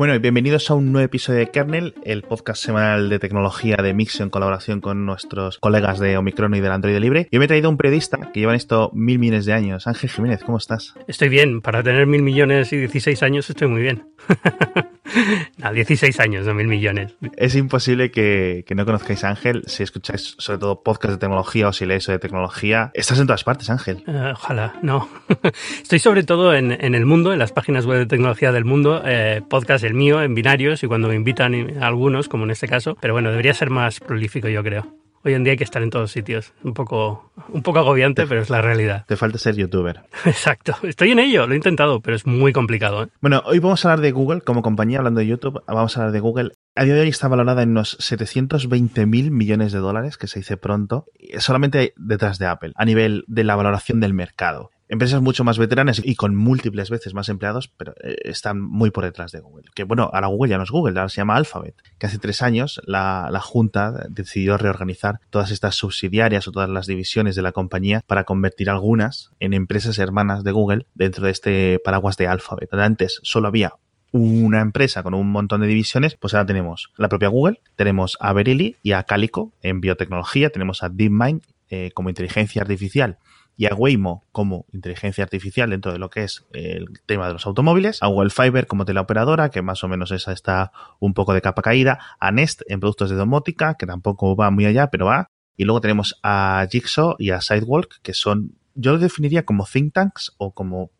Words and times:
Bueno, 0.00 0.14
y 0.14 0.18
bienvenidos 0.18 0.70
a 0.70 0.74
un 0.76 0.92
nuevo 0.92 1.04
episodio 1.04 1.40
de 1.40 1.50
Kernel, 1.50 1.92
el 2.04 2.22
podcast 2.22 2.64
semanal 2.64 3.10
de 3.10 3.18
tecnología 3.18 3.76
de 3.76 3.92
Mixio 3.92 4.24
en 4.24 4.30
colaboración 4.30 4.80
con 4.80 5.04
nuestros 5.04 5.58
colegas 5.58 5.98
de 5.98 6.16
Omicron 6.16 6.54
y 6.54 6.60
del 6.60 6.72
Android 6.72 6.96
Libre. 6.96 7.28
Yo 7.30 7.38
me 7.38 7.44
he 7.44 7.48
traído 7.48 7.68
un 7.68 7.76
periodista 7.76 8.16
que 8.32 8.40
lleva 8.40 8.52
en 8.52 8.56
esto 8.56 8.90
mil 8.94 9.18
millones 9.18 9.44
de 9.44 9.52
años. 9.52 9.86
Ángel 9.86 10.08
Jiménez, 10.08 10.42
¿cómo 10.42 10.56
estás? 10.56 10.94
Estoy 11.06 11.28
bien. 11.28 11.60
Para 11.60 11.82
tener 11.82 12.06
mil 12.06 12.22
millones 12.22 12.72
y 12.72 12.78
16 12.78 13.22
años 13.22 13.50
estoy 13.50 13.68
muy 13.68 13.82
bien. 13.82 14.06
no, 15.58 15.72
16 15.72 16.20
años, 16.20 16.46
no 16.46 16.54
mil 16.54 16.66
millones. 16.66 17.14
Es 17.36 17.54
imposible 17.54 18.10
que, 18.10 18.64
no 18.74 18.84
conozcáis 18.84 19.24
a 19.24 19.30
Ángel 19.30 19.62
si 19.66 19.82
escucháis 19.82 20.34
sobre 20.38 20.58
todo 20.58 20.82
podcast 20.82 21.14
de 21.14 21.18
tecnología 21.18 21.68
o 21.68 21.72
si 21.72 21.86
leéis 21.86 22.06
de 22.06 22.18
tecnología. 22.18 22.90
Estás 22.94 23.18
en 23.18 23.26
todas 23.26 23.44
partes, 23.44 23.68
Ángel. 23.70 24.04
Eh, 24.06 24.32
ojalá, 24.32 24.74
no. 24.82 25.08
Estoy 25.82 25.98
sobre 25.98 26.22
todo 26.22 26.54
en, 26.54 26.72
el 26.72 27.06
mundo, 27.06 27.32
en 27.32 27.38
las 27.38 27.52
páginas 27.52 27.86
web 27.86 27.98
de 27.98 28.06
tecnología 28.06 28.52
del 28.52 28.64
mundo, 28.64 29.02
eh, 29.04 29.42
podcast 29.48 29.84
el 29.84 29.94
mío 29.94 30.22
en 30.22 30.34
binarios 30.34 30.82
y 30.82 30.86
cuando 30.86 31.08
me 31.08 31.14
invitan 31.14 31.82
algunos, 31.82 32.28
como 32.28 32.44
en 32.44 32.50
este 32.50 32.68
caso. 32.68 32.96
Pero 33.00 33.14
bueno, 33.14 33.30
debería 33.30 33.54
ser 33.54 33.70
más 33.70 34.00
prolífico, 34.00 34.48
yo 34.48 34.62
creo. 34.62 34.99
Hoy 35.22 35.34
en 35.34 35.44
día 35.44 35.52
hay 35.52 35.56
que 35.58 35.64
estar 35.64 35.82
en 35.82 35.90
todos 35.90 36.10
sitios. 36.10 36.54
Un 36.62 36.72
poco, 36.72 37.30
un 37.48 37.62
poco 37.62 37.80
agobiante, 37.80 38.26
pero 38.26 38.40
es 38.40 38.48
la 38.48 38.62
realidad. 38.62 39.04
Te 39.06 39.16
falta 39.16 39.36
ser 39.36 39.54
youtuber. 39.54 40.00
Exacto. 40.24 40.74
Estoy 40.82 41.10
en 41.10 41.18
ello, 41.18 41.46
lo 41.46 41.52
he 41.52 41.56
intentado, 41.56 42.00
pero 42.00 42.16
es 42.16 42.26
muy 42.26 42.54
complicado. 42.54 43.04
¿eh? 43.04 43.08
Bueno, 43.20 43.42
hoy 43.44 43.58
vamos 43.58 43.84
a 43.84 43.90
hablar 43.90 44.02
de 44.02 44.12
Google 44.12 44.40
como 44.40 44.62
compañía, 44.62 44.98
hablando 44.98 45.20
de 45.20 45.26
YouTube, 45.26 45.62
vamos 45.66 45.96
a 45.96 46.00
hablar 46.00 46.12
de 46.12 46.20
Google. 46.20 46.52
A 46.74 46.84
día 46.84 46.94
de 46.94 47.02
hoy 47.02 47.08
está 47.08 47.28
valorada 47.28 47.62
en 47.62 47.70
unos 47.70 47.96
720 48.00 49.04
mil 49.04 49.30
millones 49.30 49.72
de 49.72 49.78
dólares, 49.78 50.16
que 50.16 50.26
se 50.26 50.38
dice 50.38 50.56
pronto, 50.56 51.04
solamente 51.38 51.92
detrás 51.96 52.38
de 52.38 52.46
Apple, 52.46 52.72
a 52.74 52.84
nivel 52.86 53.24
de 53.26 53.44
la 53.44 53.56
valoración 53.56 54.00
del 54.00 54.14
mercado 54.14 54.70
empresas 54.90 55.22
mucho 55.22 55.44
más 55.44 55.56
veteranas 55.56 56.02
y 56.04 56.16
con 56.16 56.34
múltiples 56.34 56.90
veces 56.90 57.14
más 57.14 57.28
empleados, 57.28 57.68
pero 57.68 57.94
eh, 58.02 58.16
están 58.24 58.60
muy 58.60 58.90
por 58.90 59.04
detrás 59.04 59.30
de 59.30 59.38
Google. 59.38 59.70
Que 59.72 59.84
bueno, 59.84 60.10
ahora 60.12 60.26
Google 60.26 60.50
ya 60.50 60.58
no 60.58 60.64
es 60.64 60.70
Google, 60.70 60.98
ahora 60.98 61.08
se 61.08 61.18
llama 61.18 61.36
Alphabet. 61.36 61.76
Que 61.98 62.06
hace 62.06 62.18
tres 62.18 62.42
años 62.42 62.82
la, 62.84 63.30
Junta 63.40 64.06
decidió 64.10 64.58
reorganizar 64.58 65.20
todas 65.30 65.50
estas 65.50 65.76
subsidiarias 65.76 66.46
o 66.46 66.52
todas 66.52 66.68
las 66.68 66.86
divisiones 66.86 67.36
de 67.36 67.42
la 67.42 67.52
compañía 67.52 68.02
para 68.06 68.24
convertir 68.24 68.68
algunas 68.68 69.30
en 69.38 69.54
empresas 69.54 69.98
hermanas 69.98 70.44
de 70.44 70.52
Google 70.52 70.86
dentro 70.94 71.24
de 71.24 71.30
este 71.30 71.78
paraguas 71.82 72.16
de 72.16 72.26
Alphabet. 72.26 72.74
Antes 72.74 73.20
solo 73.22 73.48
había 73.48 73.74
una 74.12 74.60
empresa 74.60 75.04
con 75.04 75.14
un 75.14 75.30
montón 75.30 75.60
de 75.60 75.68
divisiones, 75.68 76.16
pues 76.16 76.34
ahora 76.34 76.46
tenemos 76.46 76.92
la 76.96 77.08
propia 77.08 77.28
Google, 77.28 77.60
tenemos 77.76 78.18
a 78.20 78.32
Verily 78.32 78.76
y 78.82 78.92
a 78.92 79.04
Calico 79.04 79.52
en 79.62 79.80
biotecnología, 79.80 80.50
tenemos 80.50 80.82
a 80.82 80.88
DeepMind 80.88 81.42
eh, 81.70 81.92
como 81.94 82.08
inteligencia 82.08 82.62
artificial 82.62 83.18
y 83.60 83.66
a 83.66 83.74
Waymo 83.74 84.24
como 84.32 84.64
inteligencia 84.72 85.22
artificial 85.22 85.68
dentro 85.68 85.92
de 85.92 85.98
lo 85.98 86.08
que 86.08 86.24
es 86.24 86.46
el 86.54 86.98
tema 87.04 87.26
de 87.26 87.34
los 87.34 87.44
automóviles, 87.46 88.02
a 88.02 88.06
Google 88.06 88.30
Fiber 88.30 88.66
como 88.66 88.86
teleoperadora, 88.86 89.50
que 89.50 89.60
más 89.60 89.84
o 89.84 89.88
menos 89.88 90.12
esa 90.12 90.32
está 90.32 90.72
un 90.98 91.12
poco 91.12 91.34
de 91.34 91.42
capa 91.42 91.60
caída, 91.60 91.98
a 92.20 92.32
Nest 92.32 92.62
en 92.68 92.80
productos 92.80 93.10
de 93.10 93.16
domótica, 93.16 93.74
que 93.74 93.84
tampoco 93.84 94.34
va 94.34 94.50
muy 94.50 94.64
allá, 94.64 94.86
pero 94.86 95.04
va, 95.04 95.26
y 95.58 95.64
luego 95.64 95.82
tenemos 95.82 96.18
a 96.22 96.66
Jigsaw 96.70 97.16
y 97.18 97.32
a 97.32 97.42
Sidewalk, 97.42 98.00
que 98.00 98.14
son, 98.14 98.54
yo 98.76 98.92
lo 98.92 98.98
definiría 98.98 99.44
como 99.44 99.66
think 99.70 99.92
tanks 99.92 100.32
o 100.38 100.54
como, 100.54 100.90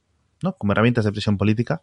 ¿no? 0.42 0.52
Como 0.52 0.72
herramientas 0.72 1.06
de 1.06 1.12
presión 1.12 1.38
política, 1.38 1.80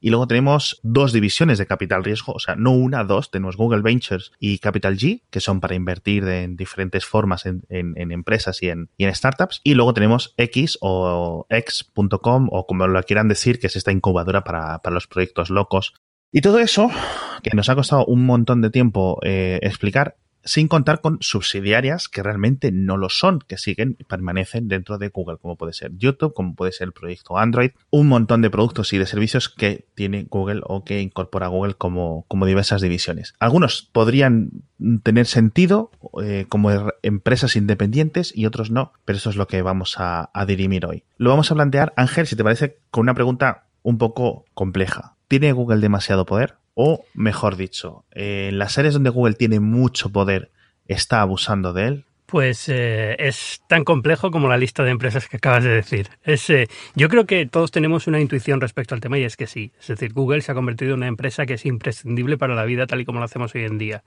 y 0.00 0.10
luego 0.10 0.26
tenemos 0.26 0.80
dos 0.82 1.12
divisiones 1.12 1.58
de 1.58 1.66
capital 1.66 2.04
riesgo, 2.04 2.32
o 2.32 2.38
sea, 2.38 2.54
no 2.54 2.72
una, 2.72 3.04
dos. 3.04 3.30
Tenemos 3.30 3.56
Google 3.56 3.82
Ventures 3.82 4.32
y 4.38 4.58
Capital 4.58 4.96
G, 4.96 5.22
que 5.30 5.40
son 5.40 5.60
para 5.60 5.74
invertir 5.74 6.24
en 6.24 6.56
diferentes 6.56 7.04
formas 7.04 7.46
en, 7.46 7.62
empresas 7.68 8.62
y 8.62 8.68
en, 8.68 8.88
startups. 9.14 9.60
Y 9.64 9.74
luego 9.74 9.94
tenemos 9.94 10.34
X 10.36 10.78
o 10.80 11.46
X.com 11.50 12.48
o 12.50 12.66
como 12.66 12.86
lo 12.86 13.02
quieran 13.02 13.28
decir, 13.28 13.58
que 13.58 13.66
es 13.66 13.76
esta 13.76 13.92
incubadora 13.92 14.44
para, 14.44 14.80
los 14.90 15.06
proyectos 15.06 15.50
locos. 15.50 15.94
Y 16.30 16.42
todo 16.42 16.58
eso, 16.58 16.90
que 17.42 17.50
nos 17.54 17.68
ha 17.68 17.74
costado 17.74 18.04
un 18.04 18.26
montón 18.26 18.60
de 18.60 18.70
tiempo 18.70 19.18
eh, 19.22 19.58
explicar, 19.62 20.16
sin 20.44 20.68
contar 20.68 21.00
con 21.00 21.18
subsidiarias 21.20 22.08
que 22.08 22.22
realmente 22.22 22.72
no 22.72 22.96
lo 22.96 23.08
son, 23.08 23.40
que 23.40 23.58
siguen 23.58 23.96
y 23.98 24.04
permanecen 24.04 24.68
dentro 24.68 24.98
de 24.98 25.08
Google, 25.08 25.38
como 25.38 25.56
puede 25.56 25.72
ser 25.72 25.92
YouTube, 25.96 26.34
como 26.34 26.54
puede 26.54 26.72
ser 26.72 26.86
el 26.86 26.92
proyecto 26.92 27.38
Android, 27.38 27.70
un 27.90 28.08
montón 28.08 28.42
de 28.42 28.50
productos 28.50 28.92
y 28.92 28.98
de 28.98 29.06
servicios 29.06 29.48
que 29.48 29.86
tiene 29.94 30.26
Google 30.28 30.60
o 30.64 30.84
que 30.84 31.00
incorpora 31.00 31.48
Google 31.48 31.74
como, 31.74 32.24
como 32.28 32.46
diversas 32.46 32.80
divisiones. 32.80 33.34
Algunos 33.38 33.88
podrían 33.92 34.50
tener 35.02 35.26
sentido 35.26 35.90
eh, 36.22 36.46
como 36.48 36.70
empresas 37.02 37.56
independientes 37.56 38.32
y 38.34 38.46
otros 38.46 38.70
no, 38.70 38.92
pero 39.04 39.18
eso 39.18 39.30
es 39.30 39.36
lo 39.36 39.46
que 39.46 39.62
vamos 39.62 39.96
a, 39.98 40.30
a 40.32 40.46
dirimir 40.46 40.86
hoy. 40.86 41.04
Lo 41.16 41.30
vamos 41.30 41.50
a 41.50 41.54
plantear, 41.54 41.92
Ángel, 41.96 42.26
si 42.26 42.36
te 42.36 42.44
parece, 42.44 42.78
con 42.90 43.02
una 43.02 43.14
pregunta 43.14 43.66
un 43.82 43.98
poco 43.98 44.44
compleja. 44.54 45.16
¿Tiene 45.28 45.52
Google 45.52 45.80
demasiado 45.80 46.24
poder? 46.26 46.56
O, 46.80 47.04
mejor 47.12 47.56
dicho, 47.56 48.04
en 48.12 48.56
las 48.56 48.78
áreas 48.78 48.94
donde 48.94 49.10
Google 49.10 49.34
tiene 49.34 49.58
mucho 49.58 50.10
poder, 50.10 50.52
¿está 50.86 51.22
abusando 51.22 51.72
de 51.72 51.88
él? 51.88 52.04
Pues 52.26 52.68
eh, 52.68 53.16
es 53.18 53.62
tan 53.66 53.82
complejo 53.82 54.30
como 54.30 54.46
la 54.46 54.56
lista 54.56 54.84
de 54.84 54.92
empresas 54.92 55.28
que 55.28 55.38
acabas 55.38 55.64
de 55.64 55.70
decir. 55.70 56.08
Es, 56.22 56.48
eh, 56.50 56.68
yo 56.94 57.08
creo 57.08 57.26
que 57.26 57.46
todos 57.46 57.72
tenemos 57.72 58.06
una 58.06 58.20
intuición 58.20 58.60
respecto 58.60 58.94
al 58.94 59.00
tema 59.00 59.18
y 59.18 59.24
es 59.24 59.36
que 59.36 59.48
sí. 59.48 59.72
Es 59.80 59.88
decir, 59.88 60.12
Google 60.12 60.40
se 60.40 60.52
ha 60.52 60.54
convertido 60.54 60.92
en 60.92 60.98
una 60.98 61.08
empresa 61.08 61.46
que 61.46 61.54
es 61.54 61.66
imprescindible 61.66 62.38
para 62.38 62.54
la 62.54 62.64
vida 62.64 62.86
tal 62.86 63.00
y 63.00 63.04
como 63.04 63.18
lo 63.18 63.24
hacemos 63.24 63.56
hoy 63.56 63.64
en 63.64 63.78
día. 63.78 64.04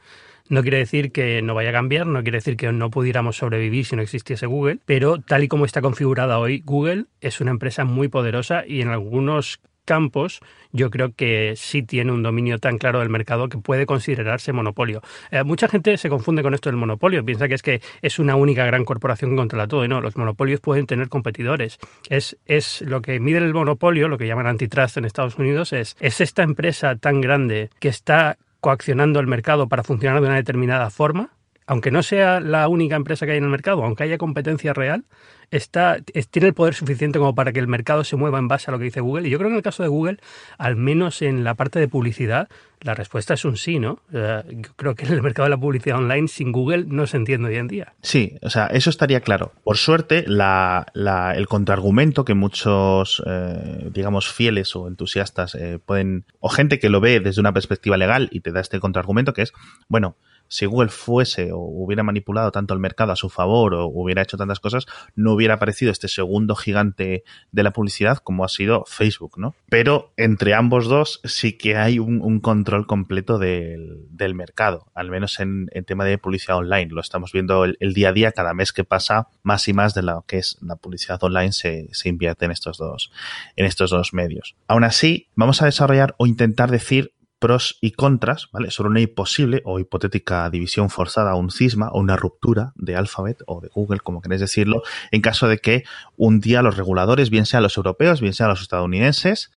No 0.47 0.61
quiere 0.61 0.77
decir 0.77 1.11
que 1.11 1.41
no 1.41 1.53
vaya 1.53 1.71
a 1.71 1.73
cambiar, 1.73 2.07
no 2.07 2.23
quiere 2.23 2.37
decir 2.37 2.55
que 2.55 2.71
no 2.71 2.89
pudiéramos 2.89 3.35
sobrevivir 3.35 3.85
si 3.85 3.97
no 3.97 4.01
existiese 4.01 4.45
Google, 4.45 4.79
pero 4.85 5.19
tal 5.19 5.43
y 5.43 5.49
como 5.49 5.65
está 5.65 5.81
configurada 5.81 6.39
hoy, 6.39 6.61
Google 6.63 7.07
es 7.19 7.41
una 7.41 7.51
empresa 7.51 7.83
muy 7.83 8.07
poderosa 8.07 8.63
y 8.65 8.79
en 8.79 8.87
algunos 8.87 9.59
campos, 9.91 10.39
yo 10.71 10.89
creo 10.89 11.13
que 11.13 11.55
sí 11.57 11.83
tiene 11.83 12.13
un 12.13 12.23
dominio 12.23 12.59
tan 12.59 12.77
claro 12.77 12.99
del 12.99 13.09
mercado 13.09 13.49
que 13.49 13.57
puede 13.57 13.85
considerarse 13.85 14.53
monopolio. 14.53 15.01
Eh, 15.31 15.43
mucha 15.43 15.67
gente 15.67 15.97
se 15.97 16.07
confunde 16.07 16.41
con 16.43 16.53
esto 16.53 16.69
del 16.69 16.77
monopolio, 16.77 17.25
piensa 17.25 17.49
que 17.49 17.55
es 17.55 17.61
que 17.61 17.81
es 18.01 18.17
una 18.17 18.37
única 18.37 18.63
gran 18.65 18.85
corporación 18.85 19.31
que 19.31 19.35
controla 19.35 19.67
todo, 19.67 19.83
y 19.83 19.89
no, 19.89 19.99
los 19.99 20.15
monopolios 20.15 20.61
pueden 20.61 20.87
tener 20.87 21.09
competidores. 21.09 21.77
Es, 22.07 22.37
es 22.45 22.81
lo 22.83 23.01
que 23.01 23.19
mide 23.19 23.39
el 23.39 23.53
monopolio, 23.53 24.07
lo 24.07 24.17
que 24.17 24.27
llaman 24.27 24.47
antitrust 24.47 24.95
en 24.95 25.03
Estados 25.03 25.37
Unidos, 25.37 25.73
es, 25.73 25.97
es 25.99 26.21
esta 26.21 26.43
empresa 26.43 26.95
tan 26.95 27.19
grande 27.19 27.69
que 27.79 27.89
está 27.89 28.37
coaccionando 28.61 29.19
el 29.19 29.27
mercado 29.27 29.67
para 29.67 29.83
funcionar 29.83 30.21
de 30.21 30.27
una 30.27 30.37
determinada 30.37 30.89
forma, 30.89 31.31
aunque 31.67 31.91
no 31.91 32.01
sea 32.01 32.39
la 32.39 32.69
única 32.69 32.95
empresa 32.95 33.25
que 33.25 33.33
hay 33.33 33.39
en 33.39 33.43
el 33.43 33.49
mercado, 33.49 33.83
aunque 33.83 34.03
haya 34.03 34.17
competencia 34.17 34.71
real, 34.71 35.03
está, 35.51 35.97
tiene 36.31 36.47
el 36.47 36.53
poder 36.53 36.73
suficiente 36.73 37.19
como 37.19 37.35
para 37.35 37.51
que 37.51 37.59
el 37.59 37.67
mercado 37.67 38.03
se 38.03 38.15
mueva 38.15 38.39
en 38.39 38.47
base 38.47 38.69
a 38.69 38.71
lo 38.71 38.79
que 38.79 38.85
dice 38.85 39.01
Google. 39.01 39.27
Y 39.27 39.31
yo 39.31 39.37
creo 39.37 39.49
que 39.49 39.53
en 39.53 39.57
el 39.57 39.63
caso 39.63 39.83
de 39.83 39.89
Google, 39.89 40.17
al 40.57 40.75
menos 40.75 41.21
en 41.21 41.43
la 41.43 41.55
parte 41.55 41.79
de 41.79 41.87
publicidad, 41.87 42.49
la 42.79 42.95
respuesta 42.95 43.35
es 43.35 43.45
un 43.45 43.57
sí, 43.57 43.77
¿no? 43.77 43.99
yo 44.11 44.71
creo 44.75 44.95
que 44.95 45.05
en 45.05 45.13
el 45.13 45.21
mercado 45.21 45.45
de 45.45 45.51
la 45.51 45.57
publicidad 45.57 45.97
online 45.97 46.27
sin 46.27 46.51
Google 46.51 46.85
no 46.87 47.05
se 47.05 47.17
entiende 47.17 47.49
hoy 47.49 47.57
en 47.57 47.67
día. 47.67 47.93
Sí, 48.01 48.37
o 48.41 48.49
sea, 48.49 48.67
eso 48.67 48.89
estaría 48.89 49.19
claro. 49.19 49.51
Por 49.63 49.77
suerte, 49.77 50.23
la, 50.25 50.87
el 51.35 51.47
contraargumento 51.47 52.25
que 52.25 52.33
muchos, 52.33 53.21
eh, 53.27 53.89
digamos, 53.93 54.29
fieles 54.29 54.75
o 54.75 54.87
entusiastas 54.87 55.53
eh, 55.55 55.79
pueden, 55.85 56.25
o 56.39 56.49
gente 56.49 56.79
que 56.79 56.89
lo 56.89 57.01
ve 57.01 57.19
desde 57.19 57.41
una 57.41 57.53
perspectiva 57.53 57.97
legal 57.97 58.29
y 58.31 58.39
te 58.39 58.51
da 58.51 58.61
este 58.61 58.79
contraargumento 58.79 59.33
que 59.33 59.43
es, 59.43 59.53
bueno, 59.87 60.15
si 60.51 60.65
Google 60.65 60.89
fuese 60.89 61.53
o 61.53 61.59
hubiera 61.59 62.03
manipulado 62.03 62.51
tanto 62.51 62.73
el 62.73 62.81
mercado 62.81 63.13
a 63.13 63.15
su 63.15 63.29
favor 63.29 63.73
o 63.73 63.85
hubiera 63.85 64.21
hecho 64.21 64.35
tantas 64.35 64.59
cosas, 64.59 64.85
no 65.15 65.31
hubiera 65.31 65.53
aparecido 65.53 65.93
este 65.93 66.09
segundo 66.09 66.55
gigante 66.55 67.23
de 67.53 67.63
la 67.63 67.71
publicidad 67.71 68.17
como 68.17 68.43
ha 68.43 68.49
sido 68.49 68.83
Facebook, 68.85 69.39
¿no? 69.39 69.55
Pero 69.69 70.11
entre 70.17 70.53
ambos 70.53 70.87
dos 70.87 71.21
sí 71.23 71.57
que 71.57 71.77
hay 71.77 71.99
un, 71.99 72.41
control 72.41 72.85
completo 72.85 73.39
del, 73.39 74.35
mercado, 74.35 74.87
al 74.93 75.09
menos 75.09 75.39
en, 75.39 75.69
tema 75.85 76.03
de 76.03 76.17
publicidad 76.17 76.57
online. 76.57 76.91
Lo 76.91 76.99
estamos 76.99 77.31
viendo 77.31 77.63
el, 77.63 77.93
día 77.93 78.09
a 78.09 78.13
día, 78.13 78.31
cada 78.33 78.53
mes 78.53 78.73
que 78.73 78.83
pasa, 78.83 79.29
más 79.43 79.69
y 79.69 79.73
más 79.73 79.93
de 79.93 80.01
lo 80.01 80.25
que 80.27 80.39
es 80.39 80.57
la 80.61 80.75
publicidad 80.75 81.23
online 81.23 81.53
se, 81.53 81.87
se 81.93 82.09
invierte 82.09 82.43
en 82.43 82.51
estos 82.51 82.77
dos, 82.77 83.11
en 83.55 83.65
estos 83.65 83.89
dos 83.89 84.13
medios. 84.13 84.55
Aún 84.67 84.83
así, 84.83 85.29
vamos 85.35 85.61
a 85.61 85.65
desarrollar 85.65 86.13
o 86.17 86.27
intentar 86.27 86.71
decir 86.71 87.13
pros 87.41 87.79
y 87.81 87.93
contras, 87.93 88.49
¿vale? 88.53 88.69
Sobre 88.69 88.91
una 88.91 89.01
posible 89.13 89.63
o 89.65 89.79
hipotética 89.79 90.47
división 90.51 90.91
forzada, 90.91 91.33
un 91.33 91.49
cisma 91.49 91.89
o 91.89 91.99
una 91.99 92.15
ruptura 92.15 92.71
de 92.75 92.95
Alphabet 92.95 93.41
o 93.47 93.59
de 93.61 93.67
Google, 93.69 93.99
como 93.99 94.21
queréis 94.21 94.41
decirlo, 94.41 94.83
en 95.09 95.21
caso 95.21 95.47
de 95.47 95.57
que 95.57 95.83
un 96.15 96.39
día 96.39 96.61
los 96.61 96.77
reguladores, 96.77 97.31
bien 97.31 97.47
sean 97.47 97.63
los 97.63 97.75
europeos, 97.77 98.21
bien 98.21 98.33
sean 98.33 98.49
los 98.49 98.61
estadounidenses, 98.61 99.51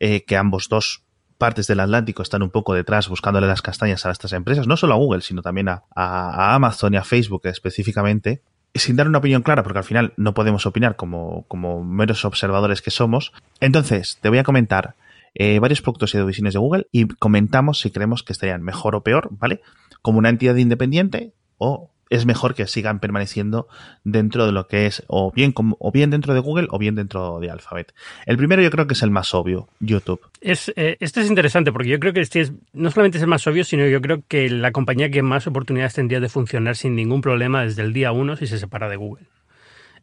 eh, 0.00 0.24
que 0.24 0.36
ambos 0.36 0.68
dos 0.68 1.04
partes 1.38 1.68
del 1.68 1.78
Atlántico 1.78 2.22
están 2.22 2.42
un 2.42 2.50
poco 2.50 2.74
detrás 2.74 3.08
buscándole 3.08 3.46
las 3.46 3.62
castañas 3.62 4.04
a 4.06 4.10
estas 4.10 4.32
empresas, 4.32 4.66
no 4.66 4.76
solo 4.76 4.94
a 4.94 4.96
Google, 4.96 5.20
sino 5.20 5.40
también 5.40 5.68
a, 5.68 5.84
a 5.94 6.56
Amazon 6.56 6.94
y 6.94 6.96
a 6.96 7.04
Facebook 7.04 7.42
específicamente, 7.44 8.42
sin 8.74 8.96
dar 8.96 9.06
una 9.06 9.18
opinión 9.18 9.42
clara, 9.42 9.62
porque 9.62 9.78
al 9.78 9.84
final 9.84 10.14
no 10.16 10.34
podemos 10.34 10.66
opinar 10.66 10.96
como, 10.96 11.44
como 11.46 11.84
meros 11.84 12.24
observadores 12.24 12.82
que 12.82 12.90
somos. 12.90 13.32
Entonces, 13.60 14.18
te 14.20 14.28
voy 14.28 14.38
a 14.38 14.44
comentar 14.44 14.96
eh, 15.34 15.58
varios 15.58 15.82
productos 15.82 16.14
y 16.14 16.18
divisiones 16.18 16.54
de 16.54 16.60
Google 16.60 16.86
y 16.92 17.06
comentamos 17.06 17.80
si 17.80 17.90
creemos 17.90 18.22
que 18.22 18.32
estarían 18.32 18.62
mejor 18.62 18.94
o 18.94 19.02
peor, 19.02 19.28
¿vale? 19.32 19.60
Como 20.02 20.18
una 20.18 20.28
entidad 20.28 20.56
independiente 20.56 21.32
o 21.58 21.90
es 22.10 22.26
mejor 22.26 22.54
que 22.54 22.66
sigan 22.66 22.98
permaneciendo 22.98 23.68
dentro 24.02 24.44
de 24.44 24.52
lo 24.52 24.66
que 24.66 24.86
es 24.86 25.04
o 25.06 25.30
bien, 25.32 25.54
o 25.56 25.92
bien 25.92 26.10
dentro 26.10 26.34
de 26.34 26.40
Google 26.40 26.66
o 26.70 26.78
bien 26.78 26.96
dentro 26.96 27.38
de 27.38 27.50
Alphabet. 27.50 27.94
El 28.26 28.36
primero 28.36 28.60
yo 28.60 28.70
creo 28.70 28.88
que 28.88 28.94
es 28.94 29.02
el 29.02 29.12
más 29.12 29.32
obvio, 29.32 29.68
YouTube. 29.78 30.20
Es, 30.40 30.72
eh, 30.74 30.96
este 30.98 31.20
es 31.20 31.28
interesante 31.28 31.70
porque 31.72 31.88
yo 31.88 32.00
creo 32.00 32.12
que 32.12 32.20
este 32.20 32.40
es, 32.40 32.52
no 32.72 32.90
solamente 32.90 33.18
es 33.18 33.22
el 33.22 33.28
más 33.28 33.46
obvio, 33.46 33.62
sino 33.62 33.86
yo 33.86 34.00
creo 34.00 34.22
que 34.26 34.50
la 34.50 34.72
compañía 34.72 35.10
que 35.10 35.22
más 35.22 35.46
oportunidades 35.46 35.94
tendría 35.94 36.18
de 36.18 36.28
funcionar 36.28 36.76
sin 36.76 36.96
ningún 36.96 37.20
problema 37.20 37.62
desde 37.62 37.82
el 37.82 37.92
día 37.92 38.10
uno 38.10 38.36
si 38.36 38.48
se 38.48 38.58
separa 38.58 38.88
de 38.88 38.96
Google. 38.96 39.26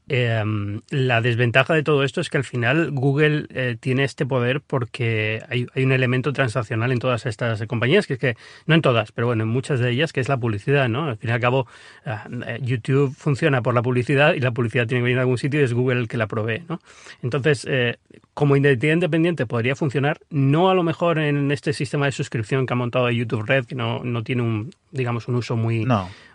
Em, 0.09 0.79
la 0.89 1.19
desventaja 1.19 1.73
de 1.73 1.83
todo 1.83 2.03
esto 2.03 2.21
es 2.21 2.29
que 2.29 2.37
al 2.37 2.45
final 2.45 2.91
Google 2.91 3.47
eh, 3.49 3.75
tiene 3.77 4.05
este 4.05 4.25
poder 4.25 4.61
porque 4.61 5.43
hay, 5.49 5.67
un 5.83 5.91
elemento 5.91 6.31
transaccional 6.31 6.93
en 6.93 6.99
todas 6.99 7.25
estas 7.25 7.61
compañías, 7.67 8.07
que 8.07 8.13
es 8.13 8.19
que, 8.19 8.37
no 8.67 8.75
en 8.75 8.81
todas, 8.81 9.11
pero 9.11 9.27
bueno, 9.27 9.43
en 9.43 9.49
muchas 9.49 9.81
de 9.81 9.91
ellas, 9.91 10.13
que 10.13 10.21
es 10.21 10.29
la 10.29 10.37
publicidad, 10.37 10.87
¿no? 10.87 11.07
Al 11.07 11.17
fin 11.17 11.29
y 11.29 11.33
al 11.33 11.41
cabo, 11.41 11.67
ah, 12.05 12.25
eh, 12.47 12.59
YouTube 12.61 13.13
funciona 13.17 13.61
por 13.61 13.73
la 13.73 13.81
publicidad 13.81 14.33
y 14.33 14.39
la 14.39 14.51
publicidad 14.51 14.87
tiene 14.87 15.01
que 15.01 15.03
venir 15.03 15.17
de 15.17 15.21
algún 15.21 15.37
sitio 15.37 15.59
y 15.59 15.63
es 15.63 15.73
Google 15.73 15.99
el 15.99 16.07
que 16.07 16.15
la 16.15 16.27
provee, 16.27 16.63
¿no? 16.69 16.79
Entonces, 17.21 17.67
eh, 17.69 17.97
como 18.33 18.55
identidad 18.55 18.93
independiente 18.93 19.45
podría 19.45 19.75
funcionar, 19.75 20.19
no 20.29 20.69
a 20.69 20.73
lo 20.73 20.83
mejor 20.83 21.19
en 21.19 21.51
este 21.51 21.73
sistema 21.73 22.05
de 22.05 22.13
suscripción 22.13 22.65
que 22.65 22.73
ha 22.73 22.77
montado 22.77 23.09
YouTube 23.11 23.45
Red, 23.45 23.65
que 23.65 23.75
no, 23.75 24.03
no 24.05 24.23
tiene 24.23 24.43
un, 24.43 24.71
digamos, 24.91 25.27
un 25.27 25.35
uso 25.35 25.57
muy, 25.57 25.85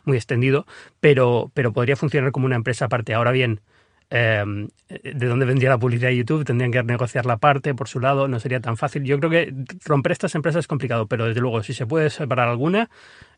muy 0.05 0.17
extendido, 0.17 0.67
pero, 1.01 1.51
pero 1.55 1.73
podría 1.73 1.97
funcionar 1.97 2.33
como 2.33 2.47
una 2.47 2.57
empresa 2.57 2.87
aparte. 2.87 3.15
Ahora 3.15 3.33
bien, 3.33 3.61
Em, 4.15 4.69
de 4.91 5.27
dónde 5.27 5.47
vendría 5.47 5.71
la 5.71 5.79
publicidad 5.79 6.11
de 6.11 6.19
YouTube, 6.19 6.45
tendrían 6.45 6.71
que 6.71 6.83
negociar 6.83 7.25
la 7.25 7.39
parte 7.39 7.75
por 7.75 7.89
su 7.89 7.99
lado, 7.99 8.29
no 8.29 8.39
sería 8.41 8.61
tan 8.61 8.77
fácil. 8.77 9.05
Yo 9.05 9.19
creo 9.19 9.31
que 9.31 9.55
romper 9.87 10.13
estas 10.13 10.35
empresas 10.35 10.61
es 10.61 10.67
complicado, 10.67 11.07
pero 11.07 11.25
desde 11.27 11.41
luego, 11.41 11.63
si 11.63 11.73
se 11.73 11.87
puede 11.87 12.11
separar 12.11 12.51
alguna 12.51 12.91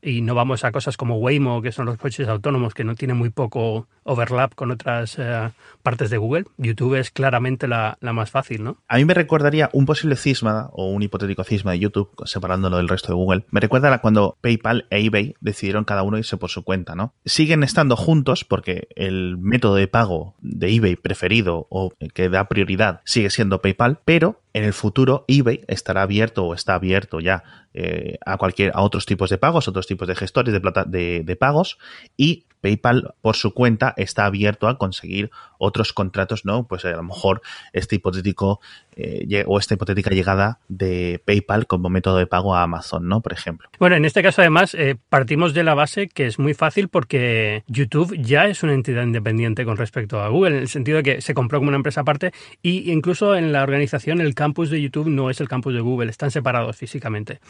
y 0.04 0.20
no 0.20 0.34
vamos 0.34 0.64
a 0.64 0.72
cosas 0.72 0.96
como 0.96 1.16
Waymo, 1.16 1.62
que 1.62 1.72
son 1.72 1.86
los 1.86 1.96
coches 1.96 2.28
autónomos, 2.28 2.74
que 2.74 2.84
no 2.84 2.94
tienen 2.94 3.16
muy 3.16 3.30
poco 3.30 3.88
overlap 4.04 4.54
con 4.54 4.70
otras 4.70 5.18
eh, 5.18 5.50
partes 5.82 6.10
de 6.10 6.18
Google, 6.18 6.44
YouTube 6.58 6.94
es 6.96 7.10
claramente 7.10 7.66
la, 7.66 7.96
más 8.00 8.30
fácil, 8.30 8.62
¿no? 8.62 8.76
A 8.86 8.98
mí 8.98 9.04
me 9.04 9.14
recordaría 9.14 9.70
un 9.72 9.86
posible 9.86 10.16
cisma 10.16 10.68
o 10.72 10.90
un 10.90 11.02
hipotético 11.02 11.42
cisma 11.42 11.72
de 11.72 11.80
YouTube, 11.80 12.10
separándolo 12.24 12.76
del 12.76 12.88
resto 12.88 13.08
de 13.08 13.14
Google. 13.14 13.44
Me 13.50 13.60
recuerda 13.60 13.92
a 13.92 14.00
cuando 14.00 14.36
PayPal 14.40 14.86
e 14.90 15.04
eBay 15.04 15.34
decidieron 15.40 15.84
cada 15.84 16.02
uno 16.02 16.18
irse 16.18 16.36
por 16.36 16.50
su 16.50 16.64
cuenta, 16.64 16.94
¿no? 16.94 17.14
Siguen 17.24 17.62
estando 17.62 17.96
juntos 17.96 18.44
porque 18.44 18.88
el 18.94 19.38
método 19.38 19.76
de 19.76 19.88
pago 19.88 20.34
de 20.40 20.74
eBay 20.74 20.96
preferido 20.96 21.66
o 21.70 21.92
que 22.12 22.28
da 22.28 22.48
prioridad 22.48 23.00
sigue 23.04 23.30
siendo 23.30 23.62
PayPal, 23.62 24.00
pero 24.04 24.43
en 24.54 24.64
el 24.64 24.72
futuro 24.72 25.24
eBay 25.28 25.62
estará 25.68 26.02
abierto 26.02 26.44
o 26.44 26.54
está 26.54 26.74
abierto 26.74 27.20
ya 27.20 27.42
eh, 27.74 28.18
a 28.24 28.38
cualquier 28.38 28.72
a 28.74 28.82
otros 28.82 29.04
tipos 29.04 29.28
de 29.28 29.36
pagos, 29.36 29.68
otros 29.68 29.86
tipos 29.86 30.08
de 30.08 30.14
gestores 30.14 30.54
de, 30.54 30.60
plata, 30.60 30.84
de, 30.84 31.22
de 31.24 31.36
pagos 31.36 31.76
y 32.16 32.46
PayPal 32.64 33.14
por 33.20 33.36
su 33.36 33.52
cuenta 33.52 33.92
está 33.98 34.24
abierto 34.24 34.68
a 34.68 34.78
conseguir 34.78 35.30
otros 35.58 35.92
contratos, 35.92 36.46
¿no? 36.46 36.66
Pues 36.66 36.86
a 36.86 36.92
lo 36.92 37.02
mejor 37.02 37.42
este 37.74 37.96
hipotético 37.96 38.58
eh, 38.96 39.44
o 39.46 39.58
esta 39.58 39.74
hipotética 39.74 40.08
llegada 40.08 40.60
de 40.68 41.20
PayPal 41.26 41.66
como 41.66 41.90
método 41.90 42.16
de 42.16 42.26
pago 42.26 42.54
a 42.54 42.62
Amazon, 42.62 43.06
¿no? 43.06 43.20
Por 43.20 43.34
ejemplo. 43.34 43.68
Bueno, 43.78 43.96
en 43.96 44.06
este 44.06 44.22
caso 44.22 44.40
además 44.40 44.74
eh, 44.74 44.96
partimos 45.10 45.52
de 45.52 45.62
la 45.62 45.74
base 45.74 46.08
que 46.08 46.24
es 46.24 46.38
muy 46.38 46.54
fácil 46.54 46.88
porque 46.88 47.64
YouTube 47.66 48.16
ya 48.18 48.46
es 48.46 48.62
una 48.62 48.72
entidad 48.72 49.02
independiente 49.02 49.66
con 49.66 49.76
respecto 49.76 50.22
a 50.22 50.28
Google, 50.28 50.56
en 50.56 50.62
el 50.62 50.68
sentido 50.68 50.96
de 50.96 51.02
que 51.02 51.20
se 51.20 51.34
compró 51.34 51.58
como 51.58 51.68
una 51.68 51.76
empresa 51.76 52.00
aparte 52.00 52.32
y 52.62 52.90
incluso 52.90 53.36
en 53.36 53.52
la 53.52 53.62
organización 53.62 54.22
el 54.22 54.34
campus 54.34 54.70
de 54.70 54.80
YouTube 54.80 55.08
no 55.08 55.28
es 55.28 55.38
el 55.42 55.48
campus 55.48 55.74
de 55.74 55.80
Google, 55.80 56.08
están 56.08 56.30
separados 56.30 56.78
físicamente. 56.78 57.40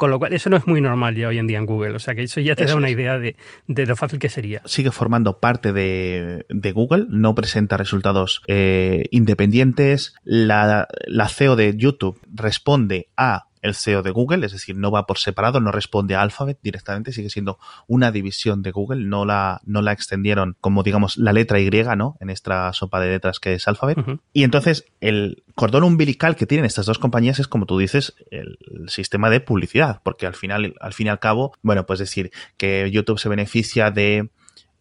Con 0.00 0.10
lo 0.10 0.18
cual, 0.18 0.32
eso 0.32 0.48
no 0.48 0.56
es 0.56 0.66
muy 0.66 0.80
normal 0.80 1.14
ya 1.14 1.28
hoy 1.28 1.36
en 1.36 1.46
día 1.46 1.58
en 1.58 1.66
Google. 1.66 1.94
O 1.94 1.98
sea 1.98 2.14
que 2.14 2.22
eso 2.22 2.40
ya 2.40 2.56
te 2.56 2.64
da 2.64 2.74
una 2.74 2.88
idea 2.88 3.18
de, 3.18 3.36
lo 3.66 3.96
fácil 3.96 4.18
que 4.18 4.30
sería. 4.30 4.62
Sigue 4.64 4.92
formando 4.92 5.40
parte 5.40 5.74
de, 5.74 6.72
Google, 6.72 7.04
no 7.10 7.34
presenta 7.34 7.76
resultados 7.76 8.40
eh, 8.46 9.04
independientes. 9.10 10.14
La, 10.24 10.88
la 11.06 11.28
CEO 11.28 11.54
de 11.54 11.76
YouTube 11.76 12.18
responde 12.32 13.10
a 13.14 13.49
el 13.62 13.74
CEO 13.74 14.02
de 14.02 14.10
Google, 14.10 14.46
es 14.46 14.52
decir, 14.52 14.76
no 14.76 14.90
va 14.90 15.06
por 15.06 15.18
separado, 15.18 15.60
no 15.60 15.72
responde 15.72 16.14
a 16.14 16.22
Alphabet 16.22 16.58
directamente, 16.62 17.12
sigue 17.12 17.30
siendo 17.30 17.58
una 17.86 18.10
división 18.12 18.62
de 18.62 18.70
Google, 18.70 19.04
no 19.04 19.24
la, 19.24 19.60
no 19.64 19.82
la 19.82 19.92
extendieron 19.92 20.56
como 20.60 20.82
digamos 20.82 21.16
la 21.16 21.32
letra 21.32 21.60
Y, 21.60 21.70
¿no? 21.96 22.16
En 22.20 22.30
esta 22.30 22.72
sopa 22.72 23.00
de 23.00 23.08
letras 23.08 23.38
que 23.38 23.54
es 23.54 23.68
Alphabet. 23.68 23.98
Y 24.32 24.44
entonces 24.44 24.86
el 25.00 25.42
cordón 25.54 25.84
umbilical 25.84 26.36
que 26.36 26.46
tienen 26.46 26.64
estas 26.64 26.86
dos 26.86 26.98
compañías 26.98 27.38
es, 27.38 27.48
como 27.48 27.66
tú 27.66 27.78
dices, 27.78 28.14
el, 28.30 28.58
sistema 28.88 29.30
de 29.30 29.40
publicidad, 29.40 30.00
porque 30.02 30.26
al 30.26 30.34
final, 30.34 30.74
al 30.80 30.92
fin 30.92 31.06
y 31.06 31.10
al 31.10 31.18
cabo, 31.18 31.52
bueno, 31.62 31.86
pues 31.86 31.98
decir 31.98 32.30
que 32.56 32.90
YouTube 32.90 33.18
se 33.18 33.28
beneficia 33.28 33.90
de 33.90 34.30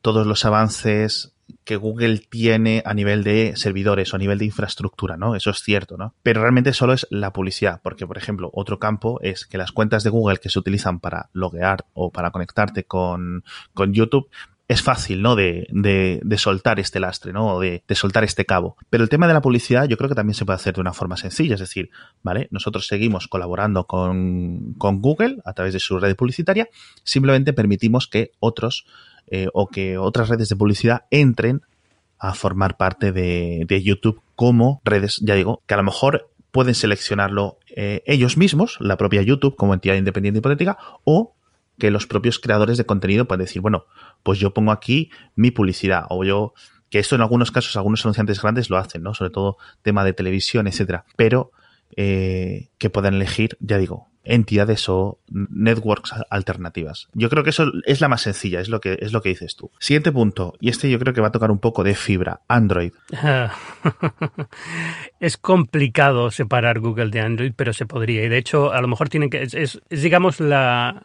todos 0.02 0.26
los 0.26 0.46
avances 0.46 1.34
que 1.64 1.76
Google 1.76 2.20
tiene 2.20 2.82
a 2.86 2.94
nivel 2.94 3.24
de 3.24 3.54
servidores 3.56 4.14
o 4.14 4.16
a 4.16 4.20
nivel 4.20 4.38
de 4.38 4.46
infraestructura, 4.46 5.18
¿no? 5.18 5.36
Eso 5.36 5.50
es 5.50 5.60
cierto, 5.60 5.98
¿no? 5.98 6.14
Pero 6.24 6.42
realmente 6.42 6.74
solo 6.74 6.94
es 6.94 7.08
la 7.10 7.34
publicidad, 7.34 7.82
porque, 7.84 8.08
por 8.08 8.18
ejemplo, 8.18 8.50
otro 8.54 8.80
campo 8.80 9.20
es 9.22 9.46
que 9.46 9.58
las 9.58 9.72
cuentas 9.72 10.04
de 10.04 10.10
Google 10.10 10.38
que 10.38 10.50
se 10.50 10.60
utilizan 10.60 11.00
para 11.00 11.30
loguear 11.34 11.86
o 11.94 12.12
para 12.12 12.32
conectarte 12.32 12.84
con, 12.84 13.44
con 13.74 13.94
YouTube 13.94 14.30
es 14.70 14.84
fácil, 14.84 15.24
¿no? 15.24 15.36
De, 15.36 15.68
de, 15.72 16.20
de, 16.24 16.38
soltar 16.38 16.80
este 16.80 17.00
lastre, 17.00 17.34
¿no? 17.34 17.60
De, 17.60 17.84
de, 17.88 17.96
soltar 17.96 18.24
este 18.24 18.46
cabo. 18.46 18.78
Pero 18.92 19.04
el 19.04 19.10
tema 19.10 19.28
de 19.28 19.34
la 19.34 19.42
publicidad 19.42 19.88
yo 19.88 19.98
creo 19.98 20.10
que 20.10 20.16
también 20.16 20.36
se 20.36 20.46
puede 20.46 20.58
hacer 20.58 20.76
de 20.76 20.82
una 20.82 20.94
forma 20.94 21.18
sencilla. 21.18 21.56
Es 21.56 21.60
decir, 21.60 21.90
¿vale? 22.22 22.48
Nosotros 22.52 22.86
seguimos 22.86 23.28
colaborando 23.28 23.88
con, 23.88 24.76
con 24.78 25.02
Google 25.02 25.38
a 25.44 25.54
través 25.54 25.74
de 25.74 25.80
su 25.80 25.98
red 25.98 26.16
publicitaria. 26.16 26.70
Simplemente 27.04 27.52
permitimos 27.52 28.08
que 28.08 28.32
otros 28.40 28.86
eh, 29.32 29.48
o 29.54 29.68
que 29.68 29.98
otras 29.98 30.30
redes 30.30 30.50
de 30.50 30.56
publicidad 30.56 31.06
entren 31.12 31.62
a 32.18 32.34
formar 32.34 32.78
parte 32.78 33.12
de, 33.12 33.82
YouTube 33.84 34.22
como 34.36 34.82
redes, 34.84 35.20
ya 35.22 35.36
digo, 35.36 35.62
que 35.66 35.74
a 35.74 35.78
lo 35.78 35.84
mejor 35.84 36.30
pueden 36.52 36.76
seleccionarlo 36.76 37.58
eh, 37.76 38.04
ellos 38.06 38.38
mismos, 38.38 38.78
la 38.80 38.98
propia 38.98 39.22
YouTube 39.22 39.56
como 39.56 39.74
entidad 39.74 39.96
independiente 39.96 40.40
hipotética, 40.40 40.78
o 41.06 41.36
que 41.78 41.92
los 41.92 42.08
propios 42.08 42.40
creadores 42.40 42.78
de 42.78 42.86
contenido 42.86 43.26
pueden 43.26 43.46
decir, 43.46 43.62
bueno, 43.62 43.86
pues 44.24 44.38
yo 44.38 44.54
pongo 44.54 44.72
aquí 44.72 45.12
mi 45.36 45.50
publicidad, 45.50 46.06
o 46.10 46.26
yo, 46.26 46.54
que 46.90 47.00
esto 47.00 47.16
en 47.16 47.22
algunos 47.22 47.52
casos, 47.52 47.78
algunos 47.78 48.04
anunciantes 48.06 48.42
grandes 48.42 48.70
lo 48.70 48.78
hacen, 48.78 49.02
¿no? 49.02 49.14
Sobre 49.14 49.32
todo 49.32 49.58
tema 49.82 50.04
de 50.04 50.14
televisión, 50.14 50.68
etcétera. 50.68 51.06
Pero 51.16 51.52
eh, 51.96 52.68
que 52.78 52.90
puedan 52.90 53.14
elegir, 53.14 53.58
ya 53.62 53.78
digo, 53.78 54.09
entidades 54.30 54.88
o 54.90 55.20
networks 55.30 56.14
alternativas. 56.30 57.10
Yo 57.14 57.30
creo 57.30 57.44
que 57.44 57.50
eso 57.50 57.72
es 57.86 58.02
la 58.02 58.08
más 58.08 58.22
sencilla, 58.22 58.60
es 58.60 58.70
lo 58.70 58.80
que 58.80 58.98
es 59.00 59.12
lo 59.12 59.22
que 59.22 59.30
dices 59.30 59.56
tú. 59.56 59.72
Siguiente 59.80 60.12
punto, 60.12 60.56
y 60.60 60.70
este 60.70 60.90
yo 60.90 61.00
creo 61.00 61.14
que 61.14 61.22
va 61.22 61.28
a 61.28 61.32
tocar 61.32 61.52
un 61.52 61.60
poco 61.60 61.84
de 61.84 61.96
fibra, 61.96 62.42
Android. 62.48 62.92
es 65.20 65.38
complicado 65.38 66.32
separar 66.32 66.80
Google 66.80 67.10
de 67.10 67.22
Android, 67.22 67.54
pero 67.56 67.74
se 67.74 67.86
podría. 67.86 68.24
Y 68.24 68.30
de 68.30 68.38
hecho, 68.38 68.72
a 68.72 68.82
lo 68.82 68.88
mejor 68.88 69.10
tienen 69.10 69.30
que 69.30 69.42
es, 69.42 69.82
digamos 69.90 70.40
la, 70.40 71.02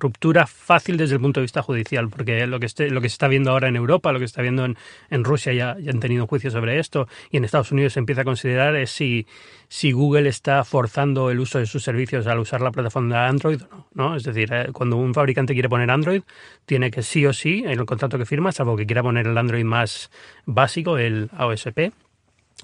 ruptura 0.00 0.46
fácil 0.46 0.96
desde 0.96 1.14
el 1.14 1.20
punto 1.20 1.40
de 1.40 1.44
vista 1.44 1.62
judicial, 1.62 2.08
porque 2.08 2.46
lo 2.46 2.60
que 2.60 2.66
esté, 2.66 2.90
lo 2.90 3.00
que 3.00 3.08
se 3.08 3.14
está 3.14 3.28
viendo 3.28 3.50
ahora 3.50 3.68
en 3.68 3.76
Europa, 3.76 4.12
lo 4.12 4.18
que 4.18 4.26
se 4.26 4.32
está 4.32 4.42
viendo 4.42 4.64
en, 4.64 5.24
Rusia 5.24 5.52
ya, 5.52 5.76
ya 5.80 5.90
han 5.90 6.00
tenido 6.00 6.26
juicio 6.26 6.50
sobre 6.50 6.78
esto, 6.78 7.08
y 7.30 7.38
en 7.38 7.44
Estados 7.44 7.72
Unidos 7.72 7.94
se 7.94 7.98
empieza 7.98 8.22
a 8.22 8.24
considerar 8.24 8.76
es 8.76 8.90
si 8.90 9.26
si 9.68 9.92
Google 9.92 10.28
está 10.28 10.64
forzando 10.64 11.30
el 11.30 11.40
uso 11.40 11.58
de 11.58 11.66
sus 11.66 11.82
servicios 11.82 12.17
al 12.26 12.38
usar 12.38 12.60
la 12.60 12.70
plataforma 12.70 13.22
de 13.22 13.28
Android 13.28 13.62
o 13.62 13.76
no, 13.76 13.86
¿no? 13.94 14.16
Es 14.16 14.24
decir, 14.24 14.52
eh, 14.52 14.68
cuando 14.72 14.96
un 14.96 15.14
fabricante 15.14 15.52
quiere 15.52 15.68
poner 15.68 15.90
Android, 15.90 16.22
tiene 16.66 16.90
que 16.90 17.02
sí 17.02 17.24
o 17.26 17.32
sí, 17.32 17.62
en 17.64 17.78
el 17.78 17.86
contrato 17.86 18.18
que 18.18 18.26
firma, 18.26 18.52
salvo 18.52 18.76
que 18.76 18.86
quiera 18.86 19.02
poner 19.02 19.26
el 19.26 19.38
Android 19.38 19.64
más 19.64 20.10
básico, 20.44 20.98
el 20.98 21.30
AOSP, 21.36 21.92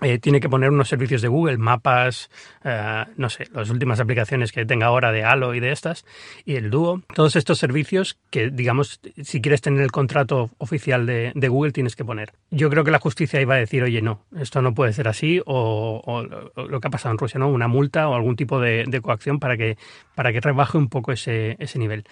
eh, 0.04 0.18
tiene 0.18 0.38
que 0.38 0.50
poner 0.50 0.70
unos 0.70 0.88
servicios 0.88 1.22
de 1.22 1.28
Google, 1.28 1.56
mapas, 1.56 2.28
eh, 2.62 3.04
no 3.16 3.30
sé, 3.30 3.48
las 3.54 3.70
últimas 3.70 4.00
aplicaciones 4.00 4.52
que 4.52 4.66
tenga 4.66 4.86
ahora 4.86 5.12
de 5.12 5.24
Halo 5.24 5.54
y 5.54 5.60
de 5.60 5.72
estas, 5.72 6.04
y 6.44 6.56
el 6.56 6.68
Duo. 6.68 7.00
Todos 7.14 7.36
estos 7.36 7.58
servicios 7.58 8.18
que, 8.28 8.50
digamos, 8.50 9.00
si 9.22 9.40
quieres 9.40 9.62
tener 9.62 9.80
el 9.80 9.92
contrato 9.92 10.50
oficial 10.58 11.06
de, 11.06 11.48
Google, 11.48 11.72
tienes 11.72 11.96
que 11.96 12.04
poner. 12.04 12.32
Yo 12.50 12.68
creo 12.68 12.84
que 12.84 12.90
la 12.90 12.98
justicia 12.98 13.40
iba 13.40 13.54
a 13.54 13.58
decir, 13.58 13.82
oye, 13.82 14.02
no, 14.02 14.20
esto 14.38 14.60
no 14.60 14.74
puede 14.74 14.92
ser 14.92 15.08
así, 15.08 15.40
o, 15.46 16.22
lo 16.54 16.80
que 16.80 16.88
ha 16.88 16.90
pasado 16.90 17.12
en 17.12 17.18
Rusia, 17.18 17.40
¿no? 17.40 17.48
Una 17.48 17.68
multa 17.68 18.06
o 18.08 18.14
algún 18.14 18.36
tipo 18.36 18.60
de, 18.60 18.84
coacción 19.02 19.38
para 19.38 19.56
que, 19.56 19.78
para 20.14 20.32
que 20.32 20.40
rebaje 20.40 20.76
un 20.76 20.88
poco 20.88 21.12
ese, 21.12 21.56
ese 21.58 21.78
nivel. 21.78 22.04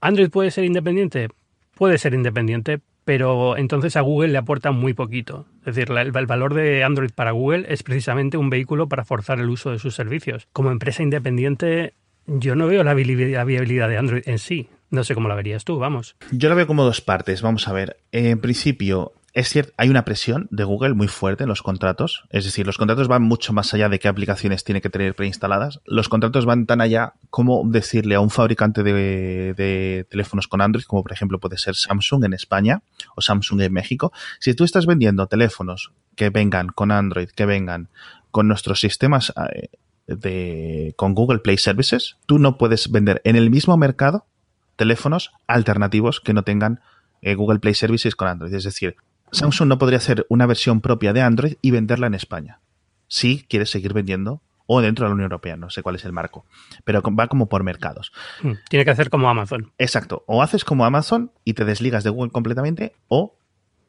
¿Android 0.00 0.30
puede 0.30 0.52
ser 0.52 0.64
independiente? 0.64 1.28
Puede 1.74 1.98
ser 1.98 2.14
independiente, 2.14 2.80
pero 3.04 3.56
entonces 3.56 3.96
a 3.96 4.02
Google 4.02 4.28
le 4.28 4.38
aporta 4.38 4.70
muy 4.70 4.94
poquito. 4.94 5.46
Es 5.66 5.74
decir, 5.74 5.90
el, 5.90 6.12
valor 6.12 6.54
de 6.54 6.84
Android 6.84 7.10
para 7.14 7.32
Google 7.32 7.66
es 7.68 7.82
precisamente 7.82 8.36
un 8.36 8.50
vehículo 8.50 8.88
para 8.88 9.04
forzar 9.04 9.40
el 9.40 9.50
uso 9.50 9.70
de 9.70 9.78
sus 9.78 9.94
servicios. 9.94 10.48
Como 10.52 10.70
empresa 10.70 11.02
independiente, 11.02 11.94
yo 12.26 12.54
no 12.54 12.66
veo 12.66 12.82
la 12.82 12.94
viabilidad 12.94 13.88
de 13.88 13.98
Android 13.98 14.22
en 14.26 14.38
sí. 14.38 14.68
No 14.90 15.04
sé 15.04 15.14
cómo 15.14 15.28
la 15.28 15.36
verías 15.36 15.64
tú, 15.64 15.78
vamos. 15.78 16.16
Yo 16.32 16.48
la 16.48 16.54
veo 16.54 16.66
como 16.66 16.84
dos 16.84 17.00
partes. 17.00 17.42
Vamos 17.42 17.68
a 17.68 17.72
ver. 17.72 17.98
En 18.10 18.40
principio, 18.40 19.12
es 19.32 19.48
cierto, 19.48 19.72
hay 19.76 19.88
una 19.88 20.04
presión 20.04 20.48
de 20.50 20.64
Google 20.64 20.94
muy 20.94 21.06
fuerte 21.06 21.44
en 21.44 21.48
los 21.48 21.62
contratos. 21.62 22.24
Es 22.30 22.44
decir, 22.44 22.66
los 22.66 22.78
contratos 22.78 23.06
van 23.06 23.22
mucho 23.22 23.52
más 23.52 23.72
allá 23.74 23.88
de 23.88 23.98
qué 23.98 24.08
aplicaciones 24.08 24.64
tiene 24.64 24.80
que 24.80 24.90
tener 24.90 25.14
preinstaladas. 25.14 25.80
Los 25.84 26.08
contratos 26.08 26.46
van 26.46 26.66
tan 26.66 26.80
allá 26.80 27.14
como 27.30 27.62
decirle 27.64 28.16
a 28.16 28.20
un 28.20 28.30
fabricante 28.30 28.82
de, 28.82 29.54
de 29.54 30.06
teléfonos 30.10 30.48
con 30.48 30.60
Android, 30.60 30.84
como 30.84 31.02
por 31.02 31.12
ejemplo 31.12 31.38
puede 31.38 31.58
ser 31.58 31.76
Samsung 31.76 32.24
en 32.24 32.32
España 32.32 32.82
o 33.14 33.20
Samsung 33.20 33.60
en 33.60 33.72
México, 33.72 34.12
si 34.40 34.54
tú 34.54 34.64
estás 34.64 34.86
vendiendo 34.86 35.26
teléfonos 35.26 35.92
que 36.16 36.30
vengan 36.30 36.68
con 36.68 36.90
Android, 36.90 37.28
que 37.28 37.46
vengan 37.46 37.88
con 38.30 38.48
nuestros 38.48 38.80
sistemas 38.80 39.32
eh, 39.54 39.68
de, 40.06 40.94
con 40.96 41.14
Google 41.14 41.38
Play 41.38 41.56
Services, 41.56 42.16
tú 42.26 42.38
no 42.38 42.58
puedes 42.58 42.90
vender 42.90 43.20
en 43.24 43.36
el 43.36 43.50
mismo 43.50 43.76
mercado 43.76 44.26
teléfonos 44.76 45.32
alternativos 45.46 46.20
que 46.20 46.32
no 46.32 46.42
tengan 46.42 46.80
eh, 47.22 47.34
Google 47.34 47.58
Play 47.58 47.74
Services 47.74 48.16
con 48.16 48.28
Android. 48.28 48.54
Es 48.54 48.64
decir, 48.64 48.96
Samsung 49.32 49.68
no 49.68 49.78
podría 49.78 49.98
hacer 49.98 50.26
una 50.28 50.46
versión 50.46 50.80
propia 50.80 51.12
de 51.12 51.22
Android 51.22 51.54
y 51.62 51.70
venderla 51.70 52.06
en 52.06 52.14
España. 52.14 52.60
Si 53.08 53.44
quieres 53.48 53.70
seguir 53.70 53.92
vendiendo 53.92 54.42
o 54.66 54.80
dentro 54.80 55.04
de 55.04 55.08
la 55.08 55.14
Unión 55.14 55.24
Europea, 55.24 55.56
no 55.56 55.68
sé 55.68 55.82
cuál 55.82 55.96
es 55.96 56.04
el 56.04 56.12
marco, 56.12 56.46
pero 56.84 57.02
va 57.02 57.26
como 57.26 57.48
por 57.48 57.64
mercados. 57.64 58.12
Hmm, 58.42 58.52
tiene 58.68 58.84
que 58.84 58.92
hacer 58.92 59.10
como 59.10 59.28
Amazon. 59.28 59.72
Exacto, 59.78 60.22
o 60.26 60.42
haces 60.42 60.64
como 60.64 60.84
Amazon 60.84 61.32
y 61.44 61.54
te 61.54 61.64
desligas 61.64 62.04
de 62.04 62.10
Google 62.10 62.30
completamente 62.30 62.94
o 63.08 63.36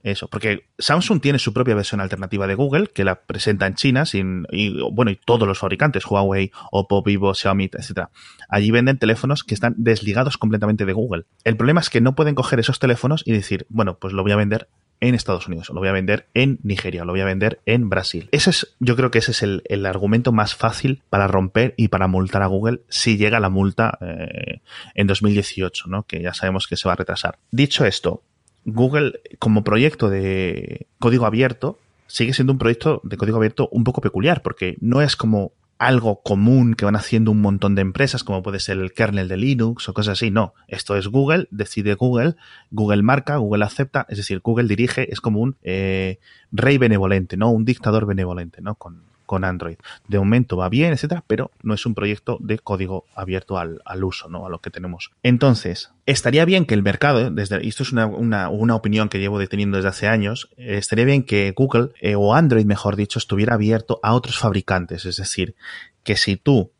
eso, 0.03 0.27
porque 0.27 0.65
Samsung 0.79 1.21
tiene 1.21 1.37
su 1.37 1.53
propia 1.53 1.75
versión 1.75 2.01
alternativa 2.01 2.47
de 2.47 2.55
Google 2.55 2.87
que 2.87 3.03
la 3.03 3.21
presenta 3.21 3.67
en 3.67 3.75
China 3.75 4.07
sin, 4.07 4.47
y 4.51 4.75
bueno, 4.91 5.11
y 5.11 5.15
todos 5.15 5.47
los 5.47 5.59
fabricantes, 5.59 6.05
Huawei, 6.07 6.51
Oppo, 6.71 7.03
Vivo, 7.03 7.35
Xiaomi, 7.35 7.69
etcétera. 7.71 8.09
Allí 8.49 8.71
venden 8.71 8.97
teléfonos 8.97 9.43
que 9.43 9.53
están 9.53 9.75
desligados 9.77 10.37
completamente 10.39 10.85
de 10.85 10.93
Google. 10.93 11.25
El 11.43 11.57
problema 11.57 11.81
es 11.81 11.91
que 11.91 12.01
no 12.01 12.15
pueden 12.15 12.33
coger 12.33 12.59
esos 12.59 12.79
teléfonos 12.79 13.21
y 13.25 13.31
decir, 13.33 13.67
bueno, 13.69 13.99
pues 13.99 14.13
lo 14.13 14.23
voy 14.23 14.31
a 14.31 14.37
vender 14.37 14.67
en 15.01 15.15
Estados 15.15 15.47
Unidos, 15.47 15.69
lo 15.69 15.79
voy 15.79 15.89
a 15.89 15.93
vender 15.93 16.27
en 16.35 16.59
Nigeria, 16.63 17.03
lo 17.03 17.11
voy 17.11 17.21
a 17.21 17.25
vender 17.25 17.59
en 17.65 17.89
Brasil. 17.89 18.29
Ese 18.31 18.51
es, 18.51 18.75
yo 18.79 18.95
creo 18.95 19.11
que 19.11 19.17
ese 19.19 19.31
es 19.31 19.41
el, 19.41 19.85
argumento 19.85 20.31
más 20.31 20.55
fácil 20.55 21.01
para 21.09 21.27
romper 21.27 21.73
y 21.75 21.87
para 21.87 22.07
multar 22.07 22.43
a 22.43 22.45
Google 22.45 22.81
si 22.87 23.17
llega 23.17 23.39
la 23.39 23.49
multa 23.49 23.97
eh, 23.99 24.61
en 24.93 25.07
2018, 25.07 25.85
¿no? 25.87 26.03
Que 26.03 26.21
ya 26.21 26.33
sabemos 26.33 26.67
que 26.67 26.77
se 26.77 26.87
va 26.87 26.93
a 26.93 26.97
retrasar. 26.97 27.39
Dicho 27.49 27.85
esto, 27.85 28.21
Google 28.63 29.19
como 29.39 29.63
proyecto 29.63 30.09
de 30.09 30.85
código 30.99 31.25
abierto 31.25 31.79
sigue 32.05 32.33
siendo 32.33 32.53
un 32.53 32.59
proyecto 32.59 33.01
de 33.03 33.17
código 33.17 33.37
abierto 33.37 33.69
un 33.71 33.83
poco 33.83 34.01
peculiar 34.01 34.41
porque 34.41 34.77
no 34.81 35.01
es 35.01 35.15
como 35.15 35.53
algo 35.81 36.21
común 36.21 36.75
que 36.75 36.85
van 36.85 36.95
haciendo 36.95 37.31
un 37.31 37.41
montón 37.41 37.73
de 37.73 37.81
empresas, 37.81 38.23
como 38.23 38.43
puede 38.43 38.59
ser 38.59 38.77
el 38.77 38.93
kernel 38.93 39.27
de 39.27 39.35
Linux 39.35 39.89
o 39.89 39.95
cosas 39.95 40.19
así. 40.19 40.29
No, 40.29 40.53
esto 40.67 40.95
es 40.95 41.07
Google, 41.07 41.47
decide 41.49 41.95
Google, 41.95 42.35
Google 42.69 43.01
marca, 43.01 43.37
Google 43.37 43.65
acepta, 43.65 44.05
es 44.07 44.17
decir, 44.17 44.41
Google 44.43 44.67
dirige, 44.67 45.11
es 45.11 45.21
como 45.21 45.39
un 45.39 45.57
eh, 45.63 46.19
rey 46.51 46.77
benevolente, 46.77 47.35
¿no? 47.35 47.49
Un 47.49 47.65
dictador 47.65 48.05
benevolente, 48.05 48.61
¿no? 48.61 48.75
Con, 48.75 49.10
con 49.31 49.45
Android. 49.45 49.77
De 50.09 50.19
momento 50.19 50.57
va 50.57 50.67
bien, 50.67 50.91
etcétera, 50.91 51.23
pero 51.25 51.51
no 51.63 51.73
es 51.73 51.85
un 51.85 51.95
proyecto 51.95 52.37
de 52.41 52.59
código 52.59 53.05
abierto 53.15 53.57
al, 53.57 53.79
uso, 54.03 54.27
¿no? 54.27 54.45
A 54.45 54.49
lo 54.49 54.59
que 54.59 54.71
tenemos. 54.71 55.11
Entonces, 55.23 55.93
estaría 56.05 56.43
bien 56.43 56.65
que 56.65 56.73
el 56.73 56.83
mercado, 56.83 57.31
desde, 57.31 57.63
y 57.63 57.69
esto 57.69 57.83
es 57.83 57.93
una, 57.93 58.07
una, 58.07 58.75
opinión 58.75 59.07
que 59.07 59.19
llevo 59.19 59.39
deteniendo 59.39 59.77
desde 59.77 59.87
hace 59.87 60.09
años, 60.09 60.49
eh, 60.57 60.75
estaría 60.77 61.05
bien 61.05 61.23
que 61.23 61.53
Google, 61.55 61.91
eh, 62.01 62.15
o 62.15 62.35
Android 62.35 62.65
mejor 62.65 62.97
dicho, 62.97 63.19
estuviera 63.19 63.53
abierto 63.53 64.01
a 64.03 64.15
otros 64.15 64.37
fabricantes. 64.37 65.05
Es 65.05 65.15
decir, 65.15 65.55
que 66.03 66.17
si 66.17 66.35
tú 66.35 66.73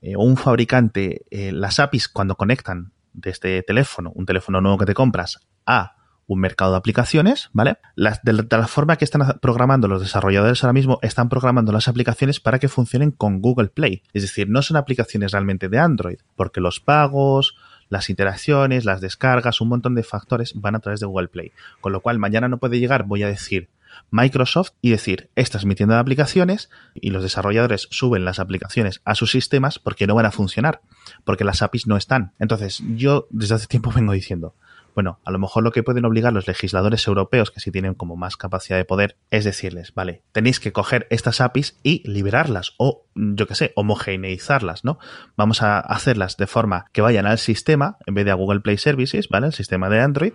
eh, 0.00 0.16
o 0.16 0.22
un 0.22 0.38
fabricante, 0.38 1.26
las 1.30 1.78
APIs 1.78 2.08
cuando 2.08 2.36
conectan 2.36 2.92
de 3.12 3.28
este 3.28 3.62
teléfono, 3.62 4.12
un 4.14 4.24
teléfono 4.24 4.62
nuevo 4.62 4.78
que 4.78 4.86
te 4.86 4.94
compras, 4.94 5.40
a 5.66 5.97
un 6.28 6.40
mercado 6.40 6.72
de 6.72 6.76
aplicaciones, 6.76 7.48
¿vale? 7.52 7.78
de, 7.96 8.32
la, 8.32 8.66
forma 8.68 8.96
que 8.96 9.04
están 9.04 9.38
programando 9.40 9.88
los 9.88 10.02
desarrolladores 10.02 10.62
ahora 10.62 10.74
mismo, 10.74 10.98
están 11.02 11.30
programando 11.30 11.72
las 11.72 11.88
aplicaciones 11.88 12.38
para 12.38 12.58
que 12.58 12.68
funcionen 12.68 13.10
con 13.10 13.40
Google 13.40 13.68
Play. 13.68 14.02
Es 14.12 14.22
decir, 14.22 14.48
no 14.48 14.60
son 14.60 14.76
aplicaciones 14.76 15.32
realmente 15.32 15.70
de 15.70 15.78
Android, 15.78 16.18
porque 16.36 16.60
los 16.60 16.80
pagos, 16.80 17.56
las 17.88 18.10
interacciones, 18.10 18.84
las 18.84 19.00
descargas, 19.00 19.62
un 19.62 19.68
montón 19.68 19.94
de 19.94 20.02
factores 20.02 20.52
van 20.54 20.76
a 20.76 20.80
través 20.80 21.00
de 21.00 21.06
Google 21.06 21.28
Play. 21.28 21.52
Con 21.80 21.92
lo 21.92 22.00
cual, 22.02 22.18
mañana 22.18 22.46
no 22.46 22.58
puede 22.58 22.78
llegar, 22.78 23.04
voy 23.04 23.22
a 23.22 23.28
decir, 23.28 23.70
Microsoft 24.10 24.72
y 24.82 24.90
decir, 24.90 25.30
esta 25.34 25.56
es 25.56 25.64
mi 25.64 25.74
de 25.74 25.94
aplicaciones 25.94 26.68
y 26.94 27.10
los 27.10 27.22
desarrolladores 27.22 27.88
suben 27.90 28.24
las 28.24 28.38
aplicaciones 28.38 29.00
a 29.04 29.14
sus 29.14 29.30
sistemas 29.30 29.78
porque 29.78 30.06
no 30.06 30.14
van 30.14 30.26
a 30.26 30.30
funcionar, 30.30 30.82
porque 31.24 31.44
las 31.44 31.62
APIs 31.62 31.86
no 31.86 31.96
están. 31.96 32.32
Entonces, 32.38 32.82
yo 32.96 33.28
desde 33.30 33.54
hace 33.54 33.66
tiempo 33.66 33.90
vengo 33.96 34.12
diciendo, 34.12 34.54
bueno, 34.98 35.20
a 35.24 35.30
lo 35.30 35.38
mejor 35.38 35.62
lo 35.62 35.70
que 35.70 35.84
pueden 35.84 36.04
obligar 36.06 36.32
los 36.32 36.48
legisladores 36.48 37.06
europeos, 37.06 37.52
que 37.52 37.60
sí 37.60 37.70
tienen 37.70 37.94
como 37.94 38.16
más 38.16 38.36
capacidad 38.36 38.76
de 38.76 38.84
poder, 38.84 39.16
es 39.30 39.44
decirles, 39.44 39.94
vale, 39.94 40.24
tenéis 40.32 40.58
que 40.58 40.72
coger 40.72 41.06
estas 41.10 41.40
APIs 41.40 41.78
y 41.84 42.02
liberarlas 42.10 42.72
o, 42.78 43.04
yo 43.14 43.46
qué 43.46 43.54
sé, 43.54 43.70
homogeneizarlas, 43.76 44.84
¿no? 44.84 44.98
Vamos 45.36 45.62
a 45.62 45.78
hacerlas 45.78 46.36
de 46.36 46.48
forma 46.48 46.86
que 46.92 47.00
vayan 47.00 47.26
al 47.26 47.38
sistema 47.38 47.96
en 48.06 48.14
vez 48.14 48.24
de 48.24 48.32
a 48.32 48.34
Google 48.34 48.58
Play 48.58 48.76
Services, 48.76 49.28
¿vale? 49.28 49.46
El 49.46 49.52
sistema 49.52 49.88
de 49.88 50.00
Android. 50.00 50.32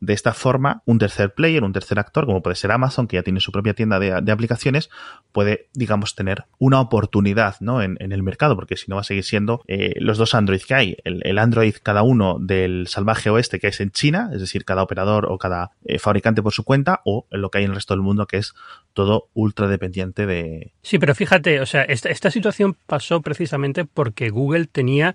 De 0.00 0.14
esta 0.14 0.32
forma, 0.32 0.80
un 0.86 0.98
tercer 0.98 1.34
player, 1.34 1.62
un 1.62 1.74
tercer 1.74 1.98
actor, 1.98 2.24
como 2.24 2.42
puede 2.42 2.56
ser 2.56 2.72
Amazon, 2.72 3.08
que 3.08 3.16
ya 3.16 3.22
tiene 3.22 3.40
su 3.40 3.52
propia 3.52 3.74
tienda 3.74 3.98
de, 3.98 4.32
aplicaciones, 4.32 4.88
puede, 5.32 5.68
digamos, 5.74 6.14
tener 6.14 6.44
una 6.58 6.80
oportunidad, 6.80 7.56
¿no? 7.60 7.82
En, 7.82 7.96
el 8.00 8.22
mercado, 8.22 8.56
porque 8.56 8.78
si 8.78 8.86
no 8.88 8.94
va 8.94 9.02
a 9.02 9.04
seguir 9.04 9.24
siendo 9.24 9.62
eh, 9.66 9.92
los 9.98 10.16
dos 10.16 10.34
Android 10.34 10.62
que 10.66 10.74
hay, 10.74 10.96
el, 11.04 11.20
el 11.24 11.38
Android 11.38 11.74
cada 11.82 12.02
uno 12.02 12.38
del 12.40 12.86
salvaje 12.86 13.28
oeste 13.28 13.58
que 13.58 13.66
es 13.66 13.80
en 13.80 13.90
China, 13.90 14.05
es 14.32 14.40
decir, 14.40 14.64
cada 14.64 14.82
operador 14.82 15.26
o 15.30 15.38
cada 15.38 15.72
eh, 15.84 15.98
fabricante 15.98 16.42
por 16.42 16.52
su 16.52 16.64
cuenta, 16.64 17.00
o 17.04 17.26
lo 17.30 17.50
que 17.50 17.58
hay 17.58 17.64
en 17.64 17.70
el 17.70 17.76
resto 17.76 17.94
del 17.94 18.02
mundo, 18.02 18.26
que 18.26 18.38
es 18.38 18.54
todo 18.92 19.28
ultra 19.34 19.68
dependiente 19.68 20.26
de... 20.26 20.72
Sí, 20.82 20.98
pero 20.98 21.14
fíjate, 21.14 21.60
o 21.60 21.66
sea, 21.66 21.82
esta, 21.82 22.08
esta 22.10 22.30
situación 22.30 22.76
pasó 22.86 23.20
precisamente 23.20 23.84
porque 23.84 24.30
Google 24.30 24.66
tenía 24.66 25.14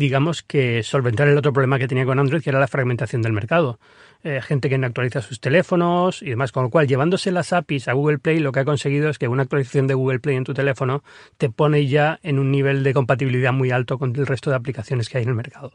digamos 0.00 0.42
que 0.42 0.82
solventar 0.82 1.28
el 1.28 1.36
otro 1.36 1.52
problema 1.52 1.78
que 1.78 1.86
tenía 1.86 2.06
con 2.06 2.18
Android, 2.18 2.42
que 2.42 2.48
era 2.48 2.58
la 2.58 2.68
fragmentación 2.68 3.20
del 3.20 3.34
mercado. 3.34 3.78
Eh, 4.24 4.40
gente 4.42 4.70
que 4.70 4.78
no 4.78 4.86
actualiza 4.86 5.20
sus 5.20 5.40
teléfonos 5.40 6.22
y 6.22 6.30
demás, 6.30 6.52
con 6.52 6.64
lo 6.64 6.70
cual 6.70 6.88
llevándose 6.88 7.30
las 7.30 7.52
APIs 7.52 7.86
a 7.86 7.92
Google 7.92 8.18
Play 8.18 8.38
lo 8.38 8.50
que 8.50 8.60
ha 8.60 8.64
conseguido 8.64 9.10
es 9.10 9.18
que 9.18 9.28
una 9.28 9.42
actualización 9.42 9.86
de 9.86 9.94
Google 9.94 10.20
Play 10.20 10.36
en 10.36 10.44
tu 10.44 10.54
teléfono 10.54 11.02
te 11.36 11.50
pone 11.50 11.86
ya 11.86 12.18
en 12.22 12.38
un 12.38 12.50
nivel 12.50 12.82
de 12.82 12.94
compatibilidad 12.94 13.52
muy 13.52 13.72
alto 13.72 13.98
con 13.98 14.16
el 14.16 14.26
resto 14.26 14.48
de 14.48 14.56
aplicaciones 14.56 15.10
que 15.10 15.18
hay 15.18 15.24
en 15.24 15.30
el 15.30 15.34
mercado. 15.34 15.72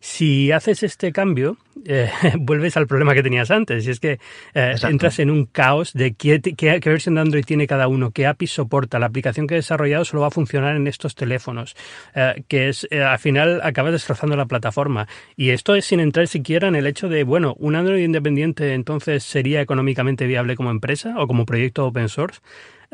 Si 0.00 0.52
haces 0.52 0.82
este 0.82 1.12
cambio, 1.12 1.56
eh, 1.84 2.10
vuelves 2.38 2.76
al 2.76 2.86
problema 2.86 3.14
que 3.14 3.22
tenías 3.22 3.50
antes, 3.50 3.86
y 3.86 3.90
es 3.90 4.00
que 4.00 4.18
eh, 4.54 4.74
entras 4.82 5.18
en 5.18 5.30
un 5.30 5.46
caos 5.46 5.92
de 5.92 6.14
qué, 6.14 6.40
qué, 6.40 6.80
versión 6.84 7.16
de 7.16 7.22
Android 7.22 7.44
tiene 7.44 7.66
cada 7.66 7.88
uno, 7.88 8.10
qué 8.10 8.26
API 8.26 8.46
soporta, 8.46 8.98
la 8.98 9.06
aplicación 9.06 9.46
que 9.46 9.54
he 9.54 9.58
desarrollado 9.58 10.04
solo 10.04 10.22
va 10.22 10.28
a 10.28 10.30
funcionar 10.30 10.76
en 10.76 10.86
estos 10.86 11.14
teléfonos, 11.14 11.76
eh, 12.14 12.44
que 12.48 12.68
es, 12.68 12.86
al 12.92 13.18
final 13.18 13.60
acabas 13.62 13.92
destrozando 13.92 14.36
la 14.36 14.46
plataforma. 14.46 15.08
Y 15.36 15.50
esto 15.50 15.74
es 15.74 15.86
sin 15.86 16.00
entrar 16.00 16.28
siquiera 16.28 16.68
en 16.68 16.76
el 16.76 16.86
hecho 16.86 17.08
de, 17.08 17.24
bueno, 17.24 17.54
un 17.58 17.76
Android 17.76 18.04
independiente 18.04 18.74
entonces 18.74 19.24
sería 19.24 19.60
económicamente 19.60 20.26
viable 20.26 20.56
como 20.56 20.70
empresa 20.70 21.14
o 21.18 21.26
como 21.26 21.46
proyecto 21.46 21.86
open 21.86 22.08
source. 22.08 22.40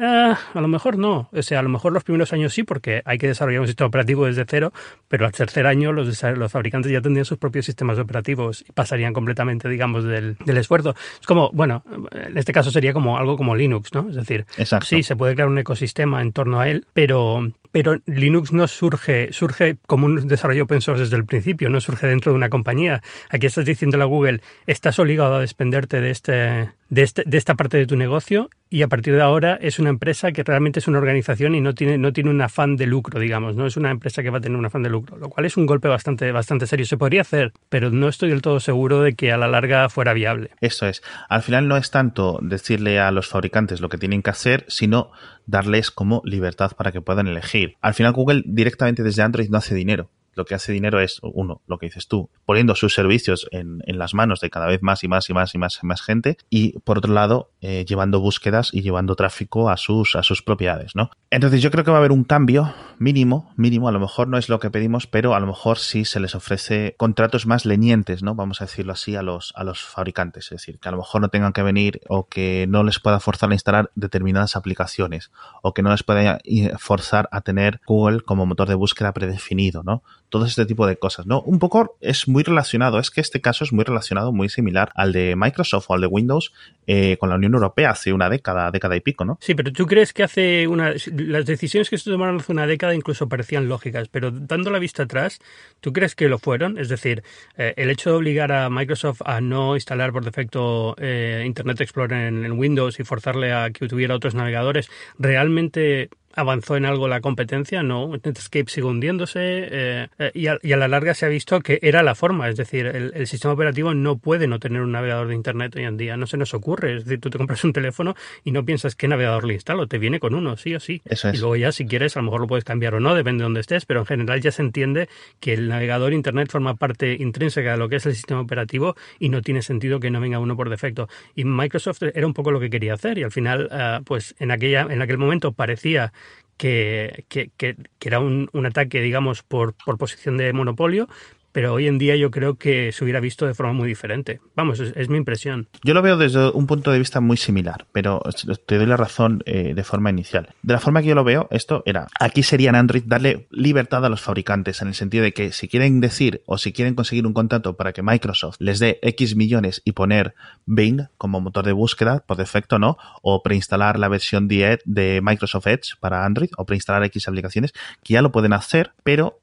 Ah, 0.05 0.37
a 0.53 0.61
lo 0.61 0.67
mejor 0.67 0.99
no. 0.99 1.29
O 1.33 1.43
sea, 1.43 1.61
a 1.61 1.63
lo 1.63 1.69
mejor 1.69 1.93
los 1.93 2.03
primeros 2.03 2.33
años 2.33 2.53
sí, 2.53 2.65
porque 2.65 3.03
hay 3.05 3.19
que 3.19 3.29
desarrollar 3.29 3.61
un 3.61 3.69
sistema 3.69 3.87
operativo 3.87 4.27
desde 4.27 4.45
cero, 4.49 4.73
pero 5.07 5.27
al 5.27 5.33
tercer 5.33 5.65
año 5.65 5.93
los, 5.93 6.21
los 6.25 6.51
fabricantes 6.51 6.91
ya 6.91 7.01
tendrían 7.01 7.25
sus 7.25 7.39
propios 7.39 7.67
sistemas 7.67 8.01
operativos 8.01 8.65
y 8.69 8.73
pasarían 8.73 9.13
completamente, 9.13 9.69
digamos, 9.69 10.03
del, 10.03 10.37
del, 10.45 10.57
esfuerzo. 10.57 10.97
Es 11.21 11.25
como, 11.25 11.53
bueno, 11.53 11.85
en 12.11 12.37
este 12.37 12.53
caso 12.53 12.73
sería 12.73 12.93
como 12.93 13.17
algo 13.17 13.37
como 13.37 13.55
Linux, 13.55 13.95
¿no? 13.95 14.09
Es 14.09 14.17
decir, 14.17 14.45
sí, 14.85 15.05
se 15.05 15.15
puede 15.15 15.35
crear 15.35 15.49
un 15.49 15.59
ecosistema 15.59 16.21
en 16.21 16.33
torno 16.33 16.59
a 16.59 16.69
él, 16.69 16.85
pero, 16.93 17.53
pero 17.73 18.01
Linux 18.07 18.53
no 18.53 18.69
surge, 18.69 19.33
surge 19.33 19.79
como 19.87 20.07
un 20.07 20.29
desarrollo 20.29 20.65
open 20.65 20.83
source 20.83 21.03
desde 21.03 21.17
el 21.17 21.25
principio, 21.25 21.71
no 21.71 21.81
surge 21.81 22.07
dentro 22.07 22.33
de 22.33 22.37
una 22.37 22.51
compañía. 22.51 23.03
Aquí 23.31 23.47
estás 23.47 23.65
diciendo 23.65 24.01
a 24.01 24.05
Google, 24.05 24.41
estás 24.67 24.99
obligado 24.99 25.35
a 25.35 25.41
desprenderte 25.41 26.01
de 26.01 26.11
este, 26.11 26.71
de, 26.93 27.03
este, 27.03 27.23
de 27.25 27.39
esta 27.39 27.55
parte 27.55 27.79
de 27.79 27.87
tu 27.87 27.97
negocio 27.97 28.51
y 28.69 28.83
a 28.83 28.89
partir 28.89 29.15
de 29.15 29.23
ahora 29.23 29.59
es 29.61 29.79
una 29.79 29.89
empresa 29.89 30.33
que 30.33 30.43
realmente 30.43 30.79
es 30.79 30.89
una 30.89 30.99
organización 30.99 31.55
y 31.55 31.61
no 31.63 31.75
tiene, 31.75 31.97
no 31.97 32.13
tiene 32.13 32.29
un 32.29 32.43
afán 32.43 32.77
de 32.77 32.87
lucro, 32.87 33.19
digamos, 33.19 33.57
no 33.57 33.67
es 33.67 33.79
una 33.79 33.91
empresa 33.91 34.23
que 34.23 34.29
va 34.29 34.39
a 34.39 34.41
tener 34.43 34.59
un 34.59 34.67
afán 34.67 34.83
de 34.83 34.91
lucro, 34.91 35.17
lo 35.17 35.31
cual 35.31 35.47
es 35.47 35.57
un 35.57 35.65
golpe 35.65 35.89
bastante, 35.89 36.31
bastante 36.33 36.67
serio. 36.67 36.85
Se 36.85 36.99
podría 36.99 37.23
hacer, 37.23 37.53
pero 37.71 37.91
no 37.91 38.09
estoy 38.09 38.29
del 38.29 38.43
todo 38.43 38.61
seguro 38.61 39.01
de 39.01 39.15
que 39.15 39.33
a 39.33 39.39
la 39.39 39.49
larga 39.49 39.89
fuera 39.89 40.13
viable. 40.13 40.51
Eso 40.61 40.87
es. 40.87 41.03
Al 41.31 41.43
final 41.43 41.67
no 41.67 41.79
es 41.79 41.91
tanto 41.91 42.39
decirle 42.43 43.01
a 43.01 43.11
los 43.11 43.27
fabricantes 43.27 43.81
lo 43.81 43.89
que 43.89 43.97
tienen 43.97 44.23
que 44.23 44.31
hacer, 44.31 44.67
sino 44.69 45.13
darles 45.47 45.91
como 45.91 46.21
libertad 46.25 46.73
para 46.77 46.93
que 46.93 47.01
puedan 47.01 47.27
elegir. 47.27 47.62
Al 47.81 47.95
final 47.95 48.13
Google 48.13 48.43
directamente 48.47 49.03
desde 49.03 49.23
Android 49.23 49.49
no 49.49 49.59
hace 49.59 49.75
dinero 49.75 50.11
lo 50.35 50.45
que 50.45 50.55
hace 50.55 50.73
dinero 50.73 51.01
es, 51.01 51.19
uno, 51.23 51.61
lo 51.67 51.79
que 51.79 51.87
dices 51.87 52.09
tú, 52.09 52.31
poniendo 52.45 52.75
sus 52.75 52.95
servicios 52.95 53.49
en, 53.51 53.83
las 53.87 54.15
manos 54.15 54.41
de 54.41 54.51
cada 54.51 54.67
vez 54.67 54.83
más 54.83 55.05
y 55.05 55.09
más 55.09 55.29
y 55.29 55.35
más 55.35 55.55
y 55.55 55.59
más 55.59 55.79
y 55.83 55.87
más 55.87 56.03
gente, 56.03 56.39
y 56.51 56.79
por 56.81 56.99
otro 56.99 57.13
lado, 57.13 57.51
eh, 57.61 57.85
llevando 57.87 58.21
búsquedas 58.21 58.71
y 58.73 58.83
llevando 58.83 59.15
tráfico 59.17 59.69
a 59.69 59.77
sus, 59.77 60.17
a 60.17 60.23
sus 60.23 60.43
propiedades, 60.43 60.97
¿no? 60.97 61.11
Entonces 61.31 61.63
yo 61.63 61.71
creo 61.71 61.85
que 61.85 61.91
va 61.91 61.99
a 61.99 62.01
haber 62.01 62.13
un 62.13 62.25
cambio 62.25 62.75
mínimo, 62.99 63.53
mínimo, 63.57 63.89
a 63.89 63.93
lo 63.93 64.01
mejor 64.01 64.29
no 64.29 64.39
es 64.39 64.49
lo 64.49 64.61
que 64.61 64.71
pedimos, 64.71 65.07
pero 65.07 65.35
a 65.35 65.41
lo 65.41 65.47
mejor 65.47 65.79
sí 65.79 66.05
se 66.05 66.21
les 66.21 66.35
ofrece 66.35 66.95
contratos 66.97 67.47
más 67.47 67.65
lenientes, 67.65 68.23
¿no? 68.23 68.35
Vamos 68.35 68.61
a 68.61 68.67
decirlo 68.67 68.93
así 68.93 69.17
a 69.17 69.23
los, 69.23 69.53
a 69.57 69.65
los 69.65 69.83
fabricantes. 69.83 70.47
Es 70.47 70.51
decir, 70.51 70.79
que 70.79 70.89
a 70.89 70.93
lo 70.93 70.99
mejor 70.99 71.21
no 71.21 71.29
tengan 71.29 71.53
que 71.53 71.63
venir 71.63 72.01
o 72.09 72.29
que 72.29 72.67
no 72.69 72.83
les 72.85 73.01
pueda 73.01 73.21
forzar 73.21 73.51
a 73.51 73.55
instalar 73.55 73.91
determinadas 73.95 74.57
aplicaciones 74.57 75.31
o 75.63 75.75
que 75.75 75.83
no 75.83 75.91
les 75.91 76.03
pueda 76.03 76.39
forzar 76.79 77.29
a 77.33 77.41
tener 77.41 77.81
Google 77.87 78.21
como 78.21 78.47
motor 78.47 78.69
de 78.69 78.75
búsqueda 78.75 79.13
predefinido, 79.13 79.83
¿no? 79.83 80.03
Todo 80.33 80.47
este 80.47 80.65
tipo 80.65 80.87
de 80.87 80.97
cosas, 80.97 81.27
¿no? 81.27 81.43
Un 81.43 81.59
poco 81.59 81.99
es 82.01 82.27
muy 82.27 82.43
relacionado, 82.43 82.99
es 82.99 83.11
que 83.11 83.21
este 83.21 83.43
caso 83.43 83.65
es 83.65 83.73
muy 83.75 83.85
relacionado, 83.85 84.33
muy 84.33 84.49
similar 84.49 84.91
al 84.95 85.13
de 85.13 85.37
Microsoft 85.37 85.85
o 85.89 85.95
al 85.95 86.01
de 86.01 86.07
Windows 86.07 86.55
eh, 86.87 87.19
con 87.19 87.29
la 87.29 87.35
Unión 87.35 87.53
Europea 87.53 87.91
hace 87.91 88.15
una 88.15 88.31
década, 88.31 88.71
década 88.71 88.97
y 88.97 89.01
pico, 89.01 89.27
¿no? 89.27 89.37
Sí, 89.43 89.55
pero 89.55 89.71
tú 89.73 89.85
crees 89.85 90.15
que 90.15 90.23
hace 90.23 90.67
una... 90.67 90.95
Las 91.15 91.45
decisiones 91.45 91.91
que 91.91 91.99
se 91.99 92.11
tomaron 92.11 92.41
hace 92.41 92.51
una 92.51 92.67
década 92.67 92.95
incluso 92.95 93.29
parecían 93.29 93.69
lógicas, 93.69 94.09
pero 94.09 94.31
dando 94.31 94.71
la 94.71 94.79
vista 94.79 95.03
atrás, 95.03 95.39
¿tú 95.81 95.93
crees 95.93 96.15
que 96.15 96.31
lo 96.31 96.39
fueron? 96.39 96.79
Es 96.79 96.89
decir, 96.89 97.23
eh, 97.59 97.75
el 97.77 97.91
hecho 97.91 98.09
de 98.09 98.17
obligar 98.17 98.53
a 98.53 98.71
Microsoft 98.71 99.21
a 99.27 99.43
no 99.43 99.75
instalar 99.75 100.13
por 100.13 100.25
defecto 100.25 100.97
eh, 100.99 101.45
Internet 101.45 101.83
Explorer 101.83 102.29
en, 102.29 102.53
Windows 102.53 102.99
y 103.01 103.05
forzarle 103.05 103.53
a 103.53 103.71
que 103.71 103.87
tuviera 103.87 104.15
otros 104.15 104.35
navegadores, 104.35 104.89
¿realmente 105.19 106.09
avanzó 106.35 106.77
en 106.77 106.85
algo 106.85 107.09
la 107.09 107.21
competencia, 107.21 107.83
no, 107.83 108.11
Netscape 108.13 108.67
sigue 108.69 108.87
hundiéndose 108.87 109.41
eh, 109.43 110.09
eh, 110.19 110.31
y, 110.35 110.47
a, 110.47 110.59
la 110.63 110.89
larga 110.89 111.15
se 111.15 111.27
ha 111.27 111.29
visto 111.29 111.61
que 111.61 111.79
era 111.83 112.03
la 112.03 112.15
forma, 112.15 112.49
es 112.49 112.57
decir, 112.57 112.87
el, 112.87 113.27
sistema 113.27 113.55
operativo 113.55 113.95
no 113.95 114.19
puede 114.19 114.47
no 114.47 114.59
tener 114.59 114.83
un 114.83 114.93
navegador 114.93 115.29
de 115.29 115.35
Internet 115.35 115.77
hoy 115.77 115.85
en 115.85 115.97
día, 115.97 116.17
no 116.17 116.27
se 116.27 116.37
nos 116.37 116.55
ocurre, 116.55 116.97
es 116.97 117.05
decir, 117.05 117.21
tú 117.21 117.31
te 117.31 117.39
compras 117.39 117.65
un 117.65 117.73
teléfono 117.73 118.15
y 118.45 118.53
no 118.53 118.65
piensas 118.65 118.95
qué 118.95 119.09
navegador 119.09 119.45
le 119.45 119.55
instalo, 119.55 119.87
te 119.87 119.99
viene 119.99 120.21
con 120.21 120.35
uno, 120.35 120.57
sí 120.57 120.75
o 120.75 120.81
sí. 120.81 121.03
Eso 121.05 121.29
es. 121.29 121.37
Y 121.37 121.39
luego 121.39 121.57
ya 121.57 121.73
si 121.73 121.87
quieres 121.87 122.17
a 122.17 122.21
lo 122.21 122.25
mejor 122.25 122.41
lo 122.43 122.47
puedes 122.47 122.65
cambiar 122.65 122.95
o 122.95 123.01
no, 123.01 123.15
depende 123.15 123.43
de 123.43 123.45
dónde 123.45 123.61
estés, 123.61 123.87
pero 123.87 124.01
en 124.01 124.07
general 124.07 124.41
ya 124.41 124.51
se 124.51 124.63
entiende 124.63 125.09
que 125.41 125.55
el 125.55 125.69
navegador 125.69 126.13
Internet 126.13 126.51
forma 126.51 126.75
parte 126.75 127.17
intrínseca 127.19 127.73
de 127.73 127.77
lo 127.77 127.89
que 127.89 127.97
es 127.97 128.07
el 128.07 128.15
sistema 128.15 128.41
operativo 128.41 128.97
y 129.19 129.29
no 129.29 129.43
tiene 129.43 129.63
sentido 129.63 130.01
que 130.01 130.11
no 130.11 130.21
venga 130.21 130.39
uno 130.39 130.57
por 130.57 130.71
defecto. 130.71 131.09
Y 131.35 131.45
Microsoft 131.45 132.03
era 132.03 132.27
un 132.27 132.35
poco 132.35 132.51
lo 132.51 132.61
que 132.61 132.71
quería 132.71 132.95
hacer 132.95 133.19
y 133.19 133.23
al 133.23 133.33
final, 133.33 133.69
eh, 133.71 134.01
pues 134.05 134.35
en, 134.39 134.51
aquella, 134.51 134.87
en 134.89 135.03
aquel 135.03 135.19
momento 135.19 135.53
parecía 135.53 136.13
que, 136.57 137.25
que, 137.29 137.51
que, 137.57 137.77
era 138.01 138.21
un, 138.21 138.49
un, 138.53 138.67
ataque, 138.67 139.01
digamos, 139.01 139.43
por, 139.43 139.75
por 139.75 139.99
posición 139.99 140.37
de 140.37 140.53
monopolio, 140.53 141.09
pero 141.53 141.75
hoy 141.75 141.87
en 141.87 141.99
día 141.99 142.17
yo 142.17 142.31
creo 142.31 142.57
que 142.57 142.93
se 142.93 143.05
hubiera 143.05 143.21
visto 143.21 143.47
de 143.47 143.55
forma 143.55 143.73
muy 143.73 143.89
diferente. 143.89 144.41
Vamos, 144.57 144.81
es, 144.81 145.09
mi 145.09 145.19
impresión. 145.19 145.69
Yo 145.85 145.95
lo 145.95 146.03
veo 146.03 146.17
desde 146.17 146.51
un 146.51 146.67
punto 146.67 146.91
de 146.91 146.99
vista 146.99 147.21
muy 147.21 147.37
similar, 147.37 147.87
pero 147.93 148.23
te 148.67 148.79
doy 148.79 148.87
la 148.87 148.97
razón 148.97 149.43
eh, 149.47 149.75
de 149.75 149.85
forma 149.85 150.11
inicial. 150.11 150.49
De 150.63 150.73
la 150.73 150.81
forma 150.81 151.03
que 151.03 151.09
yo 151.09 151.15
lo 151.15 151.25
veo, 151.25 151.49
esto 151.51 151.83
era, 151.87 152.09
aquí 152.19 152.43
sería 152.43 152.71
Android 152.71 153.03
darle 153.05 153.47
libertad 153.51 154.05
a 154.05 154.09
los 154.09 154.23
fabricantes, 154.23 154.81
en 154.81 154.89
el 154.89 154.95
sentido 154.95 155.25
de 155.25 155.33
que 155.33 155.53
si 155.53 155.69
quieren 155.69 156.01
decir 156.01 156.43
o 156.47 156.57
si 156.57 156.73
quieren 156.73 156.95
conseguir 156.95 157.27
un 157.27 157.35
contrato 157.35 157.77
para 157.77 157.93
que 157.93 158.03
Microsoft 158.03 158.57
les 158.59 158.79
dé 158.79 158.99
X 159.03 159.37
millones 159.37 159.83
y 159.85 159.93
poner 159.93 160.35
Bing 160.65 161.09
como 161.19 161.41
motor 161.41 161.67
de 161.67 161.73
búsqueda, 161.73 162.25
por 162.27 162.39
defecto, 162.39 162.79
¿no? 162.79 162.97
O 163.21 163.43
preinstalar 163.43 163.99
la 163.99 164.09
versión 164.09 164.49
de 164.49 165.21
Microsoft 165.23 165.67
Edge 165.67 165.97
para 166.01 166.25
Android 166.25 166.51
o 166.57 166.65
preinstalar 166.65 167.05
X 167.05 167.29
aplicaciones, 167.29 167.73
que 168.03 168.15
ya 168.15 168.23
lo 168.23 168.33
pueden 168.33 168.53
hacer, 168.55 168.93
pero 169.03 169.43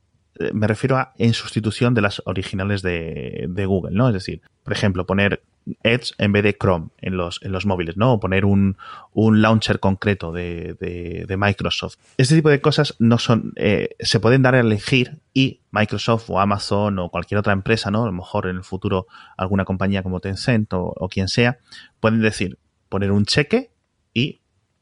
me 0.54 0.68
refiero 0.68 0.98
a 0.98 1.14
en 1.18 1.34
sustitución 1.34 1.94
de 1.94 2.02
las 2.02 2.22
originales 2.26 2.82
de, 2.82 3.66
Google, 3.68 3.96
¿no? 3.96 4.08
Es 4.08 4.14
decir, 4.14 4.42
por 4.64 4.74
ejemplo, 4.74 5.06
poner 5.06 5.44
Edge 5.84 6.14
en 6.18 6.32
vez 6.32 6.44
de 6.44 6.58
Chrome 6.58 6.90
en 7.00 7.18
los, 7.18 7.40
en 7.44 7.52
los 7.52 7.66
móviles, 7.66 7.98
¿no? 7.98 8.14
O 8.14 8.20
poner 8.20 8.46
un, 8.46 8.78
launcher 9.14 9.80
concreto 9.80 10.32
de, 10.32 11.36
Microsoft. 11.38 11.98
Este 12.18 12.36
tipo 12.36 12.50
de 12.50 12.62
cosas 12.62 12.96
no 13.00 13.18
son, 13.18 13.54
eh, 13.56 13.96
se 14.00 14.20
pueden 14.20 14.42
dar 14.42 14.56
a 14.56 14.62
elegir 14.62 15.20
y 15.34 15.62
Microsoft 15.72 16.30
o 16.30 16.40
Amazon 16.40 17.00
o 17.00 17.10
cualquier 17.10 17.40
otra 17.40 17.54
empresa, 17.54 17.92
¿no? 17.92 18.04
A 18.04 18.08
lo 18.08 18.14
mejor 18.14 18.48
en 18.48 18.58
el 18.58 18.64
futuro 18.64 19.08
alguna 19.38 19.66
compañía 19.66 20.04
como 20.04 20.20
Tencent 20.20 20.74
o, 20.74 21.10
quien 21.10 21.28
sea, 21.28 21.58
pueden 22.00 22.22
decir, 22.22 22.58
poner 22.88 23.12
un 23.12 23.26
cheque 23.26 23.72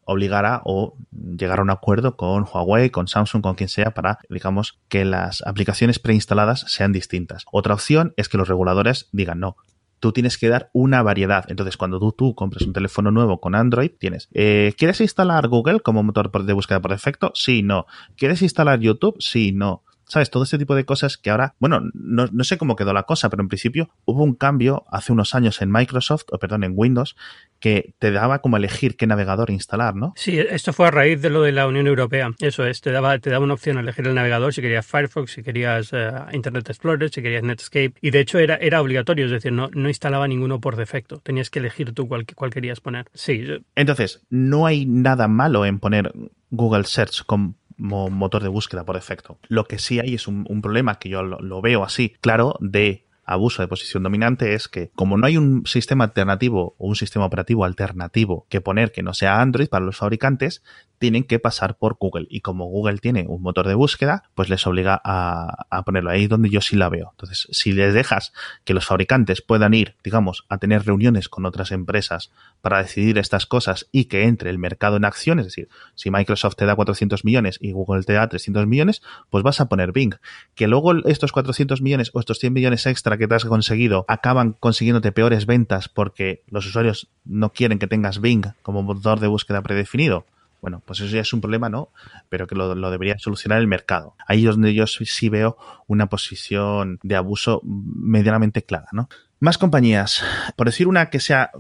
obligará 0.08 0.62
o 0.64 0.98
llegar 1.12 1.60
a 1.60 1.62
un 1.62 1.70
acuerdo 1.70 2.16
con 2.16 2.44
Huawei, 2.44 2.90
con 2.90 3.08
Samsung, 3.08 3.44
con 3.44 3.56
quien 3.56 3.70
sea, 3.70 3.92
para, 3.92 4.20
digamos, 4.30 4.80
que 4.88 5.06
las 5.06 5.42
aplicaciones 5.46 6.00
preinstaladas 6.00 6.62
sean 6.68 6.94
distintas. 6.94 7.46
Otra 7.52 7.74
opción 7.74 8.14
es 8.18 8.30
que 8.30 8.38
los 8.38 8.48
reguladores 8.48 9.10
digan 9.12 9.40
no. 9.40 9.58
Tú 10.00 10.14
tienes 10.14 10.38
que 10.38 10.48
dar 10.48 10.70
una 10.74 11.02
variedad. 11.02 11.46
Entonces, 11.50 11.76
cuando 11.76 12.00
tú, 12.00 12.12
tú 12.14 12.36
compres 12.36 12.66
un 12.66 12.74
teléfono 12.74 13.12
nuevo 13.12 13.42
con 13.42 13.54
Android, 13.54 13.92
tienes, 14.00 14.30
eh, 14.34 14.74
¿quieres 14.78 15.02
instalar 15.02 15.48
Google 15.48 15.82
como 15.82 16.04
motor 16.04 16.32
de 16.46 16.54
búsqueda 16.54 16.80
por 16.80 16.92
defecto? 16.92 17.32
Sí, 17.36 17.62
no. 17.62 17.86
¿Quieres 18.16 18.42
instalar 18.42 18.80
YouTube? 18.80 19.18
Sí, 19.20 19.52
no. 19.52 19.84
¿Sabes? 20.08 20.30
Todo 20.30 20.44
este 20.44 20.58
tipo 20.58 20.76
de 20.76 20.86
cosas 20.86 21.18
que 21.18 21.30
ahora, 21.30 21.56
bueno, 21.60 21.82
no, 21.94 22.28
no, 22.32 22.44
sé 22.44 22.58
cómo 22.58 22.76
quedó 22.76 22.94
la 22.94 23.04
cosa, 23.04 23.30
pero 23.30 23.44
en 23.44 23.50
principio 23.50 23.90
hubo 24.06 24.24
un 24.24 24.36
cambio 24.36 24.86
hace 24.90 25.12
unos 25.12 25.36
años 25.36 25.62
en 25.62 25.72
Microsoft, 25.72 26.26
o 26.32 26.40
perdón, 26.40 26.64
en 26.64 26.74
Windows, 26.76 27.16
que 27.60 27.94
te 28.00 28.12
daba 28.12 28.40
como 28.40 28.58
elegir 28.58 28.96
qué 28.96 29.06
navegador 29.06 29.50
instalar, 29.50 29.96
¿no? 29.96 30.14
Sí, 30.16 30.40
esto 30.40 30.72
fue 30.72 30.88
a 30.88 30.92
raíz 30.92 31.22
de 31.22 31.30
lo 31.30 31.42
de 31.42 31.52
la 31.52 31.68
Unión 31.68 31.88
Europea. 31.88 32.32
Eso 32.40 32.66
es, 32.66 32.82
te 32.82 32.92
daba, 32.92 33.20
te 33.20 33.30
daba 33.30 33.44
una 33.44 33.56
opción 33.56 33.78
a 33.78 33.82
elegir 33.82 34.08
el 34.08 34.16
navegador 34.16 34.54
si 34.54 34.62
querías 34.62 34.86
Firefox, 34.86 35.32
si 35.32 35.44
querías 35.44 35.90
eh, 35.92 36.12
Internet 36.32 36.70
Explorer, 36.70 37.10
si 37.10 37.22
querías 37.22 37.44
Netscape. 37.44 37.94
Y 38.02 38.12
de 38.12 38.20
hecho 38.20 38.40
era, 38.40 38.56
era 38.56 38.82
obligatorio, 38.82 39.26
es 39.26 39.32
decir, 39.32 39.52
no, 39.52 39.70
no 39.74 39.90
instalaba 39.90 40.28
ninguno 40.28 40.62
por 40.62 40.76
defecto. 40.76 41.20
Tenías 41.20 41.50
que 41.50 41.60
elegir 41.60 41.94
tú 41.94 42.08
cuál, 42.08 42.26
cuál 42.34 42.52
querías 42.52 42.80
poner. 42.80 43.08
Sí. 43.14 43.44
Entonces, 43.76 44.22
no 44.30 44.66
hay 44.66 44.86
nada 44.86 45.28
malo 45.28 45.66
en 45.66 45.80
poner 45.80 46.14
Google 46.50 46.86
Search 46.86 47.26
con 47.26 47.56
motor 47.78 48.44
de 48.44 48.50
búsqueda 48.50 48.86
por 48.86 48.96
defecto. 48.96 49.38
Lo 49.48 49.66
que 49.66 49.80
sí 49.80 50.00
hay 50.00 50.16
es 50.16 50.28
un, 50.28 50.46
problema 50.62 51.00
que 51.00 51.10
yo 51.10 51.24
lo, 51.24 51.62
veo 51.62 51.84
así, 51.84 52.16
claro, 52.22 52.56
de 52.60 53.06
abuso 53.24 53.62
de 53.62 53.68
posición 53.68 54.04
dominante 54.04 54.54
es 54.54 54.70
que 54.70 54.90
como 54.96 55.18
no 55.18 55.28
hay 55.28 55.38
un 55.38 55.66
sistema 55.66 56.06
alternativo 56.06 56.76
o 56.78 56.88
un 56.88 56.96
sistema 56.96 57.26
operativo 57.26 57.66
alternativo 57.66 58.46
que 58.50 58.62
poner 58.62 58.94
que 58.94 59.04
no 59.04 59.14
sea 59.14 59.42
Android 59.42 59.68
para 59.68 59.86
los 59.86 59.98
fabricantes, 59.98 60.64
tienen 61.00 61.24
que 61.24 61.40
pasar 61.40 61.78
por 61.78 61.98
Google. 62.00 62.28
Y 62.30 62.42
como 62.42 62.66
Google 62.66 62.98
tiene 62.98 63.26
un 63.28 63.42
motor 63.42 63.68
de 63.68 63.76
búsqueda, 63.76 64.24
pues 64.36 64.50
les 64.50 64.66
obliga 64.68 65.00
a, 65.04 65.84
ponerlo 65.86 66.10
ahí 66.10 66.28
donde 66.28 66.50
yo 66.50 66.62
sí 66.62 66.76
la 66.76 66.90
veo. 66.90 67.10
Entonces, 67.12 67.48
si 67.52 67.72
les 67.72 67.94
dejas 67.94 68.34
que 68.64 68.74
los 68.74 68.86
fabricantes 68.86 69.42
puedan 69.42 69.74
ir, 69.74 69.96
digamos, 70.04 70.46
a 70.50 70.58
tener 70.58 70.86
reuniones 70.86 71.30
con 71.30 71.46
otras 71.46 71.72
empresas 71.72 72.32
para 72.62 72.82
decidir 72.82 73.18
estas 73.18 73.46
cosas 73.46 73.88
y 73.92 74.06
que 74.06 74.24
entre 74.24 74.50
el 74.50 74.58
mercado 74.58 74.98
en 74.98 75.06
acción, 75.06 75.40
es 75.40 75.46
decir, 75.46 75.70
si 75.96 76.12
Microsoft 76.12 76.56
te 76.56 76.66
da 76.66 76.76
400 76.76 77.24
millones 77.24 77.58
y 77.62 77.72
Google 77.72 78.04
te 78.04 78.14
da 78.14 78.28
300 78.28 78.68
millones, 78.68 79.02
pues 79.30 79.44
vas 79.44 79.62
a 79.62 79.70
poner 79.70 79.92
Bing. 79.92 80.16
Que 80.56 80.68
luego 80.68 80.94
estos 81.08 81.32
400 81.32 81.82
millones 81.82 82.12
o 82.14 82.20
estos 82.20 82.40
100 82.40 82.54
millones 82.54 82.86
extra 82.86 83.18
que 83.18 83.28
te 83.28 83.36
has 83.36 83.46
conseguido 83.46 84.06
acaban 84.08 84.54
consiguiéndote 84.60 85.12
peores 85.12 85.46
ventas 85.46 85.90
porque 85.90 86.44
los 86.48 86.66
usuarios 86.66 87.10
no 87.24 87.54
quieren 87.54 87.80
que 87.80 87.88
tengas 87.88 88.20
Bing 88.20 88.46
como 88.62 88.84
motor 88.84 89.20
de 89.20 89.28
búsqueda 89.28 89.62
predefinido 89.62 90.26
bueno, 90.62 90.82
pues 90.86 91.00
eso 91.00 91.16
ya 91.16 91.22
es 91.22 91.34
un 91.34 91.42
problema, 91.42 91.70
¿no? 91.70 91.90
Pero 92.30 92.48
que 92.48 92.56
lo, 92.56 92.76
debería 92.92 93.18
solucionar 93.20 93.60
el 93.60 93.68
mercado. 93.68 94.16
Ahí 94.28 94.46
es 94.46 94.52
donde 94.52 94.74
yo 94.74 94.88
sí 94.88 95.30
veo 95.30 95.58
una 95.88 96.08
posición 96.08 97.00
de 97.04 97.16
abuso 97.16 97.62
medianamente 97.64 98.64
clara, 98.64 98.88
¿no? 98.92 99.10
Más 99.40 99.58
compañías. 99.58 100.24
Por 100.56 100.68
decir 100.68 100.88
una 100.88 101.10
que 101.10 101.20
sea 101.20 101.52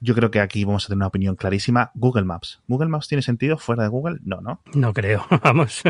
yo 0.00 0.14
creo 0.14 0.30
que 0.30 0.40
aquí 0.40 0.64
vamos 0.64 0.84
a 0.84 0.88
tener 0.88 0.98
una 0.98 1.06
opinión 1.06 1.36
clarísima. 1.36 1.90
Google 1.94 2.24
Maps. 2.24 2.60
¿Google 2.68 2.88
Maps 2.88 3.08
tiene 3.08 3.22
sentido 3.22 3.58
fuera 3.58 3.82
de 3.82 3.88
Google? 3.88 4.18
No, 4.24 4.40
¿no? 4.40 4.60
No 4.74 4.92
creo, 4.92 5.26
vamos. 5.42 5.82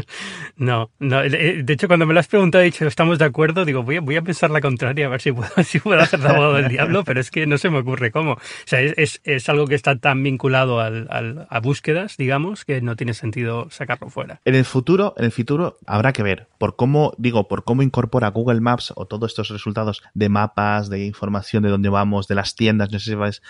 No, 0.57 0.91
no. 0.99 1.23
De 1.23 1.65
hecho, 1.69 1.89
cuando 1.89 2.07
me 2.07 2.15
lo 2.15 2.21
has 2.21 2.29
preguntado 2.29 2.65
y 2.65 2.67
dicho, 2.67 2.87
¿estamos 2.87 3.19
de 3.19 3.25
acuerdo? 3.25 3.65
Digo, 3.65 3.83
voy 3.83 3.97
a, 3.97 4.01
voy 4.01 4.17
a 4.17 4.23
pensar 4.23 4.51
la 4.51 4.61
contraria, 4.61 5.07
a 5.07 5.09
ver 5.09 5.21
si 5.21 5.33
puedo, 5.33 5.51
si 5.65 5.79
puedo 5.79 6.01
hacer 6.01 6.21
de 6.21 6.29
abogado 6.29 6.55
del 6.55 6.69
diablo, 6.69 7.05
pero 7.05 7.21
es 7.21 7.31
que 7.31 7.47
no 7.47 7.59
se 7.59 7.71
me 7.71 7.79
ocurre 7.79 8.11
cómo. 8.11 8.33
O 8.33 8.41
sea, 8.65 8.81
es, 8.81 9.21
es, 9.25 9.49
algo 9.49 9.67
que 9.67 9.75
está 9.75 9.97
tan 9.99 10.23
vinculado 10.23 10.81
al, 10.81 11.07
al, 11.11 11.47
a 11.49 11.61
búsquedas, 11.61 12.17
digamos, 12.17 12.65
que 12.65 12.81
no 12.81 12.97
tiene 12.97 13.15
sentido 13.15 13.69
sacarlo 13.71 14.11
fuera. 14.11 14.41
En 14.45 14.55
el 14.55 14.65
futuro, 14.65 15.15
en 15.17 15.25
el 15.25 15.33
futuro 15.33 15.79
habrá 15.87 16.13
que 16.13 16.23
ver 16.23 16.49
por 16.59 16.77
cómo, 16.77 17.13
digo, 17.19 17.49
por 17.49 17.65
cómo 17.65 17.83
incorpora 17.83 18.29
Google 18.29 18.61
Maps 18.61 18.93
o 18.97 19.07
todos 19.07 19.31
estos 19.31 19.49
resultados 19.49 20.03
de 20.15 20.29
mapas, 20.29 20.89
de 20.89 21.05
información 21.05 21.63
de 21.63 21.71
dónde 21.71 21.89
vamos, 21.89 22.29
de 22.29 22.35
las 22.35 22.55
tiendas, 22.55 22.91
no 22.91 22.99
sé 22.99 23.11
si 23.11 23.15
vais, 23.15 23.43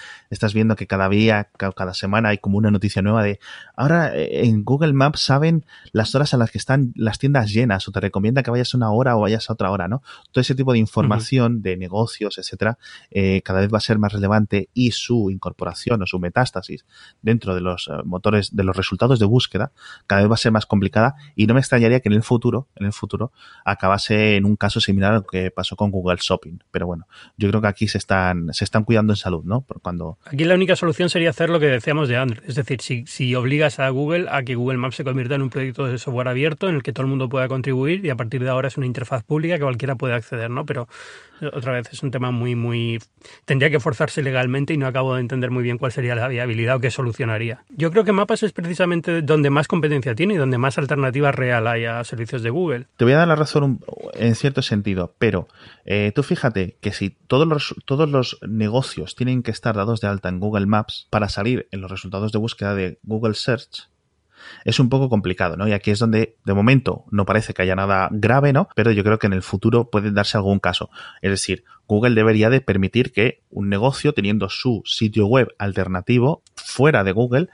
estás 0.47 0.55
viendo 0.55 0.77
que 0.77 0.87
cada 0.87 1.09
día, 1.09 1.51
cada 1.57 1.93
semana 1.93 2.29
hay 2.29 2.39
como 2.39 2.57
una 2.57 2.71
noticia 2.71 3.03
nueva 3.03 3.25
de 3.25 3.41
ahora 3.75 4.15
eh, 4.15 4.47
en 4.47 4.63
Google 4.63 4.93
Maps 4.93 5.21
saben 5.21 5.65
las 5.93 6.15
horas 6.15 6.35
a 6.35 6.37
las 6.37 6.53
que 6.53 6.59
están 6.59 6.93
las 6.95 7.19
tiendas 7.19 7.53
llenas 7.53 7.89
o 7.89 7.93
te 7.93 7.99
recomienda 7.99 8.45
que 8.45 8.51
vayas 8.53 8.73
a 8.73 8.77
una 8.77 8.93
hora 8.93 9.17
o 9.17 9.23
vayas 9.23 9.51
a 9.51 9.55
otra 9.55 9.73
hora, 9.73 9.89
¿no? 9.89 10.03
Todo 10.31 10.41
ese 10.41 10.55
tipo 10.55 10.73
de 10.73 10.79
información 10.79 11.63
de 11.63 11.77
negocios, 11.77 12.39
etcétera, 12.39 12.79
eh, 13.11 13.43
cada 13.43 13.61
vez 13.61 13.73
va 13.73 13.79
a 13.79 13.81
ser 13.81 13.99
más 13.99 14.13
relevante 14.13 14.69
y 14.73 14.93
su 14.93 15.31
incorporación 15.31 16.03
o 16.03 16.07
su 16.07 16.21
metástasis 16.21 16.87
dentro 17.23 17.55
de 17.55 17.61
los 17.61 17.89
eh, 17.89 18.03
motores, 18.05 18.55
de 18.55 18.63
los 18.63 18.77
resultados 18.77 19.19
de 19.19 19.27
búsqueda, 19.27 19.73
cada 20.07 20.21
vez 20.21 20.31
va 20.31 20.35
a 20.35 20.39
ser 20.39 20.53
más 20.53 20.67
complicada 20.67 21.17
y 21.35 21.47
no 21.47 21.55
me 21.55 21.61
extrañaría 21.61 21.99
que 21.99 22.09
en 22.09 22.15
el 22.15 22.23
futuro, 22.23 22.69
en 22.77 22.87
el 22.87 22.93
futuro 22.93 23.33
acabase 23.65 24.37
en 24.37 24.45
un 24.45 24.55
caso 24.55 24.81
similar 24.81 25.13
a 25.13 25.17
lo 25.17 25.27
que 25.27 25.51
pasó 25.51 25.75
con 25.75 25.91
Google 25.91 26.19
Shopping. 26.21 26.59
Pero 26.71 26.87
bueno, 26.87 27.09
yo 27.37 27.49
creo 27.49 27.61
que 27.61 27.69
aquí 27.69 27.89
se 27.89 27.99
están, 27.99 28.53
se 28.53 28.63
están 28.63 28.85
cuidando 28.85 29.13
en 29.13 29.17
salud, 29.17 29.45
¿no? 29.45 29.63
Por 29.63 29.81
cuando... 29.81 30.19
Aquí 30.37 30.45
la 30.45 30.55
única 30.55 30.77
solución 30.77 31.09
sería 31.09 31.31
hacer 31.31 31.49
lo 31.49 31.59
que 31.59 31.65
decíamos 31.65 32.11
de 32.11 32.19
Android. 32.19 32.43
Es 32.47 32.57
decir, 32.57 32.83
si, 32.83 33.35
obligas 33.35 33.79
a 33.79 33.89
Google 33.89 34.27
a 34.31 34.43
que 34.43 34.55
Google 34.55 34.77
Maps 34.77 34.97
se 34.97 35.03
convierta 35.03 35.35
en 35.35 35.41
un 35.41 35.49
proyecto 35.49 35.87
de 35.87 35.97
software 35.97 36.29
abierto 36.29 36.69
en 36.69 36.75
el 36.75 36.83
que 36.83 36.93
todo 36.93 37.05
el 37.05 37.09
mundo 37.09 37.31
pueda 37.31 37.49
contribuir 37.49 38.05
y 38.05 38.11
a 38.11 38.17
partir 38.17 38.45
de 38.45 38.51
ahora 38.51 38.69
es 38.69 38.77
una 38.77 38.85
interfaz 38.85 39.23
pública 39.23 39.55
que 39.55 39.63
cualquiera 39.63 39.95
puede 39.95 40.13
acceder, 40.13 40.51
¿no? 40.51 40.67
Pero 40.67 40.89
otra 41.53 41.73
vez 41.73 41.89
es 41.93 42.03
un 42.03 42.11
tema 42.11 42.31
muy, 42.31 42.55
muy... 42.55 42.99
Tendría 43.45 43.71
que 43.71 43.81
forzarse 43.81 44.23
legalmente 44.23 44.75
y 44.75 44.77
no 44.77 44.87
acabo 44.87 45.15
de 45.15 45.21
entender 45.21 45.51
muy 45.51 45.63
bien 45.63 45.79
cuál 45.79 45.93
sería 45.93 46.15
la 46.15 46.29
viabilidad 46.29 46.77
o 46.77 46.81
qué 46.81 46.91
solucionaría. 46.91 47.65
Yo 47.71 47.91
creo 47.91 48.05
que 48.05 48.13
Mapas 48.13 48.43
es 48.43 48.53
precisamente 48.53 49.23
donde 49.23 49.51
más 49.51 49.69
competencia 49.69 50.15
tiene 50.15 50.35
y 50.35 50.37
donde 50.37 50.59
más 50.59 50.79
alternativa 50.79 51.33
real 51.33 51.67
hay 51.67 51.85
a 51.85 52.03
servicios 52.05 52.43
de 52.43 52.51
Google. 52.51 52.87
Te 52.97 53.05
voy 53.05 53.15
a 53.15 53.19
dar 53.19 53.29
la 53.29 53.37
razón 53.37 53.81
en 54.15 54.35
cierto 54.35 54.63
sentido, 54.63 55.15
pero 55.19 55.49
eh, 55.85 56.13
tú 56.15 56.23
fíjate 56.23 56.77
que 56.81 56.93
si 56.93 57.11
todos 57.11 57.47
los, 57.47 57.75
todos 57.85 58.09
los 58.09 58.39
negocios 58.47 59.15
tienen 59.15 59.43
que 59.43 59.51
estar 59.51 59.75
dados 59.77 60.01
de 60.01 60.09
alta 60.09 60.29
en 60.29 60.41
Google 60.41 60.67
Maps 60.67 61.07
para 61.11 61.29
salir 61.29 61.69
en 61.71 61.81
los 61.81 61.91
resultados 61.91 62.33
de 62.33 62.39
búsqueda 62.39 62.75
de 62.75 62.99
Google 63.03 63.35
Search, 63.35 63.89
es 64.65 64.81
un 64.81 64.89
poco 64.89 65.09
complicado, 65.09 65.57
¿no? 65.57 65.67
Y 65.69 65.73
aquí 65.73 65.91
es 65.91 65.99
donde, 65.99 66.37
de 66.45 66.55
momento, 66.55 67.05
no 67.11 67.25
parece 67.25 67.55
que 67.55 67.63
haya 67.63 67.77
nada 67.77 68.09
grave, 68.11 68.53
¿no? 68.53 68.69
Pero 68.75 68.91
yo 68.93 69.05
creo 69.05 69.19
que 69.19 69.27
en 69.27 69.33
el 69.33 69.43
futuro 69.43 69.91
puede 69.91 70.11
darse 70.11 70.37
algún 70.37 70.59
caso. 70.59 70.91
Es 71.23 71.31
decir, 71.31 71.65
Google 71.87 72.15
debería 72.15 72.51
de 72.51 72.61
permitir 72.61 73.13
que 73.13 73.43
un 73.51 73.69
negocio, 73.69 74.13
teniendo 74.13 74.49
su 74.49 74.83
sitio 74.85 75.27
web 75.27 75.55
alternativo 75.59 76.43
fuera 76.55 77.05
de 77.05 77.13
Google, 77.13 77.49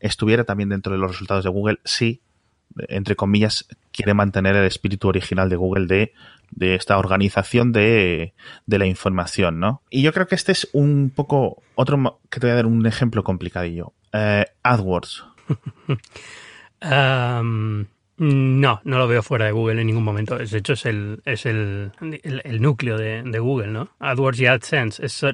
estuviera 0.00 0.44
también 0.44 0.68
dentro 0.68 0.92
de 0.92 0.98
los 0.98 1.10
resultados 1.10 1.44
de 1.44 1.50
Google 1.50 1.80
si, 1.84 2.20
entre 2.88 3.16
comillas, 3.16 3.66
quiere 3.92 4.14
mantener 4.14 4.56
el 4.56 4.66
espíritu 4.66 5.08
original 5.08 5.48
de 5.48 5.56
Google 5.56 5.86
de, 5.86 6.12
de 6.50 6.74
esta 6.74 6.98
organización 6.98 7.72
de, 7.72 8.34
de, 8.66 8.78
la 8.78 8.86
información, 8.86 9.58
¿no? 9.60 9.82
Y 9.90 10.02
yo 10.02 10.12
creo 10.12 10.26
que 10.26 10.34
este 10.34 10.52
es 10.52 10.68
un 10.72 11.12
poco 11.14 11.62
otro 11.74 12.20
que 12.30 12.40
te 12.40 12.46
voy 12.46 12.52
a 12.52 12.56
dar 12.56 12.66
un 12.66 12.86
ejemplo 12.86 13.24
complicadillo. 13.24 13.92
Eh, 14.12 14.44
AdWords. 14.62 15.24
um, 16.82 17.86
no, 18.18 18.80
no 18.84 18.98
lo 18.98 19.08
veo 19.08 19.22
fuera 19.22 19.46
de 19.46 19.52
Google 19.52 19.80
en 19.80 19.86
ningún 19.88 20.04
momento. 20.04 20.38
De 20.38 20.44
hecho, 20.44 20.74
es 20.74 20.86
el, 20.86 21.22
es 21.24 21.44
el, 21.44 21.92
el, 22.22 22.62
núcleo 22.62 22.96
de, 22.96 23.22
de, 23.24 23.38
Google, 23.40 23.68
¿no? 23.68 23.88
AdWords 23.98 24.40
y 24.40 24.46
AdSense. 24.46 25.04
Es, 25.04 25.24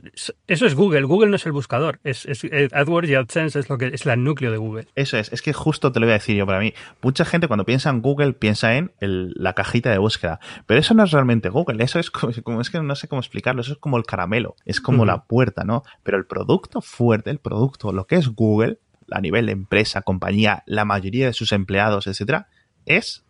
eso 0.47 0.66
es 0.66 0.75
Google. 0.75 1.03
Google 1.03 1.29
no 1.29 1.37
es 1.37 1.44
el 1.44 1.53
buscador. 1.53 2.01
Es, 2.03 2.25
es, 2.25 2.44
AdWords 2.73 3.11
y 3.11 3.14
AdSense 3.14 3.59
es 3.59 3.68
lo 3.68 3.77
que 3.77 3.88
es 3.88 4.07
el 4.07 4.25
núcleo 4.25 4.51
de 4.51 4.57
Google. 4.57 4.87
Eso 4.94 5.18
es. 5.18 5.31
Es 5.33 5.42
que 5.42 5.53
justo 5.53 5.92
te 5.92 6.01
lo 6.01 6.07
voy 6.07 6.12
a 6.12 6.14
decir 6.14 6.37
yo 6.37 6.47
para 6.47 6.61
mí. 6.61 6.73
Mucha 7.03 7.27
gente 7.27 7.47
cuando 7.47 7.66
piensa 7.66 7.90
en 7.90 8.01
Google 8.01 8.33
piensa 8.33 8.75
en 8.77 8.92
el, 9.01 9.35
la 9.37 9.53
cajita 9.53 9.90
de 9.90 9.99
búsqueda. 9.99 10.40
Pero 10.66 10.81
eso 10.81 10.94
no 10.94 11.05
es 11.05 11.11
realmente 11.11 11.51
Google. 11.51 11.85
Eso 11.85 11.99
es 11.99 12.11
como, 12.11 12.33
como 12.42 12.61
es 12.62 12.71
que 12.71 12.81
no 12.81 12.94
sé 12.94 13.07
cómo 13.09 13.21
explicarlo. 13.21 13.61
Eso 13.61 13.73
es 13.73 13.79
como 13.79 13.99
el 13.99 14.07
caramelo. 14.07 14.57
Es 14.64 14.81
como 14.81 15.03
uh 15.03 15.05
-huh. 15.05 15.09
la 15.09 15.25
puerta, 15.25 15.64
¿no? 15.64 15.83
Pero 16.05 16.16
el 16.16 16.25
producto 16.25 16.81
fuerte, 16.81 17.31
el 17.31 17.38
producto, 17.38 17.92
lo 17.92 18.07
que 18.07 18.16
es 18.16 18.29
Google, 18.29 18.79
a 19.11 19.21
nivel 19.21 19.47
de 19.47 19.53
empresa, 19.53 20.03
compañía, 20.03 20.62
la 20.66 20.85
mayoría 20.85 21.27
de 21.27 21.33
sus 21.33 21.53
empleados, 21.53 22.07
etcétera, 22.07 22.49
es 22.87 23.25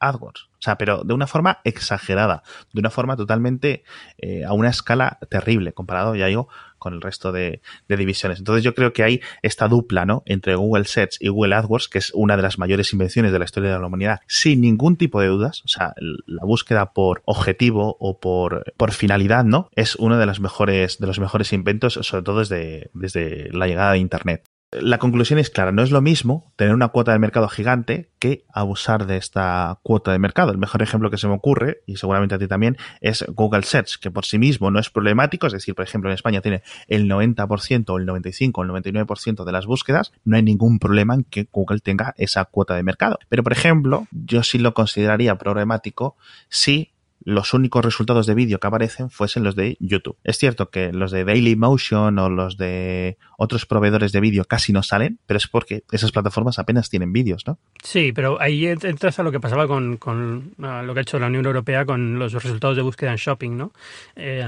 AdWords. 0.00 0.48
O 0.60 0.62
sea, 0.62 0.76
pero 0.76 1.04
de 1.04 1.14
una 1.14 1.26
forma 1.26 1.60
exagerada, 1.64 2.42
de 2.72 2.80
una 2.80 2.90
forma 2.90 3.16
totalmente 3.16 3.82
eh, 4.18 4.44
a 4.44 4.52
una 4.52 4.68
escala 4.68 5.18
terrible, 5.30 5.72
comparado, 5.72 6.14
ya 6.14 6.26
digo, 6.26 6.48
con 6.78 6.94
el 6.94 7.00
resto 7.00 7.32
de, 7.32 7.60
divisiones. 7.88 8.38
Entonces 8.38 8.64
yo 8.64 8.74
creo 8.74 8.92
que 8.92 9.02
hay 9.02 9.20
esta 9.42 9.68
dupla, 9.68 10.04
¿no? 10.04 10.22
Entre 10.26 10.54
Google 10.56 10.84
Search 10.84 11.16
y 11.20 11.28
Google 11.28 11.54
AdWords, 11.54 11.88
que 11.88 11.98
es 11.98 12.10
una 12.14 12.36
de 12.36 12.42
las 12.42 12.58
mayores 12.58 12.92
invenciones 12.92 13.32
de 13.32 13.38
la 13.38 13.44
historia 13.44 13.72
de 13.72 13.78
la 13.78 13.86
humanidad, 13.86 14.20
sin 14.26 14.60
ningún 14.60 14.96
tipo 14.96 15.20
de 15.20 15.28
dudas. 15.28 15.62
O 15.64 15.68
sea, 15.68 15.94
la 15.98 16.44
búsqueda 16.44 16.92
por 16.92 17.22
objetivo 17.24 17.96
o 18.00 18.18
por, 18.18 18.64
por 18.76 18.92
finalidad, 18.92 19.44
¿no? 19.44 19.70
Es 19.76 19.96
uno 19.96 20.18
de 20.18 20.26
los 20.26 20.40
mejores, 20.40 20.98
de 20.98 21.06
los 21.06 21.20
mejores 21.20 21.52
inventos, 21.52 21.94
sobre 21.94 22.22
todo 22.22 22.40
desde, 22.40 22.90
desde 22.92 23.50
la 23.52 23.66
llegada 23.66 23.92
de 23.92 23.98
Internet. 23.98 24.49
La 24.72 24.98
conclusión 24.98 25.40
es 25.40 25.50
clara, 25.50 25.72
no 25.72 25.82
es 25.82 25.90
lo 25.90 26.00
mismo 26.00 26.52
tener 26.54 26.74
una 26.74 26.90
cuota 26.90 27.10
de 27.10 27.18
mercado 27.18 27.48
gigante 27.48 28.12
que 28.20 28.44
abusar 28.52 29.06
de 29.06 29.16
esta 29.16 29.80
cuota 29.82 30.12
de 30.12 30.20
mercado. 30.20 30.52
El 30.52 30.58
mejor 30.58 30.80
ejemplo 30.80 31.10
que 31.10 31.18
se 31.18 31.26
me 31.26 31.34
ocurre, 31.34 31.82
y 31.86 31.96
seguramente 31.96 32.36
a 32.36 32.38
ti 32.38 32.46
también, 32.46 32.76
es 33.00 33.24
Google 33.34 33.64
Search, 33.64 33.98
que 33.98 34.12
por 34.12 34.24
sí 34.24 34.38
mismo 34.38 34.70
no 34.70 34.78
es 34.78 34.88
problemático, 34.88 35.48
es 35.48 35.52
decir, 35.52 35.74
por 35.74 35.84
ejemplo, 35.84 36.08
en 36.08 36.14
España 36.14 36.40
tiene 36.40 36.62
el 36.86 37.10
90%, 37.10 37.98
el 37.98 38.06
95%, 38.06 38.62
el 38.62 38.84
99% 38.84 39.44
de 39.44 39.52
las 39.52 39.66
búsquedas, 39.66 40.12
no 40.24 40.36
hay 40.36 40.44
ningún 40.44 40.78
problema 40.78 41.14
en 41.14 41.24
que 41.24 41.48
Google 41.50 41.80
tenga 41.80 42.14
esa 42.16 42.44
cuota 42.44 42.76
de 42.76 42.84
mercado. 42.84 43.18
Pero, 43.28 43.42
por 43.42 43.52
ejemplo, 43.52 44.06
yo 44.12 44.44
sí 44.44 44.58
lo 44.58 44.72
consideraría 44.72 45.36
problemático 45.36 46.16
si 46.48 46.92
los 47.22 47.54
únicos 47.54 47.84
resultados 47.84 48.26
de 48.26 48.34
vídeo 48.34 48.58
que 48.58 48.66
aparecen 48.66 49.10
fuesen 49.10 49.44
los 49.44 49.54
de 49.56 49.76
YouTube. 49.80 50.16
Es 50.24 50.38
cierto 50.38 50.70
que 50.70 50.92
los 50.92 51.10
de 51.10 51.24
Dailymotion 51.24 52.18
o 52.18 52.30
los 52.30 52.56
de 52.56 53.18
otros 53.38 53.66
proveedores 53.66 54.12
de 54.12 54.20
vídeo 54.20 54.44
casi 54.44 54.72
no 54.72 54.82
salen, 54.82 55.18
pero 55.26 55.38
es 55.38 55.46
porque 55.46 55.84
esas 55.92 56.12
plataformas 56.12 56.58
apenas 56.58 56.90
tienen 56.90 57.12
vídeos, 57.12 57.46
¿no? 57.46 57.58
Sí, 57.82 58.12
pero 58.12 58.40
ahí 58.40 58.66
entras 58.66 59.18
a 59.18 59.22
lo 59.22 59.32
que 59.32 59.40
pasaba 59.40 59.66
con, 59.66 59.96
con 59.96 60.54
lo 60.58 60.94
que 60.94 61.00
ha 61.00 61.02
hecho 61.02 61.18
la 61.18 61.26
Unión 61.26 61.46
Europea 61.46 61.84
con 61.84 62.18
los 62.18 62.32
resultados 62.32 62.76
de 62.76 62.82
búsqueda 62.82 63.10
en 63.10 63.16
shopping, 63.16 63.56
¿no? 63.56 63.72
Eh, 64.16 64.44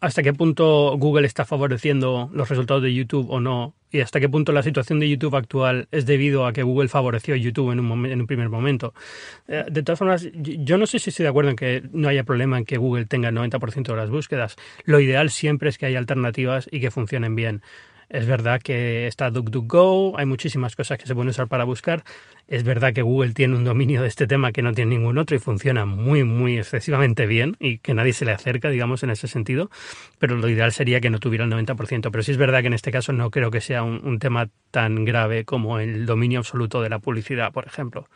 hasta 0.00 0.22
qué 0.22 0.32
punto 0.32 0.96
Google 0.98 1.26
está 1.26 1.44
favoreciendo 1.44 2.30
los 2.32 2.48
resultados 2.48 2.82
de 2.82 2.94
YouTube 2.94 3.30
o 3.30 3.40
no 3.40 3.74
y 3.90 4.00
hasta 4.00 4.18
qué 4.18 4.28
punto 4.28 4.52
la 4.52 4.62
situación 4.62 4.98
de 4.98 5.08
YouTube 5.08 5.36
actual 5.36 5.86
es 5.92 6.04
debido 6.04 6.46
a 6.46 6.52
que 6.52 6.64
Google 6.64 6.88
favoreció 6.88 7.36
YouTube 7.36 7.70
en 7.70 7.80
un, 7.80 8.06
en 8.06 8.20
un 8.20 8.26
primer 8.26 8.48
momento. 8.48 8.92
Eh, 9.46 9.64
de 9.70 9.82
todas 9.84 10.00
formas, 10.00 10.28
yo 10.34 10.78
no 10.78 10.86
sé 10.86 10.98
si 10.98 11.10
estoy 11.10 11.22
de 11.22 11.30
acuerdo 11.30 11.50
en 11.50 11.56
que 11.56 11.82
no 11.92 12.08
haya 12.08 12.24
problema 12.24 12.58
en 12.58 12.64
que 12.64 12.76
Google 12.76 13.06
tenga 13.06 13.28
el 13.28 13.36
90% 13.36 13.84
de 13.84 13.96
las 13.96 14.10
búsquedas. 14.10 14.56
Lo 14.84 14.98
ideal 14.98 15.30
siempre 15.30 15.68
es 15.68 15.78
que 15.78 15.86
haya 15.86 15.98
alternativas 15.98 16.68
y 16.72 16.80
que 16.80 16.90
funcionen 16.90 17.36
bien. 17.36 17.62
Es 18.08 18.26
verdad 18.26 18.60
que 18.60 19.06
está 19.06 19.30
DuckDuckGo, 19.30 20.18
hay 20.18 20.26
muchísimas 20.26 20.76
cosas 20.76 20.98
que 20.98 21.06
se 21.06 21.14
pueden 21.14 21.30
usar 21.30 21.48
para 21.48 21.64
buscar. 21.64 22.04
Es 22.46 22.62
verdad 22.62 22.92
que 22.92 23.02
Google 23.02 23.32
tiene 23.32 23.56
un 23.56 23.64
dominio 23.64 24.02
de 24.02 24.08
este 24.08 24.26
tema 24.26 24.52
que 24.52 24.62
no 24.62 24.72
tiene 24.72 24.96
ningún 24.96 25.16
otro 25.16 25.34
y 25.34 25.38
funciona 25.38 25.86
muy, 25.86 26.24
muy 26.24 26.58
excesivamente 26.58 27.26
bien 27.26 27.56
y 27.58 27.78
que 27.78 27.94
nadie 27.94 28.12
se 28.12 28.24
le 28.24 28.32
acerca, 28.32 28.68
digamos, 28.68 29.02
en 29.02 29.10
ese 29.10 29.28
sentido. 29.28 29.70
Pero 30.18 30.36
lo 30.36 30.48
ideal 30.48 30.72
sería 30.72 31.00
que 31.00 31.10
no 31.10 31.18
tuviera 31.18 31.44
el 31.44 31.50
90%. 31.50 32.10
Pero 32.10 32.22
sí 32.22 32.32
es 32.32 32.36
verdad 32.36 32.60
que 32.60 32.66
en 32.66 32.74
este 32.74 32.90
caso 32.90 33.12
no 33.12 33.30
creo 33.30 33.50
que 33.50 33.60
sea 33.60 33.82
un, 33.82 34.18
tema 34.18 34.48
tan 34.70 35.04
grave 35.04 35.44
como 35.44 35.78
el 35.78 36.06
dominio 36.06 36.38
absoluto 36.38 36.80
de 36.82 36.88
la 36.88 36.98
publicidad, 36.98 37.52
por 37.52 37.66
ejemplo. 37.66 38.08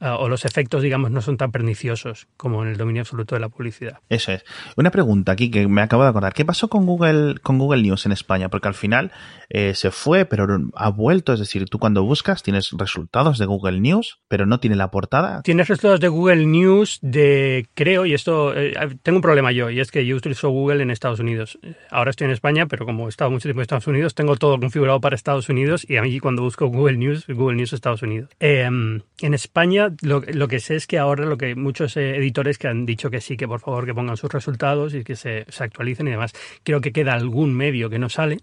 Uh, 0.00 0.06
o 0.18 0.28
los 0.28 0.44
efectos, 0.44 0.82
digamos, 0.82 1.10
no 1.10 1.20
son 1.20 1.36
tan 1.36 1.52
perniciosos 1.52 2.26
como 2.36 2.62
en 2.62 2.70
el 2.70 2.76
dominio 2.76 3.02
absoluto 3.02 3.34
de 3.34 3.40
la 3.40 3.48
publicidad. 3.48 3.98
Eso 4.08 4.32
es. 4.32 4.44
Una 4.76 4.90
pregunta 4.90 5.32
aquí 5.32 5.50
que 5.50 5.66
me 5.68 5.82
acabo 5.82 6.04
de 6.04 6.10
acordar. 6.10 6.34
¿Qué 6.34 6.44
pasó 6.44 6.68
con 6.68 6.86
Google, 6.86 7.36
con 7.42 7.58
Google 7.58 7.82
News 7.82 8.06
en 8.06 8.12
España? 8.12 8.48
Porque 8.48 8.68
al 8.68 8.74
final 8.74 9.12
eh, 9.50 9.74
se 9.74 9.90
fue, 9.90 10.24
pero 10.24 10.46
ha 10.74 10.88
vuelto. 10.88 11.32
Es 11.32 11.40
decir, 11.40 11.66
tú 11.68 11.78
cuando 11.78 12.04
buscas 12.04 12.42
tienes 12.42 12.70
resultados 12.72 13.38
de 13.38 13.46
Google 13.46 13.71
News, 13.80 14.20
pero 14.28 14.46
no 14.46 14.60
tiene 14.60 14.76
la 14.76 14.90
portada. 14.90 15.42
Tienes 15.42 15.68
resultados 15.68 16.00
de 16.00 16.08
Google 16.08 16.46
News 16.46 16.98
de, 17.02 17.66
creo, 17.74 18.06
y 18.06 18.14
esto, 18.14 18.56
eh, 18.56 18.74
tengo 19.02 19.18
un 19.18 19.22
problema 19.22 19.52
yo, 19.52 19.70
y 19.70 19.80
es 19.80 19.90
que 19.90 20.04
yo 20.06 20.16
utilizo 20.16 20.50
Google 20.50 20.82
en 20.82 20.90
Estados 20.90 21.20
Unidos. 21.20 21.58
Ahora 21.90 22.10
estoy 22.10 22.26
en 22.26 22.32
España, 22.32 22.66
pero 22.66 22.86
como 22.86 23.06
he 23.06 23.08
estado 23.08 23.30
mucho 23.30 23.44
tiempo 23.44 23.60
en 23.60 23.62
Estados 23.62 23.86
Unidos, 23.86 24.14
tengo 24.14 24.36
todo 24.36 24.58
configurado 24.58 25.00
para 25.00 25.14
Estados 25.14 25.48
Unidos 25.48 25.84
y 25.88 25.96
a 25.96 26.02
mí 26.02 26.18
cuando 26.20 26.42
busco 26.42 26.66
Google 26.66 26.96
News, 26.96 27.26
Google 27.26 27.56
News 27.56 27.72
Estados 27.72 28.02
Unidos. 28.02 28.30
Eh, 28.40 28.62
en 28.62 29.34
España 29.34 29.94
lo, 30.02 30.20
lo, 30.20 30.48
que 30.48 30.60
sé 30.60 30.76
es 30.76 30.86
que 30.86 30.98
ahora 30.98 31.24
lo 31.26 31.38
que 31.38 31.54
muchos 31.54 31.96
eh, 31.96 32.16
editores 32.16 32.58
que 32.58 32.68
han 32.68 32.86
dicho 32.86 33.10
que 33.10 33.20
sí, 33.20 33.36
que 33.36 33.48
por 33.48 33.60
favor 33.60 33.86
que 33.86 33.94
pongan 33.94 34.16
sus 34.16 34.32
resultados 34.32 34.94
y 34.94 35.04
que 35.04 35.16
se, 35.16 35.46
se 35.48 35.64
actualicen 35.64 36.08
y 36.08 36.12
demás. 36.12 36.32
Creo 36.62 36.80
que 36.80 36.92
queda 36.92 37.14
algún 37.14 37.54
medio 37.54 37.90
que 37.90 37.98
no 37.98 38.08
sale 38.08 38.38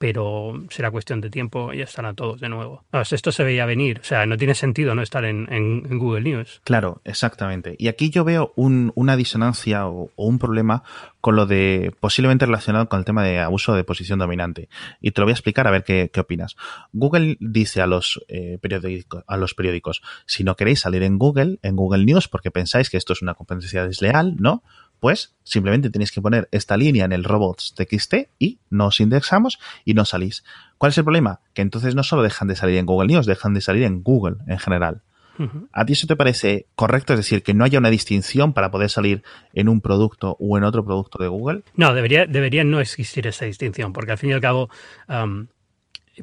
pero 0.00 0.54
será 0.70 0.90
cuestión 0.90 1.20
de 1.20 1.28
tiempo 1.28 1.74
y 1.74 1.82
estarán 1.82 2.16
todos 2.16 2.40
de 2.40 2.48
nuevo. 2.48 2.84
Esto 2.90 3.32
se 3.32 3.44
veía 3.44 3.66
venir, 3.66 4.00
o 4.00 4.04
sea, 4.04 4.24
no 4.24 4.38
tiene 4.38 4.54
sentido 4.54 4.94
no 4.94 5.02
estar 5.02 5.26
en, 5.26 5.82
Google 5.98 6.22
News. 6.22 6.62
Claro, 6.64 7.02
exactamente. 7.04 7.76
Y 7.78 7.88
aquí 7.88 8.08
yo 8.08 8.24
veo 8.24 8.54
un, 8.56 8.92
una 8.94 9.14
disonancia 9.14 9.86
o, 9.86 10.10
un 10.16 10.38
problema 10.38 10.84
con 11.20 11.36
lo 11.36 11.44
de 11.44 11.92
posiblemente 12.00 12.46
relacionado 12.46 12.88
con 12.88 12.98
el 12.98 13.04
tema 13.04 13.22
de 13.22 13.40
abuso 13.40 13.74
de 13.74 13.84
posición 13.84 14.18
dominante. 14.18 14.70
Y 15.02 15.10
te 15.10 15.20
lo 15.20 15.26
voy 15.26 15.32
a 15.32 15.34
explicar 15.34 15.68
a 15.68 15.70
ver 15.70 15.84
qué, 15.84 16.10
qué 16.10 16.20
opinas. 16.20 16.56
Google 16.94 17.36
dice 17.38 17.82
a 17.82 17.86
los, 17.86 18.24
eh, 18.28 18.56
periódicos, 18.62 19.22
a 19.26 19.36
los 19.36 19.52
periódicos, 19.52 20.00
si 20.24 20.44
no 20.44 20.56
queréis 20.56 20.80
salir 20.80 21.02
en 21.02 21.18
Google, 21.18 21.58
en 21.60 21.76
Google 21.76 22.06
News, 22.06 22.26
porque 22.26 22.50
pensáis 22.50 22.88
que 22.88 22.96
esto 22.96 23.12
es 23.12 23.20
una 23.20 23.34
competencia 23.34 23.86
desleal, 23.86 24.36
¿no? 24.38 24.62
Pues 25.00 25.34
simplemente 25.42 25.90
tenéis 25.90 26.12
que 26.12 26.22
poner 26.22 26.48
esta 26.52 26.76
línea 26.76 27.04
en 27.04 27.12
el 27.12 27.24
robots.txt 27.24 28.14
y 28.38 28.58
nos 28.68 29.00
indexamos 29.00 29.58
y 29.84 29.94
no 29.94 30.04
salís. 30.04 30.44
¿Cuál 30.78 30.90
es 30.90 30.98
el 30.98 31.04
problema? 31.04 31.40
Que 31.54 31.62
entonces 31.62 31.94
no 31.94 32.02
solo 32.02 32.22
dejan 32.22 32.48
de 32.48 32.56
salir 32.56 32.76
en 32.76 32.86
Google 32.86 33.08
News, 33.08 33.26
dejan 33.26 33.54
de 33.54 33.60
salir 33.60 33.82
en 33.84 34.02
Google 34.02 34.36
en 34.46 34.58
general. 34.58 35.02
Uh 35.38 35.44
-huh. 35.44 35.68
¿A 35.72 35.86
ti 35.86 35.94
eso 35.94 36.06
te 36.06 36.16
parece 36.16 36.66
correcto? 36.74 37.14
Es 37.14 37.18
decir, 37.18 37.42
que 37.42 37.54
no 37.54 37.64
haya 37.64 37.78
una 37.78 37.88
distinción 37.90 38.52
para 38.52 38.70
poder 38.70 38.90
salir 38.90 39.22
en 39.54 39.68
un 39.68 39.80
producto 39.80 40.36
o 40.38 40.58
en 40.58 40.64
otro 40.64 40.84
producto 40.84 41.22
de 41.22 41.28
Google. 41.28 41.62
No, 41.76 41.94
debería, 41.94 42.26
debería 42.26 42.62
no 42.62 42.80
existir 42.80 43.26
esa 43.26 43.46
distinción, 43.46 43.92
porque 43.92 44.12
al 44.12 44.18
fin 44.18 44.30
y 44.30 44.32
al 44.34 44.40
cabo 44.40 44.68
um, 45.08 45.46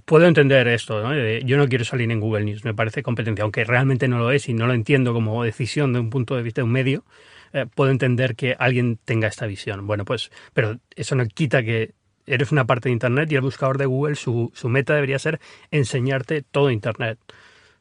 puedo 0.06 0.28
entender 0.28 0.68
esto, 0.68 1.02
¿no? 1.02 1.16
yo 1.40 1.58
no 1.58 1.68
quiero 1.68 1.84
salir 1.84 2.12
en 2.12 2.20
Google 2.20 2.46
News, 2.46 2.64
me 2.64 2.74
parece 2.74 3.04
competencia, 3.04 3.44
aunque 3.44 3.64
realmente 3.64 4.08
no 4.08 4.20
lo 4.20 4.32
es 4.32 4.48
y 4.50 4.54
no 4.54 4.68
lo 4.68 4.74
entiendo 4.74 5.14
como 5.14 5.44
decisión 5.44 5.94
de 5.94 6.00
un 6.00 6.10
punto 6.10 6.36
de 6.36 6.44
vista 6.44 6.62
de 6.62 6.66
un 6.66 6.72
medio, 6.72 7.04
eh, 7.58 7.66
puedo 7.66 7.92
entender 7.92 8.36
que 8.36 8.56
alguien 8.58 8.98
tenga 9.04 9.28
esta 9.28 9.46
visión. 9.46 9.88
Bueno, 9.88 10.06
pues, 10.06 10.32
pero 10.54 10.80
eso 10.96 11.16
no 11.16 11.26
quita 11.26 11.64
que 11.64 11.94
eres 12.26 12.52
una 12.52 12.66
parte 12.66 12.90
de 12.90 12.94
Internet 12.94 13.32
y 13.32 13.36
el 13.36 13.42
buscador 13.42 13.78
de 13.78 13.86
Google, 13.86 14.16
su, 14.16 14.52
meta 14.66 14.94
debería 14.94 15.18
ser 15.18 15.40
enseñarte 15.72 16.44
todo 16.44 16.70
Internet. 16.70 17.20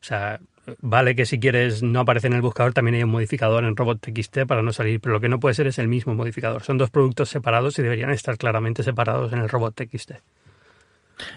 O 0.01 0.05
sea, 0.05 0.41
vale 0.81 1.17
que 1.17 1.27
si 1.27 1.39
quieres 1.39 1.83
no 1.83 2.01
aparece 2.01 2.29
en 2.29 2.35
el 2.35 2.43
buscador, 2.43 2.73
también 2.73 2.95
hay 2.95 3.03
un 3.03 3.11
modificador 3.11 3.65
en 3.65 3.77
robot.txt 3.77 4.47
para 4.47 4.63
no 4.63 4.73
salir, 4.73 5.01
pero 5.01 5.15
lo 5.15 5.21
que 5.21 5.29
no 5.29 5.41
puede 5.41 5.55
ser 5.55 5.67
es 5.67 5.79
el 5.79 5.89
mismo 5.89 6.15
modificador. 6.15 6.63
Son 6.63 6.79
dos 6.79 6.91
productos 6.91 7.29
separados 7.29 7.79
y 7.79 7.83
deberían 7.83 8.11
estar 8.11 8.39
claramente 8.39 8.83
separados 8.83 9.33
en 9.33 9.41
el 9.41 9.49
robot.txt. 9.49 10.13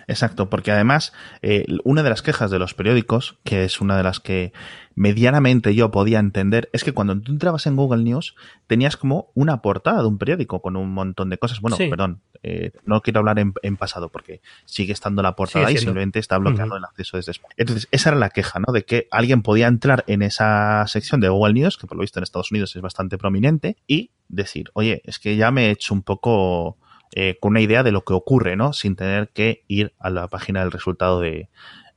Exacto, 0.07 0.49
porque 0.49 0.71
además 0.71 1.13
eh, 1.41 1.65
una 1.83 2.03
de 2.03 2.09
las 2.09 2.21
quejas 2.21 2.51
de 2.51 2.59
los 2.59 2.73
periódicos, 2.73 3.37
que 3.43 3.63
es 3.63 3.81
una 3.81 3.97
de 3.97 4.03
las 4.03 4.19
que 4.19 4.53
medianamente 4.95 5.73
yo 5.75 5.91
podía 5.91 6.19
entender, 6.19 6.69
es 6.73 6.83
que 6.83 6.91
cuando 6.91 7.19
tú 7.21 7.31
entrabas 7.31 7.65
en 7.67 7.75
Google 7.75 8.03
News 8.03 8.35
tenías 8.67 8.97
como 8.97 9.31
una 9.33 9.61
portada 9.61 10.01
de 10.01 10.07
un 10.07 10.17
periódico 10.17 10.61
con 10.61 10.75
un 10.75 10.91
montón 10.91 11.29
de 11.29 11.37
cosas. 11.37 11.61
Bueno, 11.61 11.77
perdón, 11.77 12.21
eh, 12.43 12.71
no 12.83 13.01
quiero 13.01 13.19
hablar 13.19 13.39
en, 13.39 13.77
pasado 13.77 14.09
porque 14.09 14.41
sigue 14.65 14.91
estando 14.91 15.21
la 15.21 15.35
portada 15.35 15.71
y 15.71 15.77
simplemente 15.77 16.19
está 16.19 16.37
bloqueando 16.37 16.75
el 16.75 16.83
acceso 16.83 17.17
desde 17.17 17.31
España. 17.31 17.53
Entonces, 17.57 17.87
esa 17.91 18.09
era 18.09 18.19
la 18.19 18.29
queja, 18.29 18.59
¿no? 18.59 18.73
De 18.73 18.83
que 18.83 19.07
alguien 19.11 19.41
podía 19.41 19.67
entrar 19.67 20.03
en 20.07 20.21
esa 20.21 20.85
sección 20.87 21.21
de 21.21 21.29
Google 21.29 21.53
News, 21.53 21.77
que 21.77 21.87
por 21.87 21.95
lo 21.95 22.01
visto 22.01 22.19
en 22.19 22.23
Estados 22.23 22.51
Unidos 22.51 22.75
es 22.75 22.81
bastante 22.81 23.17
prominente, 23.17 23.77
y 23.87 24.11
decir, 24.27 24.69
oye, 24.73 25.01
es 25.05 25.19
que 25.19 25.37
ya 25.37 25.51
me 25.51 25.67
he 25.67 25.71
hecho 25.71 25.93
un 25.93 26.01
poco 26.01 26.77
eh, 27.13 27.37
con 27.39 27.51
una 27.51 27.61
idea 27.61 27.83
de 27.83 27.91
lo 27.91 28.03
que 28.03 28.13
ocurre, 28.13 28.55
¿no? 28.55 28.73
Sin 28.73 28.95
tener 28.95 29.29
que 29.29 29.63
ir 29.67 29.93
a 29.99 30.09
la 30.09 30.27
página 30.27 30.61
del 30.61 30.71
resultado 30.71 31.21
de 31.21 31.49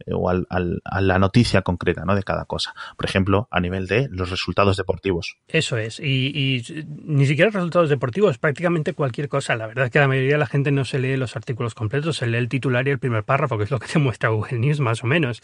eh, 0.07 0.13
o 0.15 0.31
al, 0.31 0.47
a 0.49 1.01
la 1.01 1.19
noticia 1.19 1.63
concreta, 1.63 2.05
¿no? 2.05 2.15
De 2.15 2.23
cada 2.23 2.45
cosa. 2.45 2.75
Por 2.97 3.07
ejemplo, 3.07 3.49
a 3.51 3.61
nivel 3.61 3.87
de 3.87 4.09
los 4.11 4.31
resultados 4.31 4.77
deportivos. 4.77 5.37
Eso 5.49 5.77
es. 5.77 6.01
Y, 6.01 6.63
ni 7.05 7.27
siquiera 7.27 7.51
resultados 7.51 7.91
deportivos, 7.91 8.39
prácticamente 8.39 8.95
cualquier 8.95 9.29
cosa. 9.29 9.55
La 9.57 9.67
verdad 9.67 9.87
es 9.87 9.91
que 9.91 9.99
la 9.99 10.09
mayoría 10.09 10.33
de 10.33 10.39
la 10.39 10.47
gente 10.47 10.71
no 10.71 10.85
se 10.85 10.99
lee 10.99 11.17
los 11.17 11.37
artículos 11.37 11.75
completos, 11.75 12.17
se 12.17 12.27
lee 12.27 12.39
el 12.39 12.49
titular 12.49 12.87
y 12.89 12.93
el 12.93 12.99
primer 12.99 13.25
párrafo, 13.25 13.59
que 13.59 13.65
es 13.65 13.71
lo 13.71 13.79
que 13.79 13.87
te 13.93 13.99
muestra 13.99 14.31
Google 14.31 14.59
News, 14.59 14.81
más 14.81 15.05
o 15.05 15.07
menos. 15.07 15.43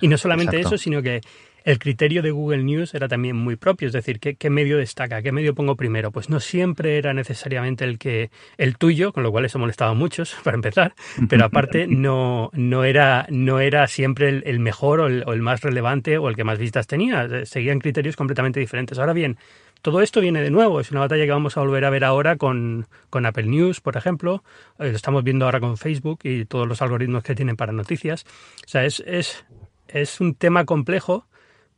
Y 0.00 0.08
no 0.08 0.16
solamente 0.16 0.60
eso, 0.60 0.78
sino 0.78 1.02
que 1.02 1.20
el 1.64 1.78
criterio 1.78 2.22
de 2.22 2.30
Google 2.30 2.62
News 2.62 2.94
era 2.94 3.08
también 3.08 3.36
muy 3.36 3.56
propio, 3.56 3.88
es 3.88 3.92
decir, 3.92 4.20
¿qué, 4.20 4.36
¿qué, 4.36 4.50
medio 4.50 4.78
destaca? 4.78 5.22
¿Qué 5.22 5.32
medio 5.32 5.54
pongo 5.54 5.76
primero? 5.76 6.10
Pues 6.10 6.30
no 6.30 6.40
siempre 6.40 6.98
era 6.98 7.12
necesariamente 7.14 7.84
el 7.84 7.98
que 7.98 8.30
el 8.56 8.76
tuyo, 8.76 9.12
con 9.12 9.22
lo 9.22 9.30
cual 9.30 9.44
eso 9.44 9.58
molestaba 9.58 9.90
a 9.90 9.94
muchos, 9.94 10.36
para 10.44 10.54
empezar, 10.54 10.94
pero 11.28 11.44
aparte 11.44 11.86
no, 11.88 12.50
no, 12.52 12.84
era, 12.84 13.26
no 13.30 13.60
era 13.60 13.86
siempre 13.86 14.28
el, 14.44 14.60
mejor 14.60 15.00
o 15.00 15.06
el, 15.06 15.42
más 15.42 15.60
relevante 15.60 16.18
o 16.18 16.28
el 16.28 16.36
que 16.36 16.44
más 16.44 16.58
vistas 16.58 16.86
tenía, 16.86 17.46
seguían 17.46 17.78
criterios 17.78 18.16
completamente 18.16 18.60
diferentes. 18.60 18.98
Ahora 18.98 19.12
bien, 19.12 19.38
todo 19.82 20.02
esto 20.02 20.20
viene 20.20 20.42
de 20.42 20.50
nuevo, 20.50 20.80
es 20.80 20.90
una 20.90 21.00
batalla 21.00 21.24
que 21.24 21.30
vamos 21.30 21.56
a 21.56 21.60
volver 21.60 21.84
a 21.84 21.90
ver 21.90 22.04
ahora 22.04 22.36
con, 22.36 22.86
con 23.10 23.26
Apple 23.26 23.44
News, 23.44 23.80
por 23.80 23.96
ejemplo, 23.96 24.42
eh, 24.78 24.90
lo 24.90 24.96
estamos 24.96 25.22
viendo 25.22 25.44
ahora 25.44 25.60
con 25.60 25.76
Facebook 25.76 26.20
y 26.24 26.44
todos 26.46 26.66
los 26.66 26.82
algoritmos 26.82 27.22
que 27.22 27.34
tienen 27.34 27.56
para 27.56 27.72
noticias. 27.72 28.24
O 28.64 28.68
sea, 28.68 28.84
es, 28.84 29.00
es, 29.06 29.44
es 29.86 30.20
un 30.20 30.34
tema 30.34 30.64
complejo 30.64 31.27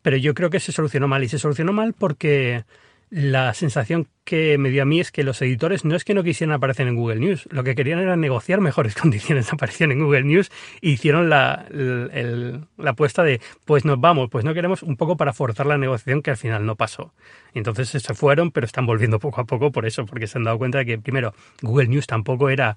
pero 0.03 0.17
yo 0.17 0.35
creo 0.35 0.51
que 0.51 0.61
se 0.61 0.73
solucionó 0.73 1.09
mal. 1.09 1.25
Y 1.25 1.29
se 1.29 1.39
solucionó 1.39 1.73
mal 1.73 1.93
porque 1.93 2.65
la 3.11 3.53
sensación 3.55 4.07
que 4.23 4.57
me 4.57 4.71
dio 4.71 4.83
a 4.83 4.85
mí 4.85 5.01
es 5.01 5.11
que 5.11 5.25
los 5.25 5.43
editores 5.43 5.85
no 5.85 5.97
es 5.97 6.05
que 6.05 6.15
no 6.15 6.23
quisieran 6.23 6.55
aparecer 6.55 6.87
en 6.87 6.95
Google 6.95 7.19
News, 7.19 7.49
lo 7.51 7.65
que 7.65 7.75
querían 7.75 7.99
era 7.99 8.17
negociar 8.17 8.61
mejores 8.61 8.95
condiciones 9.01 9.47
de 9.47 9.53
aparición 9.53 9.91
en 9.91 9.99
Google 9.99 10.23
News 10.23 10.51
y 10.81 10.93
hicieron 10.93 11.29
la, 11.29 11.67
la 11.71 12.91
apuesta 12.91 13.25
de 13.25 13.41
pues 13.65 13.85
nos 13.85 14.01
vamos, 14.01 14.31
pues 14.31 14.45
no 14.45 14.55
queremos 14.55 14.85
un 14.85 14.97
poco 14.97 15.17
para 15.17 15.33
forzar 15.33 15.67
la 15.67 15.77
negociación 15.77 16.23
que 16.23 16.31
al 16.31 16.37
final 16.37 16.65
no 16.65 16.77
pasó. 16.77 17.13
Entonces 17.53 17.89
se 17.89 18.15
fueron, 18.15 18.53
pero 18.53 18.65
están 18.65 18.87
volviendo 18.87 19.19
poco 19.19 19.41
a 19.41 19.45
poco 19.45 19.73
por 19.73 19.87
eso, 19.87 20.07
porque 20.07 20.29
se 20.29 20.39
han 20.39 20.45
dado 20.45 20.59
cuenta 20.59 20.79
de 20.79 20.87
que 20.87 20.99
primero 20.99 21.35
Google 21.63 21.89
News 21.89 22.07
tampoco 22.07 22.49
era 22.49 22.77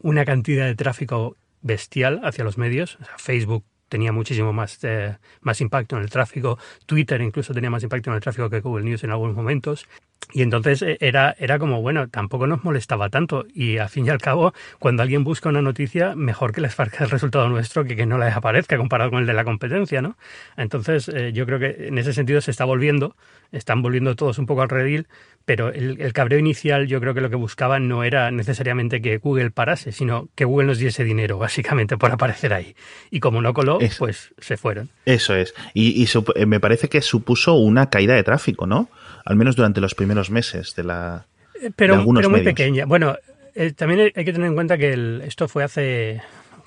una 0.00 0.24
cantidad 0.24 0.66
de 0.66 0.74
tráfico 0.74 1.36
bestial 1.62 2.20
hacia 2.24 2.42
los 2.42 2.58
medios, 2.58 2.98
o 3.00 3.04
sea, 3.04 3.18
Facebook 3.18 3.64
tenía 3.88 4.12
muchísimo 4.12 4.52
más, 4.52 4.78
eh, 4.82 5.16
más 5.40 5.60
impacto 5.60 5.96
en 5.96 6.02
el 6.02 6.10
tráfico. 6.10 6.58
Twitter 6.86 7.20
incluso 7.20 7.54
tenía 7.54 7.70
más 7.70 7.82
impacto 7.82 8.10
en 8.10 8.16
el 8.16 8.22
tráfico 8.22 8.50
que 8.50 8.60
Google 8.60 8.84
News 8.84 9.04
en 9.04 9.10
algunos 9.10 9.36
momentos. 9.36 9.86
Y 10.32 10.42
entonces 10.42 10.82
eh, 10.82 10.98
era, 11.00 11.34
era 11.38 11.58
como, 11.58 11.80
bueno, 11.80 12.08
tampoco 12.08 12.46
nos 12.46 12.62
molestaba 12.62 13.08
tanto. 13.08 13.46
Y 13.54 13.78
al 13.78 13.88
fin 13.88 14.06
y 14.06 14.10
al 14.10 14.18
cabo, 14.18 14.52
cuando 14.78 15.02
alguien 15.02 15.24
busca 15.24 15.48
una 15.48 15.62
noticia, 15.62 16.14
mejor 16.14 16.52
que 16.52 16.60
les 16.60 16.74
aparezca 16.74 17.04
el 17.04 17.10
resultado 17.10 17.48
nuestro 17.48 17.84
que 17.84 17.96
que 17.96 18.06
no 18.06 18.18
les 18.18 18.36
aparezca 18.36 18.76
comparado 18.76 19.10
con 19.10 19.20
el 19.20 19.26
de 19.26 19.32
la 19.32 19.44
competencia, 19.44 20.02
¿no? 20.02 20.16
Entonces, 20.56 21.08
eh, 21.08 21.32
yo 21.32 21.46
creo 21.46 21.58
que 21.58 21.88
en 21.88 21.98
ese 21.98 22.12
sentido 22.12 22.40
se 22.40 22.50
está 22.50 22.64
volviendo, 22.64 23.16
están 23.52 23.80
volviendo 23.80 24.14
todos 24.16 24.38
un 24.38 24.46
poco 24.46 24.62
al 24.62 24.68
redil, 24.68 25.06
pero 25.48 25.72
el, 25.72 26.12
cabreo 26.12 26.38
inicial 26.38 26.86
yo 26.86 27.00
creo 27.00 27.14
que 27.14 27.22
lo 27.22 27.30
que 27.30 27.36
buscaban 27.36 27.88
no 27.88 28.04
era 28.04 28.30
necesariamente 28.30 29.00
que 29.00 29.16
Google 29.16 29.50
parase, 29.50 29.92
sino 29.92 30.28
que 30.34 30.44
Google 30.44 30.66
nos 30.66 30.78
diese 30.78 31.04
dinero, 31.04 31.38
básicamente, 31.38 31.96
por 31.96 32.12
aparecer 32.12 32.52
ahí. 32.52 32.76
Y 33.10 33.20
como 33.20 33.40
no 33.40 33.54
coló, 33.54 33.78
pues 33.98 34.34
se 34.36 34.58
fueron. 34.58 34.90
Eso 35.06 35.34
es. 35.34 35.54
Y, 35.72 36.06
eh, 36.34 36.44
me 36.44 36.60
parece 36.60 36.90
que 36.90 37.00
supuso 37.00 37.54
una 37.54 37.88
caída 37.88 38.14
de 38.14 38.22
tráfico, 38.24 38.66
¿no? 38.66 38.90
Al 39.28 39.36
menos 39.36 39.56
durante 39.56 39.82
los 39.82 39.94
primeros 39.94 40.30
meses 40.30 40.74
de 40.74 40.84
la... 40.84 41.26
Eh, 41.60 41.70
pero, 41.76 42.02
pero 42.14 42.30
muy 42.30 42.40
pequeña. 42.40 42.86
Bueno, 42.86 43.14
eh, 43.54 43.72
también 43.72 44.10
hay 44.14 44.24
que 44.24 44.32
tener 44.32 44.46
en 44.48 44.54
cuenta 44.54 44.78
que 44.78 45.20
esto 45.24 45.48
fue 45.48 45.64
hace... 45.64 46.22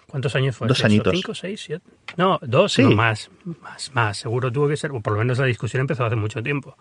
¿Cuántos 0.05 0.35
años 0.35 0.55
fue? 0.55 0.67
Dos 0.67 0.85
añitos. 0.85 1.11
¿Cinco, 1.11 1.33
seis, 1.33 1.63
siete? 1.65 1.83
No, 2.17 2.37
dos, 2.43 2.73
sí. 2.73 2.83
no 2.83 2.91
más. 2.91 3.31
Más, 3.63 3.91
más. 3.95 4.17
Seguro 4.17 4.51
tuvo 4.51 4.67
que 4.67 4.77
ser, 4.77 4.91
o 4.91 5.01
por 5.01 5.13
lo 5.13 5.19
menos 5.19 5.39
la 5.39 5.45
discusión 5.45 5.81
empezó 5.81 6.05
hace 6.05 6.15
mucho 6.15 6.43
tiempo. 6.43 6.77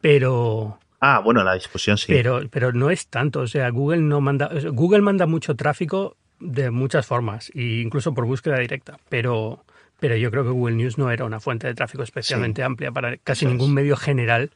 Pero 0.00 0.80
Ah, 0.98 1.20
bueno, 1.22 1.44
la 1.44 1.54
discusión 1.54 1.96
sí. 1.96 2.06
Pero, 2.10 2.40
pero 2.50 2.72
no 2.72 2.90
es 2.90 3.06
tanto. 3.06 3.40
O 3.40 3.46
sea, 3.46 3.68
Google 3.68 4.00
no 4.00 4.20
manda. 4.20 4.50
Google 4.72 5.02
manda 5.02 5.26
mucho 5.26 5.54
tráfico 5.54 6.16
de 6.40 6.70
muchas 6.70 7.06
formas, 7.06 7.52
e 7.54 7.82
incluso 7.82 8.14
por 8.14 8.24
búsqueda 8.24 8.58
directa. 8.58 8.98
Pero, 9.10 9.62
pero 10.00 10.16
yo 10.16 10.30
creo 10.30 10.42
que 10.42 10.50
Google 10.50 10.76
News 10.76 10.98
no 10.98 11.10
era 11.10 11.24
una 11.26 11.40
fuente 11.40 11.66
de 11.66 11.74
tráfico 11.74 12.02
especialmente 12.02 12.62
amplia 12.62 12.90
para 12.90 13.18
casi 13.18 13.46
ningún 13.46 13.74
medio 13.74 13.96
general 13.96 14.50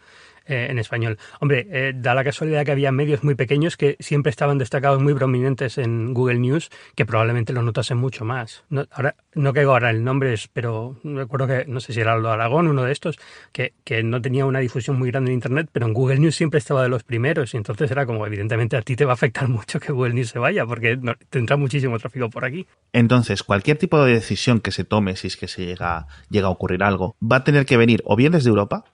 eh, 0.48 0.68
en 0.70 0.78
español. 0.78 1.18
Hombre, 1.40 1.66
eh, 1.70 1.92
da 1.94 2.14
la 2.14 2.24
casualidad 2.24 2.64
que 2.64 2.72
había 2.72 2.90
medios 2.90 3.22
muy 3.22 3.34
pequeños 3.34 3.76
que 3.76 3.96
siempre 4.00 4.30
estaban 4.30 4.56
destacados 4.56 5.02
muy 5.02 5.12
prominentes 5.14 5.76
en 5.76 6.14
Google 6.14 6.38
News, 6.38 6.70
que 6.94 7.04
probablemente 7.04 7.52
lo 7.52 7.62
notasen 7.62 7.98
mucho 7.98 8.24
más. 8.24 8.64
No, 8.70 8.86
ahora 8.90 9.14
no 9.34 9.52
caigo 9.52 9.72
ahora 9.72 9.90
el 9.90 10.02
nombre, 10.02 10.34
pero 10.52 10.96
recuerdo 11.04 11.46
que, 11.46 11.64
no 11.66 11.80
sé 11.80 11.92
si 11.92 12.00
era 12.00 12.14
Aldo 12.14 12.30
Aragón, 12.30 12.66
uno 12.66 12.84
de 12.84 12.92
estos, 12.92 13.18
que, 13.52 13.74
que 13.84 14.02
no 14.02 14.22
tenía 14.22 14.46
una 14.46 14.60
difusión 14.60 14.98
muy 14.98 15.10
grande 15.10 15.30
en 15.30 15.34
Internet, 15.34 15.68
pero 15.70 15.86
en 15.86 15.92
Google 15.92 16.18
News 16.18 16.34
siempre 16.34 16.58
estaba 16.58 16.82
de 16.82 16.88
los 16.88 17.04
primeros, 17.04 17.52
y 17.54 17.58
entonces 17.58 17.90
era 17.90 18.06
como, 18.06 18.26
evidentemente 18.26 18.76
a 18.76 18.82
ti 18.82 18.96
te 18.96 19.04
va 19.04 19.12
a 19.12 19.14
afectar 19.14 19.48
mucho 19.50 19.78
que 19.80 19.92
Google 19.92 20.14
News 20.14 20.30
se 20.30 20.38
vaya, 20.38 20.64
porque 20.64 20.98
tendrá 21.30 21.56
muchísimo 21.56 21.98
tráfico 21.98 22.30
por 22.30 22.44
aquí. 22.44 22.66
Entonces, 22.92 23.42
cualquier 23.42 23.76
tipo 23.76 24.02
de 24.02 24.14
decisión 24.14 24.60
que 24.60 24.72
se 24.72 24.84
tome, 24.84 25.16
si 25.16 25.26
es 25.26 25.36
que 25.36 25.46
se 25.46 25.66
llega 25.66 26.06
a 26.42 26.48
ocurrir 26.48 26.82
algo, 26.82 27.16
va 27.20 27.36
a 27.36 27.44
tener 27.44 27.66
que 27.66 27.76
venir 27.76 28.02
o 28.04 28.16
bien 28.16 28.32
desde 28.32 28.48
Europa, 28.48 28.84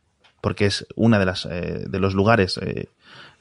porque 0.45 0.67
es 0.67 0.87
una 0.95 1.19
de 1.19 1.25
las 1.25 1.47
eh, 1.47 1.87
de 1.89 1.99
los 1.99 2.13
lugares 2.13 2.59
eh, 2.59 2.91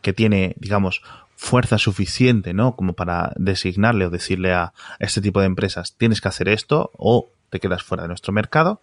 que 0.02 0.14
tiene, 0.14 0.56
digamos, 0.58 1.02
fuerza 1.36 1.78
suficiente, 1.78 2.54
¿no? 2.54 2.78
Como 2.78 2.94
para 2.94 3.34
designarle 3.36 4.06
o 4.06 4.10
decirle 4.10 4.54
a 4.54 4.72
este 5.00 5.20
tipo 5.20 5.42
de 5.42 5.48
empresas 5.48 5.98
tienes 5.98 6.22
que 6.22 6.30
hacer 6.30 6.48
esto 6.48 6.92
o 6.94 7.28
te 7.50 7.60
quedas 7.60 7.84
fuera 7.84 8.04
de 8.04 8.08
nuestro 8.08 8.32
mercado 8.32 8.82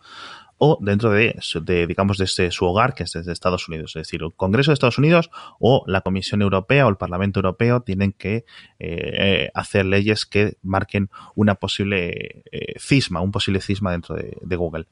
o 0.59 0.77
dentro 0.83 1.11
de, 1.11 1.87
digamos, 1.89 2.19
desde 2.19 2.51
su 2.51 2.67
hogar, 2.67 2.93
que 2.93 3.05
es 3.05 3.13
desde 3.13 3.33
Estados 3.33 3.67
Unidos. 3.69 3.97
Es 3.97 4.03
decir, 4.03 4.21
el 4.23 4.35
Congreso 4.35 4.71
de 4.71 4.75
Estados 4.75 4.99
Unidos 4.99 5.31
o 5.59 5.83
la 5.87 6.03
Comisión 6.03 6.43
Europea 6.43 6.85
o 6.85 6.91
el 6.91 6.97
Parlamento 6.97 7.39
Europeo 7.39 7.81
tienen 7.81 8.13
que 8.13 8.45
eh, 8.79 9.49
hacer 9.55 9.87
leyes 9.87 10.27
que 10.27 10.59
marquen 10.63 11.09
una 11.35 11.55
posible 11.55 12.43
cisma, 12.79 13.23
un 13.23 13.33
posible 13.33 13.63
cisma 13.63 13.93
dentro 13.93 14.15
de 14.15 14.57
Google. 14.57 14.85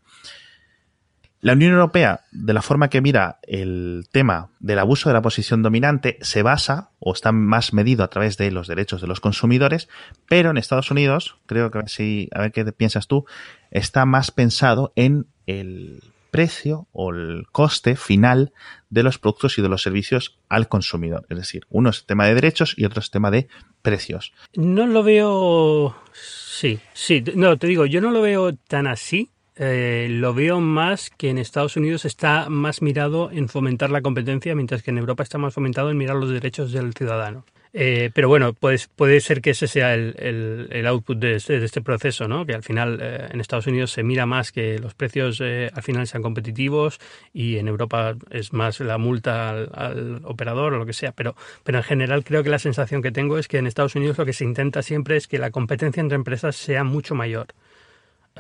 La 1.41 1.53
Unión 1.53 1.73
Europea, 1.73 2.25
de 2.33 2.53
la 2.53 2.63
forma 2.63 2.91
que 2.91 3.01
mira 3.01 3.39
el 3.43 4.07
tema 4.11 4.51
del 4.59 4.81
abuso 4.81 5.09
de 5.09 5.13
la 5.13 5.23
posición 5.23 5.63
dominante, 5.63 6.19
se 6.21 6.43
basa 6.43 6.91
o 6.99 7.13
está 7.13 7.31
más 7.31 7.73
medido 7.73 8.03
a 8.03 8.09
través 8.09 8.37
de 8.39 8.51
los 8.51 8.67
derechos 8.67 9.01
de 9.01 9.07
los 9.07 9.21
consumidores, 9.21 9.89
pero 10.29 10.51
en 10.51 10.57
Estados 10.57 10.91
Unidos, 10.91 11.37
creo 11.47 11.71
que 11.71 11.81
si, 11.87 12.29
a 12.33 12.41
ver 12.41 12.53
qué 12.53 12.65
piensas 12.73 13.07
tú, 13.07 13.25
está 13.71 14.05
más 14.05 14.33
pensado 14.33 14.93
en 14.97 15.27
el 15.47 16.03
precio 16.33 16.89
o 16.93 17.11
el 17.11 17.47
coste 17.53 17.95
final 17.95 18.53
de 18.91 19.05
los 19.05 19.19
productos 19.19 19.59
y 19.59 19.63
de 19.63 19.69
los 19.69 19.83
servicios 19.83 20.39
al 20.49 20.69
consumidor. 20.69 21.25
Es 21.31 21.39
decir, 21.39 21.67
uno 21.71 21.91
es 21.91 22.05
tema 22.05 22.27
de 22.27 22.35
derechos 22.35 22.75
y 22.77 22.85
otro 22.85 23.01
es 23.01 23.11
tema 23.11 23.31
de 23.31 23.49
precios. 23.81 24.33
No 24.55 24.87
lo 24.87 25.03
veo. 25.03 25.97
Sí, 26.13 26.81
sí, 26.93 27.23
no, 27.35 27.57
te 27.59 27.69
digo, 27.69 27.87
yo 27.87 28.01
no 28.01 28.11
lo 28.11 28.23
veo 28.23 28.55
tan 28.55 28.89
así 28.89 29.31
eh, 29.59 30.07
lo 30.11 30.35
veo 30.35 30.61
más 30.61 31.11
que 31.11 31.31
en 31.31 31.39
Estados 31.39 31.77
Unidos 31.77 32.05
está 32.05 32.49
más 32.49 32.81
mirado 32.83 33.31
en 33.31 33.49
fomentar 33.49 33.91
la 33.91 34.03
competencia, 34.03 34.55
mientras 34.55 34.83
que 34.83 34.91
en 34.91 34.99
Europa 34.99 35.23
está 35.23 35.39
más 35.39 35.55
fomentado 35.55 35.91
en 35.91 35.99
mirar 35.99 36.17
los 36.17 36.31
derechos 36.31 36.73
del 36.73 36.95
ciudadano. 36.95 37.45
Eh, 37.73 38.11
pero 38.15 38.29
bueno, 38.29 38.55
pues, 38.55 38.89
puede 38.89 39.21
ser 39.21 39.41
que 39.41 39.51
ese 39.51 39.67
sea 39.67 39.95
el, 39.95 40.85
output 40.87 41.19
de 41.19 41.35
este, 41.37 41.61
de 41.61 41.67
este, 41.67 41.83
proceso, 41.83 42.27
¿no? 42.27 42.47
Que 42.47 42.55
al 42.55 42.63
final 42.63 42.99
eh, 43.01 43.29
en 43.31 43.41
Estados 43.41 43.67
Unidos 43.67 43.91
se 43.91 44.03
mira 44.03 44.27
más 44.27 44.53
que 44.53 44.79
los 44.79 44.95
precios 44.95 45.41
eh, 45.43 45.71
al 45.75 45.83
final 45.83 46.07
sean 46.07 46.23
competitivos 46.23 46.99
y 47.33 47.59
en 47.59 47.69
Europa 47.69 48.17
es 48.31 48.53
más 48.53 48.81
la 48.81 48.97
multa 48.97 49.51
al, 49.51 50.23
operador 50.25 50.75
o 50.75 50.79
lo 50.79 50.87
que 50.87 50.93
sea. 50.93 51.13
Pero, 51.13 51.37
pero 51.63 51.79
en 51.79 51.85
general 51.85 52.25
creo 52.25 52.43
que 52.43 52.51
la 52.51 52.59
sensación 52.59 53.03
que 53.03 53.13
tengo 53.13 53.39
es 53.39 53.49
que 53.49 53.59
en 53.59 53.67
Estados 53.67 53.95
Unidos 53.95 54.19
lo 54.19 54.25
que 54.25 54.33
se 54.33 54.45
intenta 54.45 54.83
siempre 54.83 55.17
es 55.17 55.29
que 55.29 55.39
la 55.39 55.51
competencia 55.51 56.01
entre 56.01 56.17
empresas 56.17 56.57
sea 56.57 56.85
mucho 56.85 57.15
mayor. 57.15 57.49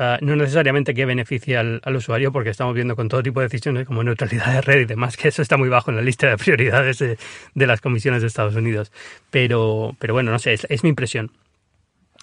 Ah, 0.00 0.16
no 0.20 0.36
necesariamente 0.36 0.94
que 0.94 1.04
beneficie 1.04 1.56
al, 1.56 1.96
usuario, 1.96 2.30
porque 2.30 2.50
estamos 2.50 2.72
viendo 2.72 2.94
con 2.94 3.08
todo 3.08 3.20
tipo 3.20 3.40
de 3.40 3.46
decisiones 3.46 3.84
como 3.84 4.04
neutralidad 4.04 4.52
de 4.52 4.60
red 4.60 4.80
y 4.82 4.84
demás, 4.84 5.16
que 5.16 5.26
eso 5.26 5.42
está 5.42 5.56
muy 5.56 5.68
bajo 5.68 5.90
en 5.90 5.96
la 5.96 6.02
lista 6.02 6.28
de 6.28 6.36
prioridades 6.36 7.00
de, 7.00 7.18
las 7.66 7.80
comisiones 7.80 8.20
de 8.22 8.28
Estados 8.28 8.54
Unidos. 8.54 8.92
Pero, 9.32 9.96
pero 9.98 10.14
bueno, 10.14 10.30
no 10.30 10.38
sé, 10.38 10.52
es, 10.52 10.84
mi 10.84 10.90
impresión. 10.90 11.32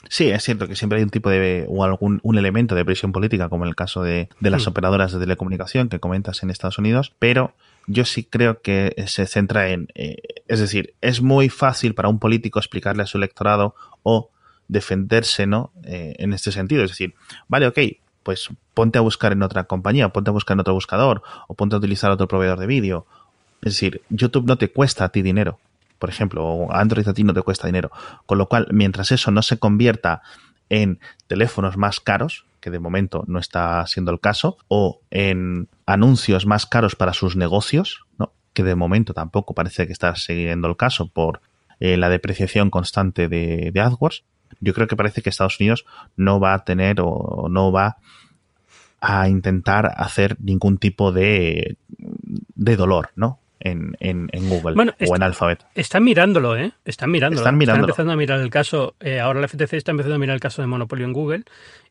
Sí, 0.08 0.30
es 0.30 0.42
cierto 0.42 0.70
que 0.70 0.78
siempre 0.78 1.00
hay 1.00 1.04
un 1.04 1.10
tipo 1.10 1.30
de 1.30 1.66
o 1.68 1.84
algún 1.84 2.22
un 2.24 2.38
elemento 2.38 2.76
de 2.76 2.86
presión 2.86 3.12
política, 3.12 3.50
como 3.50 3.66
en 3.66 3.70
el 3.70 3.76
caso 3.76 4.04
de, 4.04 4.30
las 4.40 4.66
hmm. 4.66 4.70
operadoras 4.70 5.12
de 5.12 5.20
telecomunicación 5.20 5.90
que 5.90 6.00
comentas 6.00 6.44
en 6.44 6.52
Estados 6.52 6.78
Unidos, 6.78 7.14
pero 7.20 7.56
yo 7.88 8.06
sí 8.06 8.24
creo 8.24 8.62
que 8.62 8.96
se 9.08 9.26
centra 9.26 9.72
en, 9.72 9.90
eh, 9.96 10.16
es 10.48 10.62
decir, 10.62 10.94
es 11.02 11.22
muy 11.22 11.50
fácil 11.50 11.94
para 11.94 12.08
un 12.08 12.20
político 12.20 12.58
explicarle 12.58 13.04
a 13.04 13.06
su 13.06 13.18
electorado 13.18 13.76
o 14.02 14.30
defenderse, 14.68 15.48
¿no? 15.48 15.72
Eh, 15.84 16.16
en 16.18 16.34
este 16.34 16.52
sentido. 16.52 16.84
Es 16.84 16.92
decir, 16.92 17.16
vale, 17.48 17.68
ok, 17.68 17.80
pues 18.24 18.50
ponte 18.74 18.98
a 18.98 19.02
buscar 19.02 19.32
en 19.32 19.44
otra 19.44 19.66
compañía, 19.66 20.10
ponte 20.10 20.30
a 20.30 20.34
buscar 20.34 20.56
en 20.56 20.62
otro 20.62 20.74
buscador, 20.74 21.22
o 21.48 21.54
ponte 21.54 21.76
a 21.76 21.80
utilizar 21.80 22.12
otro 22.12 22.28
proveedor 22.28 22.60
de 22.60 22.66
vídeo. 22.66 23.06
Es 23.62 23.74
decir, 23.74 24.02
YouTube 24.10 24.48
no 24.48 24.58
te 24.58 24.72
cuesta 24.72 25.06
a 25.06 25.10
ti 25.10 25.22
dinero, 25.22 25.60
por 26.00 26.10
ejemplo, 26.10 26.46
o 26.46 26.74
Android 26.74 27.08
a 27.08 27.14
ti 27.14 27.24
no 27.24 27.34
te 27.34 27.42
cuesta 27.42 27.68
dinero. 27.68 27.92
Con 28.26 28.38
lo 28.38 28.48
cual, 28.48 28.68
mientras 28.72 29.12
eso 29.12 29.32
no 29.32 29.42
se 29.42 29.58
convierta 29.58 30.22
en 30.70 31.00
teléfonos 31.28 31.78
más 31.78 32.00
caros, 32.00 32.46
que 32.60 32.72
de 32.72 32.80
momento 32.80 33.24
no 33.28 33.38
está 33.38 33.86
siendo 33.86 34.12
el 34.12 34.20
caso, 34.20 34.58
o 34.68 35.02
en 35.12 35.68
anuncios 35.86 36.46
más 36.48 36.66
caros 36.66 36.96
para 36.96 37.14
sus 37.14 37.36
negocios, 37.36 38.06
¿no? 38.18 38.34
que 38.54 38.64
de 38.64 38.74
momento 38.74 39.14
tampoco 39.14 39.54
parece 39.54 39.86
que 39.86 39.94
está 39.94 40.16
siguiendo 40.16 40.68
el 40.68 40.78
caso 40.78 41.08
por 41.10 41.42
eh, 41.80 41.98
la 41.98 42.10
depreciación 42.10 42.72
constante 42.72 43.28
de, 43.28 43.70
de 43.72 43.82
AdWords, 43.82 44.24
yo 44.66 44.74
creo 44.74 44.88
que 44.88 44.96
parece 44.96 45.22
que 45.22 45.30
Estados 45.30 45.60
Unidos 45.60 45.86
no 46.18 46.40
va 46.40 46.56
a 46.56 46.66
tener 46.66 46.98
o 47.00 47.48
no 47.50 47.72
va 47.72 47.98
a 49.00 49.30
intentar 49.30 49.94
hacer 49.96 50.36
ningún 50.40 50.80
tipo 50.80 51.12
de, 51.12 51.78
de 52.56 52.76
dolor, 52.76 53.10
¿no? 53.16 53.40
En, 53.60 53.98
en, 54.00 54.28
Google 54.48 54.94
o 55.08 55.16
en 55.16 55.24
Alphabet. 55.24 55.66
Están 55.74 56.04
mirándolo, 56.04 56.56
¿eh? 56.56 56.74
Están 56.84 57.10
mirándolo. 57.10 57.42
Están, 57.42 57.58
mirándolo. 57.58 57.88
empezando 57.88 58.14
a 58.14 58.16
mirar 58.16 58.40
el 58.40 58.52
caso. 58.52 58.94
Eh, 59.00 59.20
ahora 59.20 59.42
la 59.42 59.48
FTC 59.48 59.74
está 59.74 59.90
empezando 59.90 60.16
a 60.16 60.20
mirar 60.20 60.36
el 60.36 60.40
caso 60.40 60.62
de 60.62 60.68
monopolio 60.68 61.06
en 61.06 61.14
Google. 61.14 61.44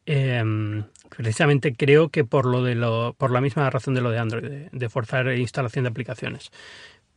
Em, 0.07 0.85
precisamente 1.17 1.75
creo 1.75 2.11
que 2.11 2.25
por 2.25 2.47
lo 2.47 2.63
de 2.63 2.77
lo, 2.77 3.15
por 3.15 3.33
la 3.33 3.41
misma 3.41 3.69
razón 3.71 3.95
de 3.95 4.03
lo 4.03 4.11
de 4.11 4.19
Android, 4.19 4.45
de, 4.45 4.69
de 4.71 4.89
forzar 4.89 5.37
instalación 5.37 5.85
de 5.85 5.91
aplicaciones 5.91 6.53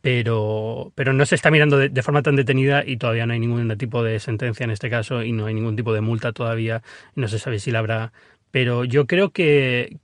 pero, 0.00 0.92
pero 0.94 1.12
no 1.12 1.26
se 1.26 1.34
está 1.34 1.50
mirando 1.50 1.76
de, 1.78 2.02
forma 2.02 2.22
tan 2.22 2.36
detenida 2.36 2.84
y 2.86 2.96
todavía 2.98 3.26
no 3.26 3.32
hay 3.32 3.40
ningún 3.40 3.76
tipo 3.76 4.02
de 4.02 4.20
sentencia 4.20 4.64
en 4.64 4.70
este 4.70 4.90
caso 4.90 5.22
y 5.22 5.32
no 5.32 5.46
hay 5.46 5.54
ningún 5.54 5.76
tipo 5.76 5.92
de 5.92 6.00
multa 6.00 6.32
todavía. 6.32 6.82
No 7.14 7.28
se 7.28 7.38
sabe 7.38 7.58
si 7.58 7.70
la 7.70 7.80
habrá. 7.80 8.12
Pero 8.50 8.84
yo 8.84 9.06
creo 9.06 9.30
que, 9.30 9.98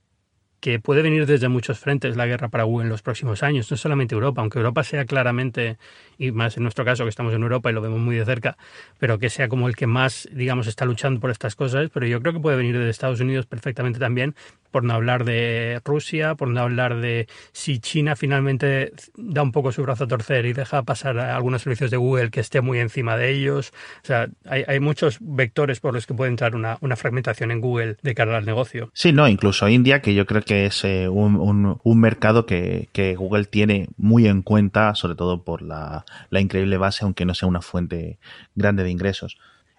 que 0.65 0.79
puede 0.79 1.03
venir 1.03 1.27
desde 1.27 1.47
muchos 1.47 1.77
frentes 1.77 2.17
la 2.17 2.25
guerra 2.25 2.49
para 2.49 2.63
Google 2.63 2.85
en 2.85 2.89
los 2.89 3.03
próximos 3.03 3.43
años, 3.43 3.69
no 3.69 3.77
solamente 3.77 4.15
Europa, 4.15 4.41
aunque 4.41 4.57
Europa 4.57 4.83
sea 4.83 5.05
claramente, 5.05 5.77
y 6.17 6.31
más 6.31 6.57
en 6.57 6.63
nuestro 6.63 6.83
caso 6.83 7.03
que 7.03 7.09
estamos 7.09 7.35
en 7.35 7.43
Europa 7.43 7.69
y 7.69 7.73
lo 7.73 7.81
vemos 7.81 7.99
muy 7.99 8.15
de 8.15 8.25
cerca, 8.25 8.57
pero 8.97 9.19
que 9.19 9.29
sea 9.29 9.47
como 9.47 9.67
el 9.67 9.75
que 9.75 9.85
más, 9.85 10.27
digamos, 10.31 10.65
está 10.65 10.85
luchando 10.85 11.19
por 11.19 11.29
estas 11.29 11.55
cosas, 11.55 11.91
pero 11.93 12.07
yo 12.07 12.19
creo 12.19 12.33
que 12.33 12.39
puede 12.39 12.57
venir 12.57 12.75
desde 12.79 12.89
Estados 12.89 13.19
Unidos 13.19 13.45
perfectamente 13.45 13.99
también, 13.99 14.33
por 14.75 14.83
no 14.83 14.93
hablar 14.93 15.23
de 15.23 15.79
Rusia, 15.85 16.35
por 16.35 16.49
no 16.49 16.59
hablar 16.59 16.99
de 16.99 17.29
si 17.53 17.79
China 17.79 18.17
finalmente 18.17 18.91
da 19.15 19.41
un 19.41 19.53
poco 19.53 19.71
su 19.71 19.81
brazo 19.83 20.03
a 20.03 20.07
torcer 20.09 20.45
y 20.45 20.51
deja 20.51 20.83
pasar 20.83 21.17
algunos 21.17 21.61
servicios 21.61 21.91
de 21.91 21.95
Google 21.95 22.29
que 22.29 22.41
esté 22.41 22.59
muy 22.59 22.79
encima 22.79 23.15
de 23.15 23.31
ellos. 23.31 23.71
O 24.03 24.05
sea, 24.05 24.27
hay, 24.43 24.81
muchos 24.81 25.19
vectores 25.21 25.79
por 25.79 25.93
los 25.93 26.05
que 26.05 26.13
puede 26.13 26.29
entrar 26.29 26.55
una, 26.55 26.77
una 26.81 26.97
fragmentación 26.97 27.51
en 27.51 27.61
Google 27.61 27.95
de 28.01 28.15
cara 28.15 28.35
al 28.35 28.45
negocio. 28.45 28.91
Sí, 28.93 29.13
no, 29.13 29.29
incluso 29.29 29.69
India, 29.69 30.01
que 30.01 30.13
yo 30.13 30.25
creo 30.25 30.41
que 30.41 30.65
es 30.65 30.83
eh, 30.83 31.07
un, 31.07 31.79
mercado 31.97 32.45
que, 32.45 33.15
Google 33.17 33.45
tiene 33.45 33.87
muy 33.95 34.27
en 34.27 34.41
cuenta, 34.41 34.93
sobre 34.93 35.15
todo 35.15 35.45
por 35.45 35.61
la, 35.61 36.03
increíble 36.31 36.75
base, 36.75 37.05
aunque 37.05 37.23
no 37.23 37.33
sea 37.33 37.47
una 37.47 37.61
fuente 37.61 38.19
grande 38.55 38.83
de 38.83 38.91
ingresos. 38.91 39.37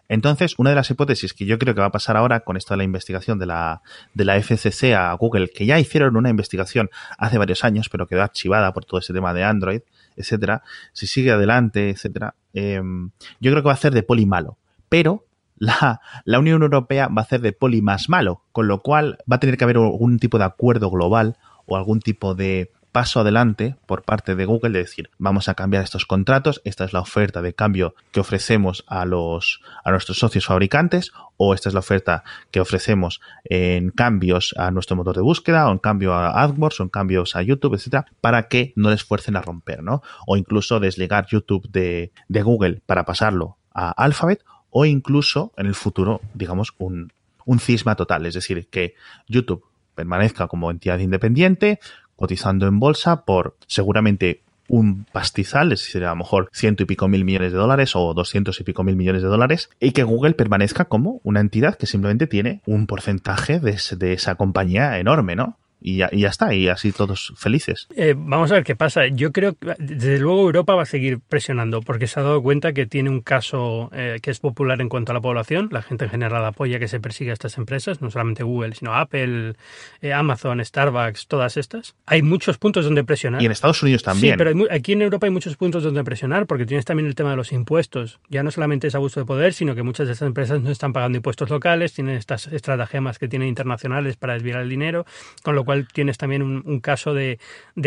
Entonces, 0.08 0.54
una 0.58 0.70
de 0.70 0.76
las 0.76 0.90
hipótesis 0.90 1.34
que 1.34 1.46
yo 1.46 1.58
creo 1.58 1.74
que 1.74 1.80
va 1.80 1.88
a 1.88 1.92
pasar 1.92 2.16
ahora 2.16 2.40
con 2.40 2.56
esto 2.56 2.74
de 2.74 2.78
la 2.78 2.84
investigación 2.84 3.38
de 3.38 3.46
la, 3.46 3.82
de 4.14 4.24
la 4.24 4.40
FCC 4.40 4.94
a 4.94 5.12
Google, 5.14 5.48
que 5.48 5.66
ya 5.66 5.78
hicieron 5.78 6.16
una 6.16 6.30
investigación 6.30 6.90
hace 7.18 7.38
varios 7.38 7.64
años, 7.64 7.88
pero 7.88 8.06
quedó 8.06 8.22
archivada 8.22 8.72
por 8.72 8.84
todo 8.84 9.00
ese 9.00 9.12
tema 9.12 9.34
de 9.34 9.44
Android, 9.44 9.80
etcétera, 10.16 10.62
si 10.92 11.06
sigue 11.06 11.32
adelante, 11.32 11.90
etcétera, 11.90 12.34
em, 12.54 13.10
yo 13.40 13.50
creo 13.50 13.62
que 13.62 13.68
va 13.68 13.74
a 13.74 13.76
ser 13.76 13.92
de 13.92 14.02
poli 14.02 14.26
malo. 14.26 14.58
Pero 14.88 15.24
la, 15.56 16.00
la, 16.24 16.38
Unión 16.38 16.62
Europea 16.62 17.08
va 17.08 17.22
a 17.22 17.24
hacer 17.24 17.40
de 17.40 17.52
poli 17.52 17.82
más 17.82 18.08
malo, 18.08 18.42
con 18.52 18.68
lo 18.68 18.82
cual 18.82 19.18
va 19.30 19.36
a 19.36 19.40
tener 19.40 19.56
que 19.56 19.64
haber 19.64 19.76
algún 19.76 20.18
tipo 20.18 20.38
de 20.38 20.44
acuerdo 20.44 20.90
global 20.90 21.36
o 21.66 21.76
algún 21.76 22.00
tipo 22.00 22.34
de 22.34 22.70
paso 22.96 23.20
adelante 23.20 23.76
por 23.84 24.04
parte 24.04 24.36
de 24.36 24.46
Google 24.46 24.70
de 24.70 24.78
decir 24.78 25.10
vamos 25.18 25.50
a 25.50 25.54
cambiar 25.54 25.84
estos 25.84 26.06
contratos, 26.06 26.62
esta 26.64 26.86
es 26.86 26.94
la 26.94 27.00
oferta 27.00 27.42
de 27.42 27.52
cambio 27.52 27.94
que 28.10 28.20
ofrecemos 28.20 28.86
a 28.86 29.04
los 29.04 29.60
a 29.84 29.90
nuestros 29.90 30.18
socios 30.18 30.46
fabricantes 30.46 31.12
o 31.36 31.52
esta 31.52 31.68
es 31.68 31.74
la 31.74 31.80
oferta 31.80 32.24
que 32.50 32.58
ofrecemos 32.58 33.20
en 33.44 33.90
cambios 33.90 34.54
a 34.56 34.70
nuestro 34.70 34.96
motor 34.96 35.14
de 35.14 35.20
búsqueda 35.20 35.68
o 35.68 35.72
en 35.72 35.76
cambio 35.76 36.14
a 36.14 36.42
AdWords 36.42 36.80
o 36.80 36.84
en 36.84 36.88
cambios 36.88 37.36
a 37.36 37.42
YouTube, 37.42 37.74
etcétera, 37.74 38.06
para 38.22 38.48
que 38.48 38.72
no 38.76 38.88
les 38.88 39.04
fuercen 39.04 39.36
a 39.36 39.42
romper, 39.42 39.82
¿no? 39.82 40.00
O 40.26 40.38
incluso 40.38 40.80
desligar 40.80 41.26
YouTube 41.26 41.68
de, 41.68 42.12
de 42.28 42.42
Google 42.42 42.80
para 42.86 43.04
pasarlo 43.04 43.58
a 43.74 43.90
Alphabet 43.90 44.42
o 44.70 44.86
incluso 44.86 45.52
en 45.58 45.66
el 45.66 45.74
futuro, 45.74 46.22
digamos, 46.32 46.72
un, 46.78 47.12
un 47.44 47.60
cisma 47.60 47.94
total, 47.94 48.24
es 48.24 48.32
decir, 48.32 48.68
que 48.70 48.94
YouTube 49.28 49.66
permanezca 49.94 50.46
como 50.46 50.70
entidad 50.70 51.00
independiente, 51.00 51.80
cotizando 52.16 52.66
en 52.66 52.80
bolsa 52.80 53.24
por 53.24 53.56
seguramente 53.66 54.40
un 54.68 55.06
pastizal, 55.12 55.72
es 55.72 55.80
decir, 55.80 56.04
a 56.04 56.10
lo 56.10 56.16
mejor 56.16 56.50
ciento 56.52 56.82
y 56.82 56.86
pico 56.86 57.08
mil 57.08 57.24
millones 57.24 57.52
de 57.52 57.58
dólares 57.58 57.94
o 57.94 58.14
doscientos 58.14 58.60
y 58.60 58.64
pico 58.64 58.82
mil 58.82 58.96
millones 58.96 59.22
de 59.22 59.28
dólares, 59.28 59.70
y 59.80 59.92
que 59.92 60.02
Google 60.02 60.34
permanezca 60.34 60.86
como 60.86 61.20
una 61.22 61.40
entidad 61.40 61.76
que 61.76 61.86
simplemente 61.86 62.26
tiene 62.26 62.62
un 62.66 62.86
porcentaje 62.86 63.60
de, 63.60 63.78
de 63.96 64.12
esa 64.12 64.34
compañía 64.34 64.98
enorme, 64.98 65.36
¿no? 65.36 65.56
Y 65.86 65.98
ya, 65.98 66.08
y 66.10 66.22
ya, 66.22 66.30
está, 66.30 66.52
y 66.52 66.68
así 66.68 66.90
todos 66.90 67.32
felices. 67.36 67.86
Eh, 67.94 68.16
vamos 68.16 68.50
a 68.50 68.54
ver 68.54 68.64
qué 68.64 68.74
pasa. 68.74 69.06
Yo 69.06 69.30
creo 69.30 69.54
que 69.54 69.72
desde 69.78 70.18
luego 70.18 70.40
Europa 70.40 70.74
va 70.74 70.82
a 70.82 70.86
seguir 70.86 71.20
presionando 71.20 71.80
porque 71.80 72.08
se 72.08 72.18
ha 72.18 72.24
dado 72.24 72.42
cuenta 72.42 72.72
que 72.72 72.86
tiene 72.86 73.08
un 73.08 73.20
caso 73.20 73.88
eh, 73.92 74.18
que 74.20 74.32
es 74.32 74.40
popular 74.40 74.80
en 74.80 74.88
cuanto 74.88 75.12
a 75.12 75.14
la 75.14 75.20
población. 75.20 75.68
La 75.70 75.82
gente 75.82 76.06
en 76.06 76.10
general 76.10 76.44
apoya 76.44 76.80
que 76.80 76.88
se 76.88 76.98
persiga 76.98 77.30
a 77.30 77.34
estas 77.34 77.56
empresas, 77.56 78.02
no 78.02 78.10
solamente 78.10 78.42
Google, 78.42 78.74
sino 78.74 78.96
Apple, 78.96 79.54
eh, 80.02 80.12
Amazon, 80.12 80.64
Starbucks, 80.64 81.28
todas 81.28 81.56
estas. 81.56 81.94
Hay 82.06 82.20
muchos 82.20 82.58
puntos 82.58 82.84
donde 82.84 83.04
presionar. 83.04 83.40
Y 83.40 83.46
en 83.46 83.52
Estados 83.52 83.80
Unidos 83.80 84.02
también. 84.02 84.34
Sí, 84.34 84.38
pero 84.38 84.64
aquí 84.72 84.94
en 84.94 85.02
Europa 85.02 85.28
hay 85.28 85.32
muchos 85.32 85.56
puntos 85.56 85.84
donde 85.84 86.02
presionar 86.02 86.48
porque 86.48 86.66
tienes 86.66 86.84
también 86.84 87.06
el 87.06 87.14
tema 87.14 87.30
de 87.30 87.36
los 87.36 87.52
impuestos. 87.52 88.18
Ya 88.28 88.42
no 88.42 88.50
solamente 88.50 88.88
es 88.88 88.96
abuso 88.96 89.20
de 89.20 89.26
poder, 89.26 89.52
sino 89.52 89.76
que 89.76 89.84
muchas 89.84 90.08
de 90.08 90.14
estas 90.14 90.26
empresas 90.26 90.60
no 90.60 90.72
están 90.72 90.92
pagando 90.92 91.14
impuestos 91.14 91.48
locales, 91.48 91.92
tienen 91.92 92.16
estas 92.16 92.48
estratagemas 92.48 93.20
que 93.20 93.28
tienen 93.28 93.46
internacionales 93.46 94.16
para 94.16 94.32
desviar 94.32 94.62
el 94.62 94.68
dinero, 94.68 95.06
con 95.44 95.54
lo 95.54 95.64
cual 95.64 95.75
tienes 95.84 96.18
también 96.18 96.42
un, 96.42 96.80
caso 96.80 97.14
de, 97.14 97.38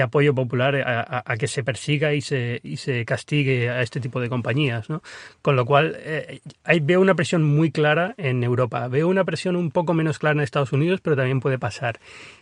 apoyo 0.01 0.35
popular 0.35 0.75
a, 0.75 1.37
que 1.37 1.47
se 1.47 1.63
persiga 1.63 2.13
y 2.13 2.21
se, 2.21 2.61
castigue 3.05 3.69
a 3.69 3.81
este 3.81 3.99
tipo 3.99 4.19
de 4.19 4.29
compañías. 4.29 4.89
¿no? 4.89 5.01
Con 5.41 5.55
lo 5.55 5.65
cual, 5.65 5.97
eh, 5.99 6.41
veo 6.81 7.01
una 7.01 7.15
presión 7.15 7.43
muy 7.43 7.71
clara 7.71 8.13
en 8.17 8.43
Europa. 8.43 8.87
Veo 8.87 9.07
una 9.07 9.23
presión 9.23 9.55
un 9.55 9.71
poco 9.71 9.93
menos 9.93 10.19
clara 10.19 10.33
en 10.33 10.41
Estados 10.41 10.73
Unidos, 10.73 11.01
pero 11.01 11.15
también 11.15 11.39
puede 11.39 11.59
pasar. 11.59 11.99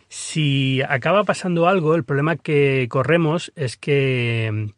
Si 0.08 0.82
acaba 0.88 1.24
pasando 1.24 1.68
algo, 1.68 1.94
el 1.94 2.04
problema 2.04 2.36
que 2.36 2.86
corremos 2.90 3.52
es 3.56 3.76
que 3.76 4.72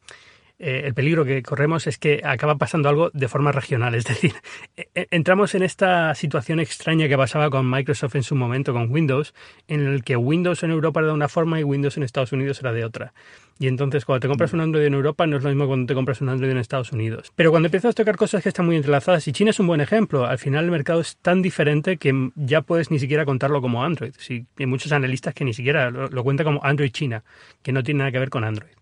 eh, 0.62 0.82
el 0.84 0.92
peligro 0.92 1.24
que 1.24 1.42
corremos 1.42 1.86
es 1.86 1.96
que 1.96 2.20
acaba 2.22 2.56
pasando 2.56 2.90
algo 2.90 3.10
de 3.14 3.28
forma 3.28 3.50
regional. 3.50 3.94
Es 3.94 4.04
decir, 4.04 4.34
e, 4.76 4.88
e, 4.94 5.06
entramos 5.10 5.54
en 5.54 5.62
esta 5.62 6.14
situación 6.14 6.60
extraña 6.60 7.08
que 7.08 7.16
pasaba 7.16 7.48
con 7.48 7.68
Microsoft 7.68 8.14
en 8.16 8.22
su 8.22 8.34
momento, 8.34 8.74
con 8.74 8.90
Windows, 8.90 9.34
en 9.68 9.86
el 9.86 10.04
que 10.04 10.16
Windows 10.16 10.62
en 10.62 10.70
Europa 10.70 11.00
era 11.00 11.08
de 11.08 11.14
una 11.14 11.28
forma 11.28 11.58
y 11.58 11.64
Windows 11.64 11.96
en 11.96 12.02
Estados 12.02 12.32
Unidos 12.32 12.60
era 12.60 12.74
de 12.74 12.84
otra. 12.84 13.14
Y 13.58 13.68
entonces 13.68 14.04
cuando 14.04 14.20
te 14.20 14.28
compras 14.28 14.52
un 14.52 14.60
Android 14.60 14.84
en 14.84 14.94
Europa 14.94 15.26
no 15.26 15.38
es 15.38 15.42
lo 15.42 15.48
mismo 15.48 15.66
cuando 15.66 15.86
te 15.86 15.94
compras 15.94 16.20
un 16.20 16.28
Android 16.28 16.50
en 16.50 16.58
Estados 16.58 16.92
Unidos. 16.92 17.32
Pero 17.36 17.50
cuando 17.50 17.68
empiezas 17.68 17.90
a 17.90 17.94
tocar 17.94 18.16
cosas 18.16 18.42
que 18.42 18.50
están 18.50 18.66
muy 18.66 18.76
entrelazadas, 18.76 19.26
y 19.28 19.32
China 19.32 19.50
es 19.50 19.60
un 19.60 19.66
buen 19.66 19.80
ejemplo, 19.80 20.26
al 20.26 20.38
final 20.38 20.64
el 20.66 20.70
mercado 20.70 21.00
es 21.00 21.16
tan 21.16 21.40
diferente 21.40 21.96
que 21.96 22.30
ya 22.36 22.60
puedes 22.60 22.90
ni 22.90 22.98
siquiera 22.98 23.24
contarlo 23.24 23.62
como 23.62 23.82
Android. 23.82 24.12
Hay 24.28 24.66
muchos 24.66 24.92
analistas 24.92 25.32
que 25.32 25.44
ni 25.44 25.54
siquiera 25.54 25.90
lo, 25.90 26.08
lo 26.08 26.22
cuentan 26.24 26.44
como 26.44 26.60
Android 26.62 26.90
China, 26.90 27.24
que 27.62 27.72
no 27.72 27.82
tiene 27.82 27.98
nada 27.98 28.12
que 28.12 28.18
ver 28.18 28.30
con 28.30 28.44
Android. 28.44 28.79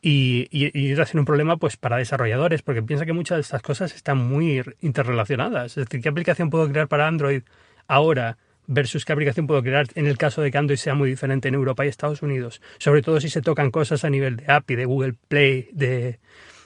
Y, 0.00 0.46
y, 0.50 0.92
y 0.92 0.94
ser 0.94 1.18
un 1.18 1.24
problema 1.24 1.56
pues 1.56 1.76
para 1.76 1.96
desarrolladores, 1.96 2.62
porque 2.62 2.82
piensa 2.82 3.06
que 3.06 3.12
muchas 3.12 3.36
de 3.36 3.42
estas 3.42 3.62
cosas 3.62 3.94
están 3.94 4.18
muy 4.18 4.62
interrelacionadas. 4.80 5.76
Es 5.76 5.86
decir, 5.86 6.00
¿qué 6.00 6.08
aplicación 6.08 6.50
puedo 6.50 6.68
crear 6.68 6.88
para 6.88 7.06
Android 7.08 7.42
ahora 7.86 8.38
versus 8.66 9.04
qué 9.04 9.12
aplicación 9.12 9.46
puedo 9.46 9.62
crear 9.62 9.86
en 9.94 10.06
el 10.06 10.18
caso 10.18 10.42
de 10.42 10.50
que 10.50 10.58
Android 10.58 10.78
sea 10.78 10.94
muy 10.94 11.08
diferente 11.08 11.48
en 11.48 11.54
Europa 11.54 11.84
y 11.84 11.88
Estados 11.88 12.22
Unidos? 12.22 12.60
Sobre 12.78 13.02
todo 13.02 13.20
si 13.20 13.28
se 13.28 13.42
tocan 13.42 13.70
cosas 13.70 14.04
a 14.04 14.10
nivel 14.10 14.36
de 14.36 14.52
API, 14.52 14.76
de 14.76 14.84
Google 14.84 15.14
Play, 15.28 15.68
de, 15.72 16.20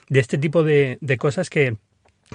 de 0.09 0.19
este 0.19 0.37
tipo 0.37 0.63
de, 0.63 0.97
de 1.01 1.17
cosas 1.17 1.49
que, 1.49 1.77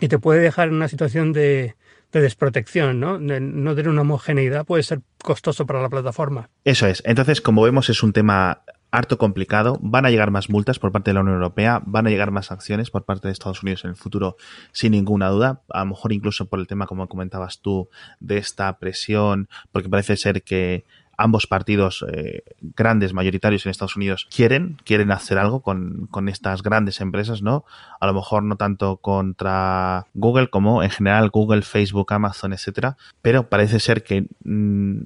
que 0.01 0.09
te 0.09 0.19
puede 0.19 0.41
dejar 0.41 0.69
en 0.69 0.75
una 0.75 0.89
situación 0.89 1.33
de, 1.33 1.77
de 2.13 2.21
desprotección, 2.21 2.99
¿no? 2.99 3.19
No 3.19 3.75
tener 3.75 3.89
una 3.89 4.01
homogeneidad 4.01 4.65
puede 4.65 4.83
ser 4.83 5.01
costoso 5.23 5.67
para 5.67 5.83
la 5.83 5.89
plataforma. 5.91 6.49
Eso 6.65 6.87
es. 6.87 7.03
Entonces, 7.05 7.41
como 7.41 7.63
vemos, 7.63 7.89
es 7.91 8.03
un 8.03 8.13
tema 8.13 8.63
harto 8.91 9.19
complicado. 9.19 9.79
Van 9.81 10.07
a 10.07 10.11
llegar 10.11 10.31
más 10.31 10.51
multas 10.51 10.79
por 10.79 10.93
parte 10.93 11.11
de 11.11 11.15
la 11.15 11.21
Unión 11.21 11.37
Europea, 11.37 11.83
van 11.85 12.07
a 12.07 12.11
llegar 12.11 12.31
más 12.31 12.51
acciones 12.51 12.91
por 12.91 13.05
parte 13.05 13.29
de 13.29 13.33
Estados 13.33 13.63
Unidos 13.63 13.85
en 13.85 13.91
el 13.91 13.97
futuro, 13.97 14.37
sin 14.73 14.93
ninguna 14.93 15.29
duda. 15.29 15.63
A 15.69 15.81
lo 15.81 15.87
mejor 15.87 16.13
incluso 16.13 16.47
por 16.47 16.59
el 16.59 16.67
tema, 16.67 16.87
como 16.87 17.09
comentabas 17.09 17.61
tú, 17.61 17.89
de 18.21 18.39
esta 18.39 18.79
presión, 18.79 19.49
porque 19.73 19.89
parece 19.89 20.17
ser 20.17 20.43
que 20.43 20.85
ambos 21.19 21.49
partidos 21.49 22.07
eh, 22.13 22.45
grandes, 22.61 23.13
mayoritarios 23.13 23.67
en 23.67 23.71
Estados 23.71 23.97
Unidos, 23.97 24.29
quieren, 24.35 24.79
quieren 24.85 25.11
hacer 25.11 25.37
algo 25.37 25.61
con, 25.61 26.07
con, 26.11 26.29
estas 26.29 26.63
grandes 26.63 27.01
empresas, 27.01 27.43
¿no? 27.43 27.65
A 28.01 28.07
lo 28.07 28.15
mejor 28.15 28.45
no 28.45 28.57
tanto 28.57 28.99
contra 28.99 30.07
Google 30.15 30.49
como 30.49 30.85
en 30.85 30.91
general 30.91 31.29
Google, 31.31 31.63
Facebook, 31.63 32.13
Amazon, 32.13 32.53
etcétera, 32.53 32.97
pero 33.21 33.49
parece 33.49 33.81
ser 33.81 34.05
que 34.05 34.29
mmm, 34.45 35.01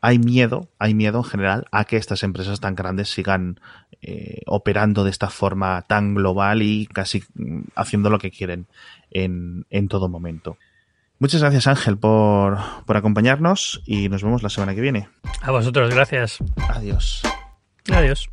hay 0.00 0.18
miedo, 0.18 0.68
hay 0.78 0.94
miedo 0.94 1.18
en 1.18 1.24
general 1.24 1.66
a 1.70 1.84
que 1.84 1.96
estas 1.96 2.22
empresas 2.22 2.60
tan 2.60 2.74
grandes 2.74 3.10
sigan 3.10 3.60
eh, 4.02 4.40
operando 4.46 5.04
de 5.04 5.10
esta 5.10 5.28
forma 5.28 5.82
tan 5.82 6.14
global 6.14 6.62
y 6.62 6.86
casi 6.86 7.22
mm, 7.34 7.62
haciendo 7.74 8.10
lo 8.10 8.18
que 8.18 8.30
quieren 8.30 8.66
en, 9.10 9.66
en 9.70 9.88
todo 9.88 10.08
momento. 10.08 10.56
Muchas 11.18 11.42
gracias 11.42 11.66
Ángel 11.66 11.98
por, 11.98 12.58
por 12.86 12.96
acompañarnos 12.96 13.82
y 13.84 14.08
nos 14.08 14.22
vemos 14.22 14.42
la 14.42 14.48
semana 14.48 14.74
que 14.74 14.80
viene. 14.80 15.08
A 15.42 15.50
vosotros, 15.50 15.94
gracias. 15.94 16.38
Adiós. 16.70 17.22
Adiós. 17.92 18.30